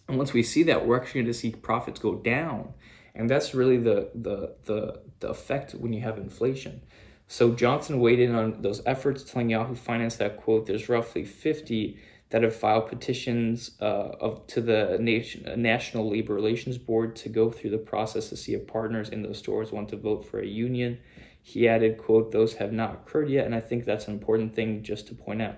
And 0.08 0.16
once 0.16 0.32
we 0.32 0.42
see 0.42 0.62
that, 0.64 0.86
we're 0.86 0.96
actually 0.96 1.20
going 1.20 1.32
to 1.32 1.38
see 1.38 1.50
profits 1.50 2.00
go 2.00 2.14
down 2.14 2.72
and 3.14 3.28
that's 3.28 3.54
really 3.54 3.78
the, 3.78 4.10
the, 4.14 4.54
the, 4.64 5.00
the 5.20 5.28
effect 5.28 5.72
when 5.72 5.92
you 5.92 6.00
have 6.02 6.18
inflation. 6.18 6.82
So 7.26 7.52
Johnson 7.52 8.00
weighed 8.00 8.20
in 8.20 8.34
on 8.34 8.62
those 8.62 8.80
efforts, 8.86 9.22
telling 9.22 9.50
Yahoo 9.50 9.74
Finance 9.74 10.16
that, 10.16 10.38
quote, 10.38 10.66
there's 10.66 10.88
roughly 10.88 11.24
50 11.24 11.98
that 12.30 12.42
have 12.42 12.54
filed 12.54 12.88
petitions 12.88 13.72
uh, 13.80 13.84
of, 14.20 14.46
to 14.48 14.60
the 14.60 14.98
nation, 15.00 15.44
National 15.60 16.10
Labor 16.10 16.34
Relations 16.34 16.78
Board 16.78 17.16
to 17.16 17.28
go 17.28 17.50
through 17.50 17.70
the 17.70 17.78
process 17.78 18.28
to 18.30 18.36
see 18.36 18.54
if 18.54 18.66
partners 18.66 19.08
in 19.08 19.22
those 19.22 19.38
stores 19.38 19.72
want 19.72 19.88
to 19.90 19.96
vote 19.96 20.26
for 20.26 20.40
a 20.40 20.46
union. 20.46 20.98
He 21.42 21.68
added, 21.68 21.96
quote, 21.98 22.32
those 22.32 22.54
have 22.54 22.72
not 22.72 22.94
occurred 22.94 23.30
yet, 23.30 23.46
and 23.46 23.54
I 23.54 23.60
think 23.60 23.84
that's 23.84 24.08
an 24.08 24.14
important 24.14 24.54
thing 24.54 24.82
just 24.82 25.06
to 25.08 25.14
point 25.14 25.40
out 25.40 25.56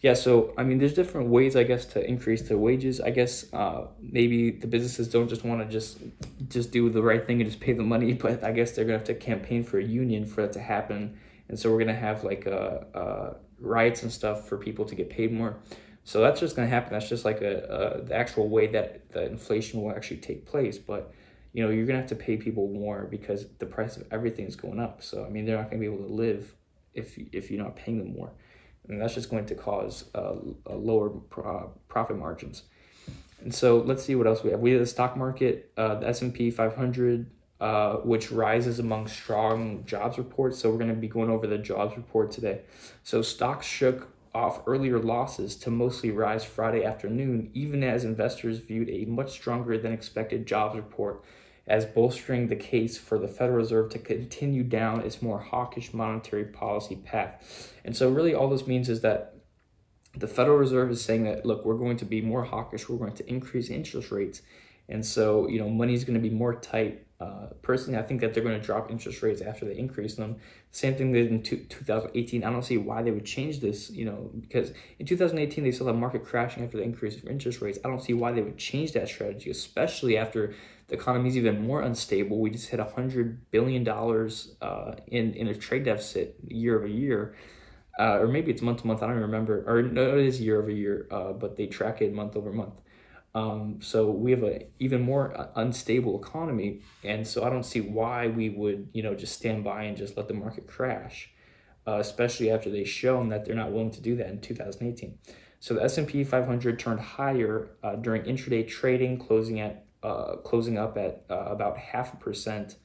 yeah, 0.00 0.14
so 0.14 0.54
I 0.56 0.62
mean, 0.62 0.78
there's 0.78 0.94
different 0.94 1.28
ways, 1.28 1.56
I 1.56 1.64
guess, 1.64 1.84
to 1.86 2.04
increase 2.04 2.42
the 2.42 2.56
wages. 2.56 3.00
I 3.00 3.10
guess 3.10 3.52
uh, 3.52 3.88
maybe 4.00 4.52
the 4.52 4.68
businesses 4.68 5.08
don't 5.08 5.28
just 5.28 5.44
want 5.44 5.60
to 5.60 5.66
just 5.66 5.98
just 6.48 6.70
do 6.70 6.88
the 6.88 7.02
right 7.02 7.26
thing 7.26 7.40
and 7.40 7.50
just 7.50 7.60
pay 7.60 7.72
the 7.72 7.82
money, 7.82 8.12
but 8.24 8.44
I 8.44 8.52
guess 8.52 8.72
they're 8.72 8.84
gonna 8.84 8.98
have 8.98 9.06
to 9.08 9.14
campaign 9.14 9.64
for 9.64 9.78
a 9.78 9.84
union 9.84 10.24
for 10.24 10.42
that 10.42 10.52
to 10.52 10.60
happen, 10.60 11.18
and 11.48 11.58
so 11.58 11.72
we're 11.72 11.80
gonna 11.80 11.94
have 11.94 12.22
like 12.22 12.46
uh, 12.46 12.80
uh, 12.96 13.34
riots 13.58 14.04
and 14.04 14.12
stuff 14.12 14.48
for 14.48 14.56
people 14.56 14.84
to 14.84 14.94
get 14.94 15.10
paid 15.10 15.32
more. 15.32 15.56
So 16.04 16.20
that's 16.20 16.38
just 16.38 16.54
gonna 16.54 16.68
happen. 16.68 16.92
That's 16.92 17.08
just 17.08 17.24
like 17.24 17.40
a, 17.42 17.98
a 17.98 18.02
the 18.02 18.14
actual 18.14 18.48
way 18.48 18.68
that 18.68 19.10
the 19.10 19.26
inflation 19.26 19.82
will 19.82 19.90
actually 19.90 20.18
take 20.18 20.46
place, 20.46 20.78
but 20.78 21.12
you 21.52 21.64
know 21.64 21.70
you're 21.70 21.86
gonna 21.86 21.98
have 21.98 22.08
to 22.10 22.14
pay 22.14 22.36
people 22.36 22.68
more 22.68 23.08
because 23.10 23.46
the 23.58 23.66
price 23.66 23.96
of 23.96 24.06
everything 24.12 24.46
is 24.46 24.54
going 24.54 24.78
up. 24.78 25.02
So 25.02 25.24
I 25.24 25.28
mean, 25.28 25.44
they're 25.44 25.56
not 25.56 25.70
gonna 25.70 25.80
be 25.80 25.86
able 25.86 26.06
to 26.06 26.14
live 26.14 26.54
if 26.94 27.18
if 27.32 27.50
you're 27.50 27.62
not 27.62 27.74
paying 27.74 27.98
them 27.98 28.12
more 28.12 28.30
and 28.88 29.00
that's 29.00 29.14
just 29.14 29.30
going 29.30 29.46
to 29.46 29.54
cause 29.54 30.04
uh, 30.14 30.34
lower 30.68 31.10
pro- 31.10 31.72
profit 31.88 32.16
margins. 32.16 32.64
And 33.40 33.54
so 33.54 33.78
let's 33.78 34.02
see 34.02 34.14
what 34.14 34.26
else 34.26 34.42
we 34.42 34.50
have. 34.50 34.60
We 34.60 34.72
have 34.72 34.80
the 34.80 34.86
stock 34.86 35.16
market, 35.16 35.70
uh, 35.76 35.96
the 35.96 36.08
S&P 36.08 36.50
500, 36.50 37.30
uh, 37.60 37.96
which 37.96 38.32
rises 38.32 38.78
among 38.78 39.08
strong 39.08 39.84
jobs 39.84 40.18
reports. 40.18 40.58
So 40.58 40.70
we're 40.70 40.78
going 40.78 40.90
to 40.90 40.96
be 40.96 41.08
going 41.08 41.30
over 41.30 41.46
the 41.46 41.58
jobs 41.58 41.96
report 41.96 42.30
today. 42.30 42.62
So 43.04 43.22
stocks 43.22 43.66
shook 43.66 44.08
off 44.34 44.62
earlier 44.66 44.98
losses 44.98 45.56
to 45.56 45.70
mostly 45.70 46.10
rise 46.10 46.44
Friday 46.44 46.84
afternoon, 46.84 47.50
even 47.54 47.82
as 47.82 48.04
investors 48.04 48.58
viewed 48.58 48.88
a 48.90 49.04
much 49.06 49.30
stronger 49.30 49.78
than 49.78 49.92
expected 49.92 50.46
jobs 50.46 50.76
report 50.76 51.24
as 51.68 51.84
bolstering 51.84 52.48
the 52.48 52.56
case 52.56 52.96
for 52.98 53.18
the 53.18 53.28
Federal 53.28 53.58
Reserve 53.58 53.90
to 53.90 53.98
continue 53.98 54.62
down 54.62 55.00
its 55.00 55.20
more 55.20 55.38
hawkish 55.38 55.92
monetary 55.92 56.44
policy 56.44 56.96
path. 56.96 57.72
And 57.84 57.96
so, 57.96 58.10
really, 58.10 58.34
all 58.34 58.48
this 58.48 58.66
means 58.66 58.88
is 58.88 59.02
that 59.02 59.34
the 60.16 60.26
Federal 60.26 60.56
Reserve 60.56 60.90
is 60.90 61.04
saying 61.04 61.24
that, 61.24 61.44
look, 61.44 61.64
we're 61.64 61.76
going 61.76 61.98
to 61.98 62.04
be 62.04 62.20
more 62.20 62.44
hawkish, 62.44 62.88
we're 62.88 62.96
going 62.96 63.14
to 63.14 63.28
increase 63.28 63.68
interest 63.70 64.10
rates. 64.10 64.42
And 64.88 65.04
so, 65.04 65.48
you 65.48 65.58
know, 65.58 65.68
money 65.68 65.92
is 65.92 66.04
going 66.04 66.20
to 66.20 66.28
be 66.28 66.34
more 66.34 66.54
tight. 66.54 67.04
Uh, 67.20 67.48
personally, 67.62 67.98
I 67.98 68.02
think 68.02 68.20
that 68.22 68.32
they're 68.32 68.42
going 68.42 68.58
to 68.58 68.64
drop 68.64 68.90
interest 68.90 69.22
rates 69.22 69.42
after 69.42 69.66
they 69.66 69.76
increase 69.76 70.14
them. 70.14 70.36
Same 70.70 70.94
thing 70.94 71.12
they 71.12 71.22
did 71.22 71.32
in 71.32 71.42
two, 71.42 71.58
2018. 71.68 72.42
I 72.42 72.50
don't 72.50 72.64
see 72.64 72.78
why 72.78 73.02
they 73.02 73.10
would 73.10 73.26
change 73.26 73.60
this, 73.60 73.90
you 73.90 74.06
know, 74.06 74.30
because 74.40 74.72
in 74.98 75.04
2018 75.04 75.62
they 75.62 75.72
saw 75.72 75.84
the 75.84 75.92
market 75.92 76.24
crashing 76.24 76.64
after 76.64 76.78
the 76.78 76.84
increase 76.84 77.16
of 77.16 77.26
interest 77.26 77.60
rates. 77.60 77.78
I 77.84 77.88
don't 77.88 78.02
see 78.02 78.14
why 78.14 78.32
they 78.32 78.40
would 78.40 78.56
change 78.56 78.92
that 78.92 79.08
strategy, 79.08 79.50
especially 79.50 80.16
after 80.16 80.54
the 80.88 80.94
economy 80.94 81.28
is 81.28 81.36
even 81.36 81.66
more 81.66 81.82
unstable. 81.82 82.40
We 82.40 82.50
just 82.50 82.68
hit 82.70 82.80
$100 82.80 83.38
billion 83.50 83.86
uh, 83.88 84.94
in, 85.06 85.34
in 85.34 85.48
a 85.48 85.54
trade 85.54 85.84
deficit 85.84 86.36
year 86.46 86.78
over 86.78 86.86
year. 86.86 87.36
Uh, 87.98 88.18
or 88.20 88.28
maybe 88.28 88.50
it's 88.50 88.62
month 88.62 88.80
to 88.80 88.86
month. 88.86 89.02
I 89.02 89.08
don't 89.08 89.16
remember. 89.16 89.64
Or 89.66 89.82
no, 89.82 90.18
it 90.18 90.24
is 90.24 90.40
year 90.40 90.60
over 90.60 90.70
year, 90.70 91.06
uh, 91.10 91.32
but 91.32 91.56
they 91.56 91.66
track 91.66 92.00
it 92.00 92.12
month 92.12 92.36
over 92.36 92.52
month. 92.52 92.74
Um, 93.34 93.80
so 93.82 94.10
we 94.10 94.30
have 94.30 94.42
a 94.42 94.66
even 94.78 95.02
more 95.02 95.38
uh, 95.38 95.48
unstable 95.56 96.20
economy, 96.20 96.80
and 97.04 97.26
so 97.26 97.44
I 97.44 97.50
don't 97.50 97.64
see 97.64 97.80
why 97.80 98.28
we 98.28 98.48
would, 98.48 98.88
you 98.92 99.02
know, 99.02 99.14
just 99.14 99.34
stand 99.34 99.64
by 99.64 99.82
and 99.82 99.96
just 99.96 100.16
let 100.16 100.28
the 100.28 100.34
market 100.34 100.66
crash, 100.66 101.30
uh, 101.86 101.98
especially 101.98 102.50
after 102.50 102.70
they've 102.70 102.88
shown 102.88 103.28
that 103.28 103.44
they're 103.44 103.54
not 103.54 103.70
willing 103.70 103.90
to 103.90 104.00
do 104.00 104.16
that 104.16 104.28
in 104.28 104.40
2018. 104.40 105.18
So 105.60 105.74
the 105.74 105.82
S&P 105.82 106.24
500 106.24 106.78
turned 106.78 107.00
higher 107.00 107.70
uh, 107.82 107.96
during 107.96 108.22
intraday 108.22 108.66
trading, 108.66 109.18
closing 109.18 109.60
at 109.60 109.84
uh, 110.02 110.36
closing 110.36 110.78
up 110.78 110.96
at 110.96 111.24
uh, 111.30 111.46
about 111.46 111.76
half 111.78 112.12
a 112.12 112.16
percent. 112.16 112.76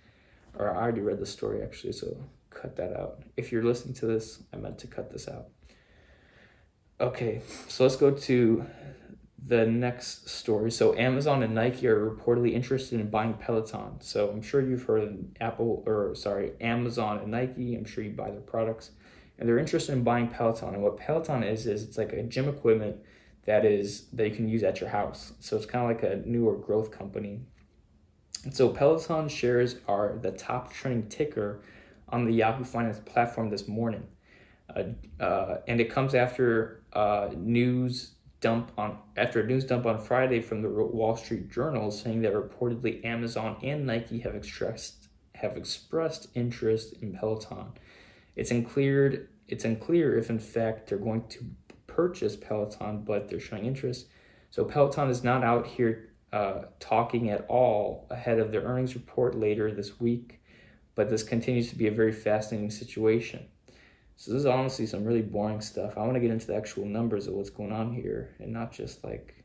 Or 0.55 0.71
I 0.71 0.81
already 0.81 1.01
read 1.01 1.19
the 1.19 1.25
story 1.25 1.63
actually, 1.63 1.93
so 1.93 2.15
cut 2.49 2.75
that 2.75 2.93
out. 2.95 3.23
If 3.37 3.51
you're 3.51 3.63
listening 3.63 3.95
to 3.95 4.05
this, 4.05 4.43
I 4.53 4.57
meant 4.57 4.77
to 4.79 4.87
cut 4.87 5.11
this 5.11 5.27
out. 5.27 5.47
Okay, 7.01 7.41
so 7.67 7.83
let's 7.83 7.95
go 7.95 8.11
to 8.11 8.65
the 9.45 9.65
next 9.65 10.29
story. 10.29 10.71
So 10.71 10.95
Amazon 10.95 11.43
and 11.43 11.53
Nike 11.53 11.87
are 11.87 12.09
reportedly 12.09 12.53
interested 12.53 12.99
in 12.99 13.09
buying 13.09 13.33
Peloton. 13.33 13.99
So 13.99 14.29
I'm 14.29 14.41
sure 14.41 14.61
you've 14.61 14.83
heard 14.83 15.03
of 15.03 15.19
Apple 15.41 15.83
or 15.85 16.15
sorry, 16.15 16.53
Amazon 16.61 17.17
and 17.17 17.31
Nike. 17.31 17.75
I'm 17.75 17.85
sure 17.85 18.03
you 18.03 18.11
buy 18.11 18.31
their 18.31 18.41
products. 18.41 18.91
And 19.37 19.49
they're 19.49 19.59
interested 19.59 19.93
in 19.93 20.03
buying 20.03 20.29
Peloton. 20.29 20.75
And 20.75 20.83
what 20.83 20.97
Peloton 20.97 21.43
is 21.43 21.65
is 21.65 21.83
it's 21.83 21.97
like 21.97 22.13
a 22.13 22.23
gym 22.23 22.47
equipment 22.47 22.97
that 23.45 23.65
is 23.65 24.05
that 24.13 24.29
you 24.29 24.35
can 24.35 24.47
use 24.47 24.63
at 24.63 24.79
your 24.79 24.89
house. 24.89 25.33
So 25.39 25.57
it's 25.57 25.65
kind 25.65 25.83
of 25.83 25.95
like 25.95 26.11
a 26.11 26.27
newer 26.27 26.57
growth 26.57 26.91
company. 26.91 27.41
And 28.43 28.53
so 28.53 28.69
Peloton 28.69 29.29
shares 29.29 29.77
are 29.87 30.17
the 30.21 30.31
top 30.31 30.73
trending 30.73 31.09
ticker 31.09 31.61
on 32.09 32.25
the 32.25 32.31
Yahoo 32.31 32.63
Finance 32.63 32.99
platform 32.99 33.49
this 33.49 33.67
morning. 33.67 34.07
Uh, 34.73 34.83
uh, 35.21 35.57
and 35.67 35.81
it 35.81 35.89
comes 35.89 36.15
after 36.15 36.83
uh, 36.93 37.29
news 37.35 38.15
dump 38.39 38.71
on 38.77 38.97
after 39.15 39.39
a 39.41 39.47
news 39.47 39.63
dump 39.63 39.85
on 39.85 39.97
Friday 39.97 40.41
from 40.41 40.61
the 40.61 40.69
Wall 40.69 41.15
Street 41.15 41.49
Journal 41.49 41.89
saying 41.91 42.21
that 42.23 42.33
reportedly 42.33 43.03
Amazon 43.05 43.57
and 43.63 43.85
Nike 43.85 44.19
have 44.19 44.35
expressed 44.35 45.07
have 45.35 45.55
expressed 45.55 46.27
interest 46.35 46.93
in 47.01 47.13
Peloton. 47.13 47.67
It's 48.35 48.51
unclear 48.51 49.29
it's 49.47 49.65
unclear 49.65 50.17
if 50.17 50.29
in 50.29 50.39
fact 50.39 50.89
they're 50.89 50.97
going 50.97 51.27
to 51.29 51.45
purchase 51.95 52.35
Peloton, 52.35 53.03
but 53.03 53.29
they're 53.29 53.39
showing 53.39 53.65
interest. 53.65 54.07
So 54.49 54.63
Peloton 54.63 55.09
is 55.09 55.23
not 55.23 55.43
out 55.43 55.65
here 55.65 56.13
uh, 56.31 56.63
talking 56.79 57.29
at 57.29 57.45
all 57.47 58.07
ahead 58.09 58.39
of 58.39 58.51
their 58.51 58.61
earnings 58.63 58.95
report 58.95 59.35
later 59.35 59.71
this 59.71 59.99
week, 59.99 60.41
but 60.95 61.09
this 61.09 61.23
continues 61.23 61.69
to 61.69 61.75
be 61.75 61.87
a 61.87 61.91
very 61.91 62.11
fascinating 62.11 62.71
situation. 62.71 63.45
So 64.15 64.31
this 64.31 64.41
is 64.41 64.45
honestly 64.45 64.85
some 64.85 65.03
really 65.03 65.21
boring 65.21 65.61
stuff. 65.61 65.97
I 65.97 66.01
want 66.01 66.13
to 66.13 66.19
get 66.19 66.31
into 66.31 66.47
the 66.47 66.55
actual 66.55 66.85
numbers 66.85 67.27
of 67.27 67.33
what's 67.33 67.49
going 67.49 67.71
on 67.71 67.93
here 67.93 68.35
and 68.39 68.51
not 68.51 68.71
just 68.71 69.03
like, 69.03 69.43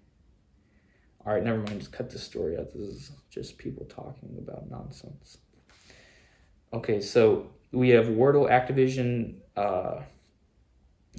all 1.24 1.32
right, 1.32 1.42
never 1.42 1.58
mind, 1.58 1.80
just 1.80 1.92
cut 1.92 2.10
the 2.10 2.18
story 2.18 2.56
out. 2.58 2.72
This 2.72 2.82
is 2.82 3.10
just 3.30 3.58
people 3.58 3.84
talking 3.86 4.36
about 4.38 4.70
nonsense. 4.70 5.38
Okay, 6.72 7.00
so 7.00 7.50
we 7.72 7.90
have 7.90 8.06
Wordle, 8.06 8.48
Activision, 8.50 9.36
uh, 9.56 10.02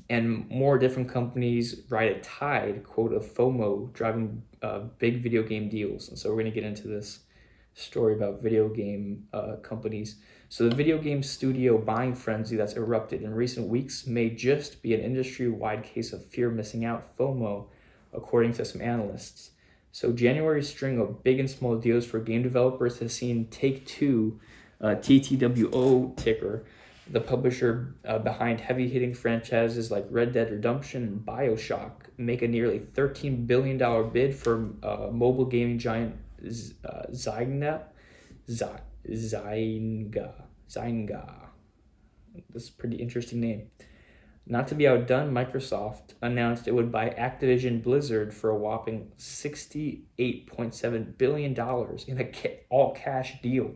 and 0.10 0.50
more 0.50 0.80
different 0.80 1.10
companies 1.10 1.82
ride 1.90 2.12
a 2.12 2.20
tide, 2.22 2.84
quote, 2.84 3.14
of 3.14 3.24
FOMO 3.24 3.94
driving 3.94 4.42
uh, 4.62 4.80
big 4.98 5.22
video 5.22 5.44
game 5.44 5.70
deals. 5.70 6.10
And 6.10 6.18
so 6.18 6.30
we're 6.30 6.42
going 6.42 6.46
to 6.46 6.52
get 6.52 6.64
into 6.64 6.88
this 6.88 7.20
story 7.76 8.16
about 8.16 8.42
video 8.42 8.70
game 8.70 9.28
uh, 9.34 9.58
companies. 9.62 10.16
So 10.50 10.68
the 10.68 10.76
video 10.76 10.98
game 10.98 11.22
studio 11.22 11.78
buying 11.78 12.16
frenzy 12.16 12.56
that's 12.56 12.74
erupted 12.74 13.22
in 13.22 13.34
recent 13.34 13.68
weeks 13.68 14.08
may 14.08 14.32
just 14.32 14.82
be 14.82 14.96
an 14.96 15.00
industry-wide 15.00 15.84
case 15.84 16.12
of 16.12 16.26
fear 16.26 16.50
missing 16.50 16.86
out, 16.86 17.16
FOMO, 17.16 17.68
according 18.12 18.54
to 18.54 18.66
some 18.66 18.82
analysts. 18.82 19.52
So 19.92 20.12
January's 20.12 20.70
string 20.70 21.00
of 21.00 21.24
big 21.24 21.40
and 21.40 21.50
small 21.50 21.78
deals 21.78 22.06
for 22.06 22.20
game 22.20 22.42
developers 22.42 22.98
has 23.00 23.14
seen 23.14 23.48
Take-Two, 23.48 24.40
uh, 24.82 24.96
TTWO 24.96 26.18
ticker, 26.18 26.66
the 27.12 27.22
publisher 27.22 27.96
uh, 28.08 28.20
behind 28.20 28.62
heavy-hitting 28.62 29.14
franchises 29.14 29.90
like 29.90 30.06
Red 30.10 30.34
Dead 30.34 30.52
Redemption 30.52 31.04
and 31.04 31.20
BioShock, 31.26 31.92
make 32.18 32.42
a 32.42 32.48
nearly 32.48 32.80
$13 32.80 33.48
billion 33.48 33.78
bid 34.12 34.36
for 34.36 34.70
uh, 34.84 35.08
mobile 35.12 35.46
gaming 35.46 35.80
giant 35.80 36.16
uh, 36.42 37.04
Zynga. 37.12 37.84
Zynga. 38.50 40.34
Zynga. 40.70 41.34
This 42.54 42.64
is 42.64 42.70
a 42.70 42.74
pretty 42.74 42.98
interesting 42.98 43.42
name. 43.42 43.70
Not 44.46 44.68
to 44.70 44.76
be 44.76 44.88
outdone, 44.88 45.32
Microsoft 45.32 46.14
announced 46.22 46.68
it 46.68 46.74
would 46.74 46.92
buy 46.92 47.10
Activision 47.10 47.84
Blizzard 47.84 48.34
for 48.34 48.50
a 48.50 48.56
whopping 48.56 49.12
$68.7 49.20 51.18
billion 51.18 51.52
in 52.08 52.18
an 52.18 52.32
all 52.70 52.96
cash 52.96 53.42
deal. 53.44 53.76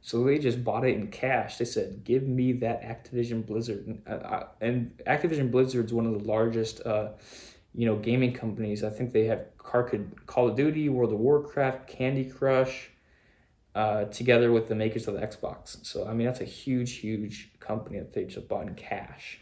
So 0.00 0.24
they 0.24 0.38
just 0.38 0.62
bought 0.64 0.84
it 0.86 0.94
in 0.94 1.08
cash. 1.08 1.58
They 1.58 1.64
said, 1.64 2.04
"Give 2.04 2.26
me 2.26 2.52
that 2.54 2.82
Activision 2.82 3.44
Blizzard." 3.44 3.86
And, 3.86 4.02
uh, 4.06 4.44
and 4.60 4.96
Activision 5.06 5.50
Blizzard's 5.50 5.92
one 5.92 6.06
of 6.06 6.12
the 6.12 6.24
largest, 6.24 6.80
uh, 6.86 7.10
you 7.74 7.86
know, 7.86 7.96
gaming 7.96 8.32
companies. 8.32 8.84
I 8.84 8.90
think 8.90 9.12
they 9.12 9.24
have 9.26 9.46
Call 9.58 10.48
of 10.48 10.56
Duty, 10.56 10.88
World 10.88 11.12
of 11.12 11.18
Warcraft, 11.18 11.86
Candy 11.88 12.24
Crush, 12.24 12.90
uh, 13.74 14.04
together 14.06 14.50
with 14.50 14.68
the 14.68 14.74
makers 14.74 15.06
of 15.08 15.14
the 15.14 15.20
Xbox. 15.20 15.84
So, 15.84 16.06
I 16.06 16.14
mean, 16.14 16.26
that's 16.26 16.40
a 16.40 16.44
huge, 16.44 16.94
huge 16.94 17.50
company 17.60 17.98
that 17.98 18.12
they 18.14 18.24
just 18.24 18.48
bought 18.48 18.66
in 18.66 18.74
cash. 18.74 19.40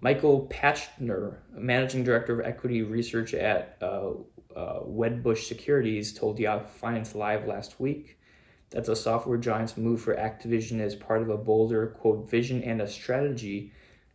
Michael 0.00 0.48
Pachter, 0.50 1.36
managing 1.52 2.02
director 2.02 2.40
of 2.40 2.46
equity 2.46 2.82
research 2.82 3.34
at 3.34 3.76
uh, 3.80 4.10
uh, 4.56 4.80
Wedbush 4.80 5.46
Securities, 5.46 6.12
told 6.12 6.38
Yahoo 6.38 6.66
Finance 6.66 7.14
Live 7.14 7.46
last 7.46 7.78
week 7.78 8.18
that 8.72 8.84
the 8.84 8.96
software 8.96 9.38
giant's 9.38 9.76
move 9.76 10.00
for 10.00 10.14
Activision 10.14 10.80
is 10.80 10.94
part 10.94 11.22
of 11.22 11.30
a 11.30 11.36
bolder, 11.36 11.86
quote, 11.86 12.28
vision 12.28 12.62
and 12.62 12.82
a 12.82 12.88
strategy. 12.88 13.72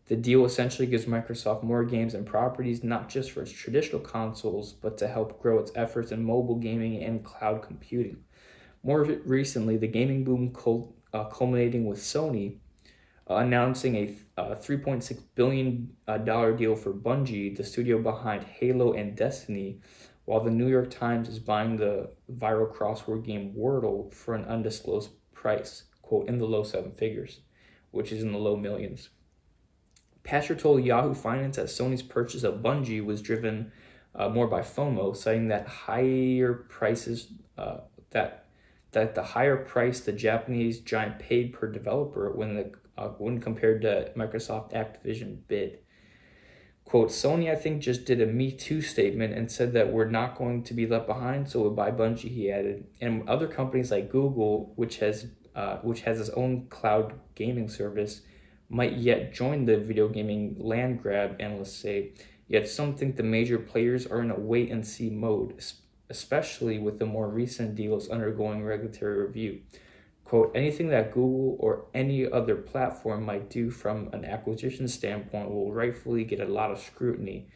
The 0.07 0.15
deal 0.15 0.45
essentially 0.45 0.87
gives 0.87 1.05
Microsoft 1.05 1.63
more 1.63 1.83
games 1.83 2.13
and 2.13 2.25
properties, 2.25 2.83
not 2.83 3.09
just 3.09 3.31
for 3.31 3.41
its 3.41 3.51
traditional 3.51 4.01
consoles, 4.01 4.73
but 4.73 4.97
to 4.99 5.07
help 5.07 5.41
grow 5.41 5.59
its 5.59 5.71
efforts 5.75 6.11
in 6.11 6.23
mobile 6.23 6.55
gaming 6.55 7.03
and 7.03 7.23
cloud 7.23 7.61
computing. 7.61 8.23
More 8.83 9.03
recently, 9.03 9.77
the 9.77 9.87
gaming 9.87 10.23
boom 10.23 10.53
uh, 11.13 11.25
culminating 11.25 11.85
with 11.85 11.99
Sony 11.99 12.57
uh, 13.29 13.35
announcing 13.35 13.95
a 13.95 14.15
uh, 14.41 14.55
$3.6 14.55 15.21
billion 15.35 15.91
uh, 16.07 16.17
deal 16.17 16.75
for 16.75 16.93
Bungie, 16.93 17.55
the 17.55 17.63
studio 17.63 18.01
behind 18.01 18.43
Halo 18.43 18.93
and 18.93 19.15
Destiny, 19.15 19.81
while 20.27 20.41
the 20.41 20.51
New 20.51 20.67
York 20.67 20.91
Times 20.91 21.29
is 21.29 21.39
buying 21.39 21.77
the 21.77 22.09
viral 22.29 22.69
crossword 22.69 23.23
game 23.23 23.53
Wordle 23.57 24.13
for 24.13 24.35
an 24.35 24.43
undisclosed 24.43 25.11
price, 25.33 25.85
quote, 26.01 26.27
in 26.27 26.37
the 26.37 26.45
low 26.45 26.63
seven 26.63 26.91
figures, 26.91 27.39
which 27.91 28.11
is 28.11 28.23
in 28.23 28.33
the 28.33 28.37
low 28.37 28.57
millions. 28.57 29.07
Pachter 30.25 30.59
told 30.59 30.83
Yahoo 30.83 31.13
Finance 31.13 31.55
that 31.55 31.67
Sony's 31.67 32.03
purchase 32.03 32.43
of 32.43 32.55
Bungie 32.55 33.05
was 33.05 33.21
driven 33.21 33.71
uh, 34.15 34.27
more 34.27 34.47
by 34.47 34.59
FOMO, 34.59 35.15
citing 35.15 35.47
that 35.47 35.65
higher 35.65 36.65
prices 36.67 37.31
uh, 37.57 37.77
that 38.09 38.47
that 38.91 39.15
the 39.15 39.23
higher 39.23 39.55
price 39.55 40.01
the 40.01 40.11
Japanese 40.11 40.81
giant 40.81 41.19
paid 41.19 41.53
per 41.53 41.71
developer 41.71 42.33
when 42.33 42.53
the 42.53 42.71
uh, 42.97 43.07
when 43.17 43.39
compared 43.39 43.81
to 43.83 44.11
Microsoft 44.17 44.73
Activision 44.73 45.37
bid. 45.47 45.79
Quote, 46.87 47.09
Sony, 47.09 47.51
I 47.51 47.55
think, 47.55 47.81
just 47.81 48.05
did 48.05 48.21
a 48.21 48.25
Me 48.25 48.49
Too 48.49 48.81
statement 48.81 49.33
and 49.33 49.51
said 49.51 49.73
that 49.73 49.91
we're 49.91 50.09
not 50.09 50.37
going 50.37 50.63
to 50.63 50.73
be 50.73 50.87
left 50.87 51.05
behind, 51.05 51.49
so 51.49 51.59
we'll 51.59 51.71
buy 51.71 51.91
Bungie, 51.91 52.31
he 52.33 52.49
added. 52.49 52.87
And 53.01 53.27
other 53.27 53.45
companies 53.45 53.91
like 53.91 54.09
Google, 54.09 54.71
which 54.77 54.99
has 54.99 55.27
uh, 55.53 55.79
which 55.79 56.01
has 56.01 56.21
its 56.21 56.29
own 56.29 56.67
cloud 56.69 57.19
gaming 57.35 57.67
service, 57.67 58.21
might 58.69 58.93
yet 58.93 59.33
join 59.33 59.65
the 59.65 59.75
video 59.75 60.07
gaming 60.07 60.55
land 60.59 61.01
grab, 61.01 61.35
analysts 61.41 61.75
say. 61.75 62.13
Yet 62.47 62.69
some 62.69 62.95
think 62.95 63.17
the 63.17 63.23
major 63.23 63.57
players 63.57 64.07
are 64.07 64.21
in 64.21 64.31
a 64.31 64.39
wait 64.39 64.71
and 64.71 64.87
see 64.87 65.09
mode, 65.09 65.61
especially 66.09 66.79
with 66.79 66.99
the 66.99 67.05
more 67.05 67.27
recent 67.27 67.75
deals 67.75 68.07
undergoing 68.07 68.63
regulatory 68.63 69.25
review. 69.25 69.59
Quote, 70.27 70.51
anything 70.55 70.89
that 70.89 71.13
Google 71.13 71.55
or 71.57 71.85
any 71.93 72.29
other 72.29 72.57
platform 72.57 73.23
might 73.23 73.49
do 73.49 73.71
from 73.71 74.09
an 74.11 74.25
acquisition 74.25 74.85
standpoint 74.89 75.49
will 75.49 75.71
rightfully 75.71 76.25
get 76.25 76.41
a 76.41 76.45
lot 76.45 76.69
of 76.69 76.81
scrutiny. 76.81 77.47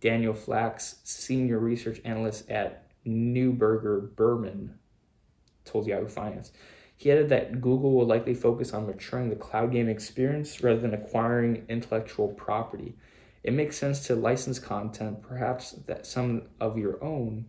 Daniel 0.00 0.32
Flax, 0.32 1.00
senior 1.02 1.58
research 1.58 2.00
analyst 2.04 2.48
at 2.48 2.86
Neuberger 3.04 4.14
Berman, 4.14 4.78
told 5.64 5.88
Yahoo 5.88 6.06
Finance. 6.06 6.52
He 6.96 7.10
added 7.10 7.30
that 7.30 7.60
Google 7.60 7.96
will 7.96 8.06
likely 8.06 8.34
focus 8.34 8.72
on 8.72 8.86
maturing 8.86 9.28
the 9.28 9.34
cloud 9.34 9.72
game 9.72 9.88
experience 9.88 10.62
rather 10.62 10.78
than 10.78 10.94
acquiring 10.94 11.64
intellectual 11.68 12.28
property. 12.28 12.94
It 13.42 13.54
makes 13.54 13.76
sense 13.76 14.06
to 14.06 14.14
license 14.14 14.60
content, 14.60 15.20
perhaps 15.20 15.72
that 15.88 16.06
some 16.06 16.42
of 16.60 16.78
your 16.78 17.02
own, 17.02 17.46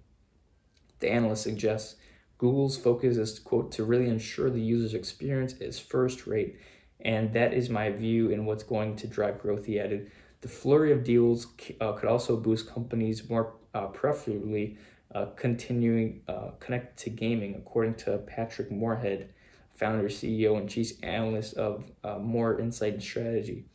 the 1.01 1.11
analyst 1.11 1.43
suggests 1.43 1.97
Google's 2.41 2.75
focus 2.75 3.17
is, 3.17 3.37
quote, 3.37 3.71
to 3.73 3.83
really 3.83 4.09
ensure 4.09 4.49
the 4.49 4.59
user's 4.59 4.95
experience 4.95 5.53
is 5.61 5.77
first 5.77 6.25
rate. 6.25 6.59
And 7.01 7.31
that 7.33 7.53
is 7.53 7.69
my 7.69 7.91
view 7.91 8.31
in 8.31 8.47
what's 8.47 8.63
going 8.63 8.95
to 8.95 9.07
drive 9.07 9.39
growth, 9.39 9.65
he 9.65 9.79
added. 9.79 10.11
The 10.41 10.47
flurry 10.47 10.91
of 10.91 11.03
deals 11.03 11.45
uh, 11.79 11.91
could 11.91 12.09
also 12.09 12.35
boost 12.35 12.67
companies 12.67 13.29
more 13.29 13.53
uh, 13.75 13.85
preferably 13.87 14.79
uh, 15.13 15.27
continuing 15.35 16.23
uh, 16.27 16.49
connected 16.59 16.97
to 17.03 17.09
gaming, 17.11 17.53
according 17.53 17.93
to 18.05 18.17
Patrick 18.17 18.71
Moorhead, 18.71 19.29
founder, 19.75 20.09
CEO, 20.09 20.57
and 20.57 20.67
chief 20.67 20.93
analyst 21.03 21.53
of 21.57 21.83
uh, 22.03 22.17
Moor 22.17 22.59
Insight 22.59 22.93
and 22.93 23.03
Strategy. 23.03 23.65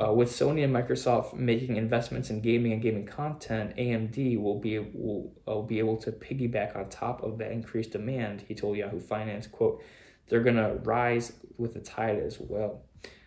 Uh, 0.00 0.12
with 0.12 0.30
Sony 0.30 0.64
and 0.64 0.74
Microsoft 0.74 1.34
making 1.34 1.76
investments 1.76 2.30
in 2.30 2.40
gaming 2.40 2.72
and 2.72 2.80
gaming 2.80 3.04
content, 3.04 3.76
AMD 3.76 4.40
will 4.40 4.58
be 4.58 4.78
will, 4.78 5.32
will 5.44 5.62
be 5.62 5.78
able 5.78 5.96
to 5.98 6.12
piggyback 6.12 6.74
on 6.74 6.88
top 6.88 7.22
of 7.22 7.36
that 7.38 7.52
increased 7.52 7.90
demand. 7.90 8.42
He 8.48 8.54
told 8.54 8.78
Yahoo 8.78 9.00
Finance, 9.00 9.46
"quote 9.46 9.82
They're 10.28 10.42
gonna 10.42 10.76
rise 10.84 11.32
with 11.58 11.74
the 11.74 11.80
tide 11.80 12.18
as 12.18 12.40
well." 12.40 12.82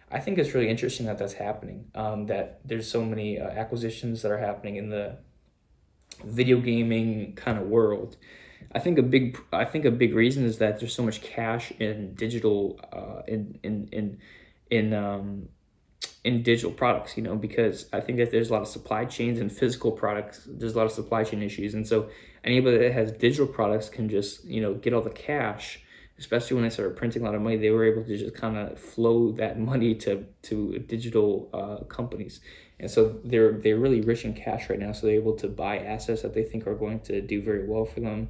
I 0.10 0.20
think 0.20 0.38
it's 0.40 0.54
really 0.56 0.70
interesting 0.70 1.06
that 1.06 1.18
that's 1.18 1.34
happening. 1.34 1.86
Um, 1.94 2.26
that 2.28 2.62
there's 2.66 2.90
so 2.90 3.04
many 3.04 3.40
uh, 3.40 3.50
acquisitions 3.50 4.22
that 4.24 4.32
are 4.32 4.38
happening 4.38 4.78
in 4.78 4.90
the 4.90 5.18
video 6.24 6.60
gaming 6.60 7.34
kind 7.36 7.60
of 7.60 7.68
world. 7.68 8.18
I 8.72 8.80
think 8.80 8.98
a 8.98 9.04
big 9.04 9.38
I 9.52 9.66
think 9.66 9.86
a 9.86 9.92
big 9.92 10.16
reason 10.16 10.44
is 10.44 10.58
that 10.58 10.80
there's 10.80 10.96
so 10.96 11.04
much 11.04 11.22
cash 11.22 11.72
in 11.80 12.16
digital 12.16 12.80
uh, 12.92 13.22
in 13.28 13.60
in 13.64 13.90
in 13.92 14.18
in 14.72 14.94
um, 14.94 15.50
in 16.24 16.42
digital 16.42 16.72
products, 16.72 17.18
you 17.18 17.24
know, 17.24 17.36
because 17.36 17.88
I 17.92 18.00
think 18.00 18.18
that 18.18 18.32
there's 18.32 18.50
a 18.50 18.54
lot 18.54 18.62
of 18.62 18.68
supply 18.68 19.06
chains 19.06 19.40
and 19.40 19.52
physical 19.52 19.92
products. 19.92 20.48
There's 20.48 20.74
a 20.74 20.78
lot 20.78 20.86
of 20.86 20.92
supply 20.92 21.24
chain 21.24 21.44
issues, 21.44 21.74
and 21.74 21.86
so 21.86 22.10
anybody 22.44 22.78
that 22.78 22.94
has 22.94 23.12
digital 23.12 23.48
products 23.48 23.90
can 23.90 24.08
just 24.10 24.46
you 24.46 24.62
know 24.62 24.74
get 24.74 24.94
all 24.94 25.02
the 25.02 25.10
cash. 25.10 25.80
Especially 26.20 26.54
when 26.54 26.64
they 26.64 26.70
started 26.70 26.96
printing 26.96 27.24
a 27.24 27.26
lot 27.26 27.34
of 27.34 27.42
money, 27.42 27.58
they 27.58 27.72
were 27.72 27.84
able 27.84 28.04
to 28.04 28.16
just 28.16 28.36
kind 28.36 28.56
of 28.56 28.80
flow 28.80 29.32
that 29.34 29.60
money 29.72 29.96
to 29.96 30.26
to 30.44 30.80
digital 30.80 31.50
uh, 31.54 31.84
companies, 31.86 32.40
and 32.80 32.90
so 32.90 33.20
they're 33.26 33.54
they're 33.54 33.80
really 33.80 34.02
rich 34.02 34.24
in 34.24 34.34
cash 34.34 34.70
right 34.70 34.80
now. 34.80 34.94
So 34.94 35.08
they're 35.08 35.16
able 35.16 35.36
to 35.38 35.48
buy 35.50 35.80
assets 35.80 36.22
that 36.22 36.34
they 36.34 36.44
think 36.44 36.68
are 36.68 36.76
going 36.76 37.02
to 37.02 37.20
do 37.20 37.42
very 37.42 37.68
well 37.68 37.84
for 37.84 38.00
them. 38.00 38.30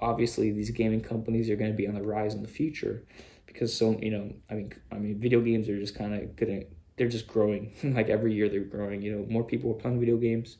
Obviously, 0.00 0.52
these 0.52 0.70
gaming 0.70 1.00
companies 1.00 1.50
are 1.50 1.56
going 1.56 1.70
to 1.70 1.76
be 1.76 1.88
on 1.88 1.94
the 1.94 2.02
rise 2.02 2.34
in 2.34 2.42
the 2.42 2.48
future 2.48 3.02
because 3.46 3.76
so 3.76 3.98
you 4.00 4.10
know 4.10 4.32
I 4.50 4.54
mean 4.54 4.72
I 4.90 4.96
mean 4.96 5.18
video 5.18 5.40
games 5.40 5.68
are 5.68 5.78
just 5.78 5.96
kind 5.96 6.14
of 6.14 6.36
gonna 6.36 6.62
they're 6.96 7.08
just 7.08 7.26
growing 7.26 7.72
like 7.84 8.08
every 8.08 8.34
year 8.34 8.48
they're 8.48 8.60
growing. 8.60 9.02
You 9.02 9.16
know 9.16 9.26
more 9.28 9.44
people 9.44 9.70
are 9.70 9.74
playing 9.74 10.00
video 10.00 10.16
games. 10.16 10.56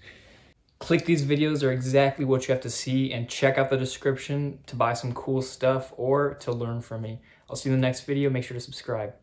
Click 0.78 1.04
these 1.04 1.24
videos 1.24 1.62
are 1.62 1.70
exactly 1.70 2.24
what 2.24 2.48
you 2.48 2.52
have 2.52 2.62
to 2.62 2.70
see 2.70 3.12
and 3.12 3.28
check 3.28 3.56
out 3.56 3.70
the 3.70 3.76
description 3.76 4.58
to 4.66 4.74
buy 4.74 4.94
some 4.94 5.12
cool 5.12 5.40
stuff 5.40 5.92
or 5.96 6.34
to 6.34 6.50
learn 6.50 6.80
from 6.80 7.02
me. 7.02 7.20
I'll 7.48 7.54
see 7.54 7.68
you 7.68 7.74
in 7.74 7.80
the 7.80 7.86
next 7.86 8.00
video. 8.00 8.30
Make 8.30 8.42
sure 8.42 8.56
to 8.56 8.60
subscribe. 8.60 9.21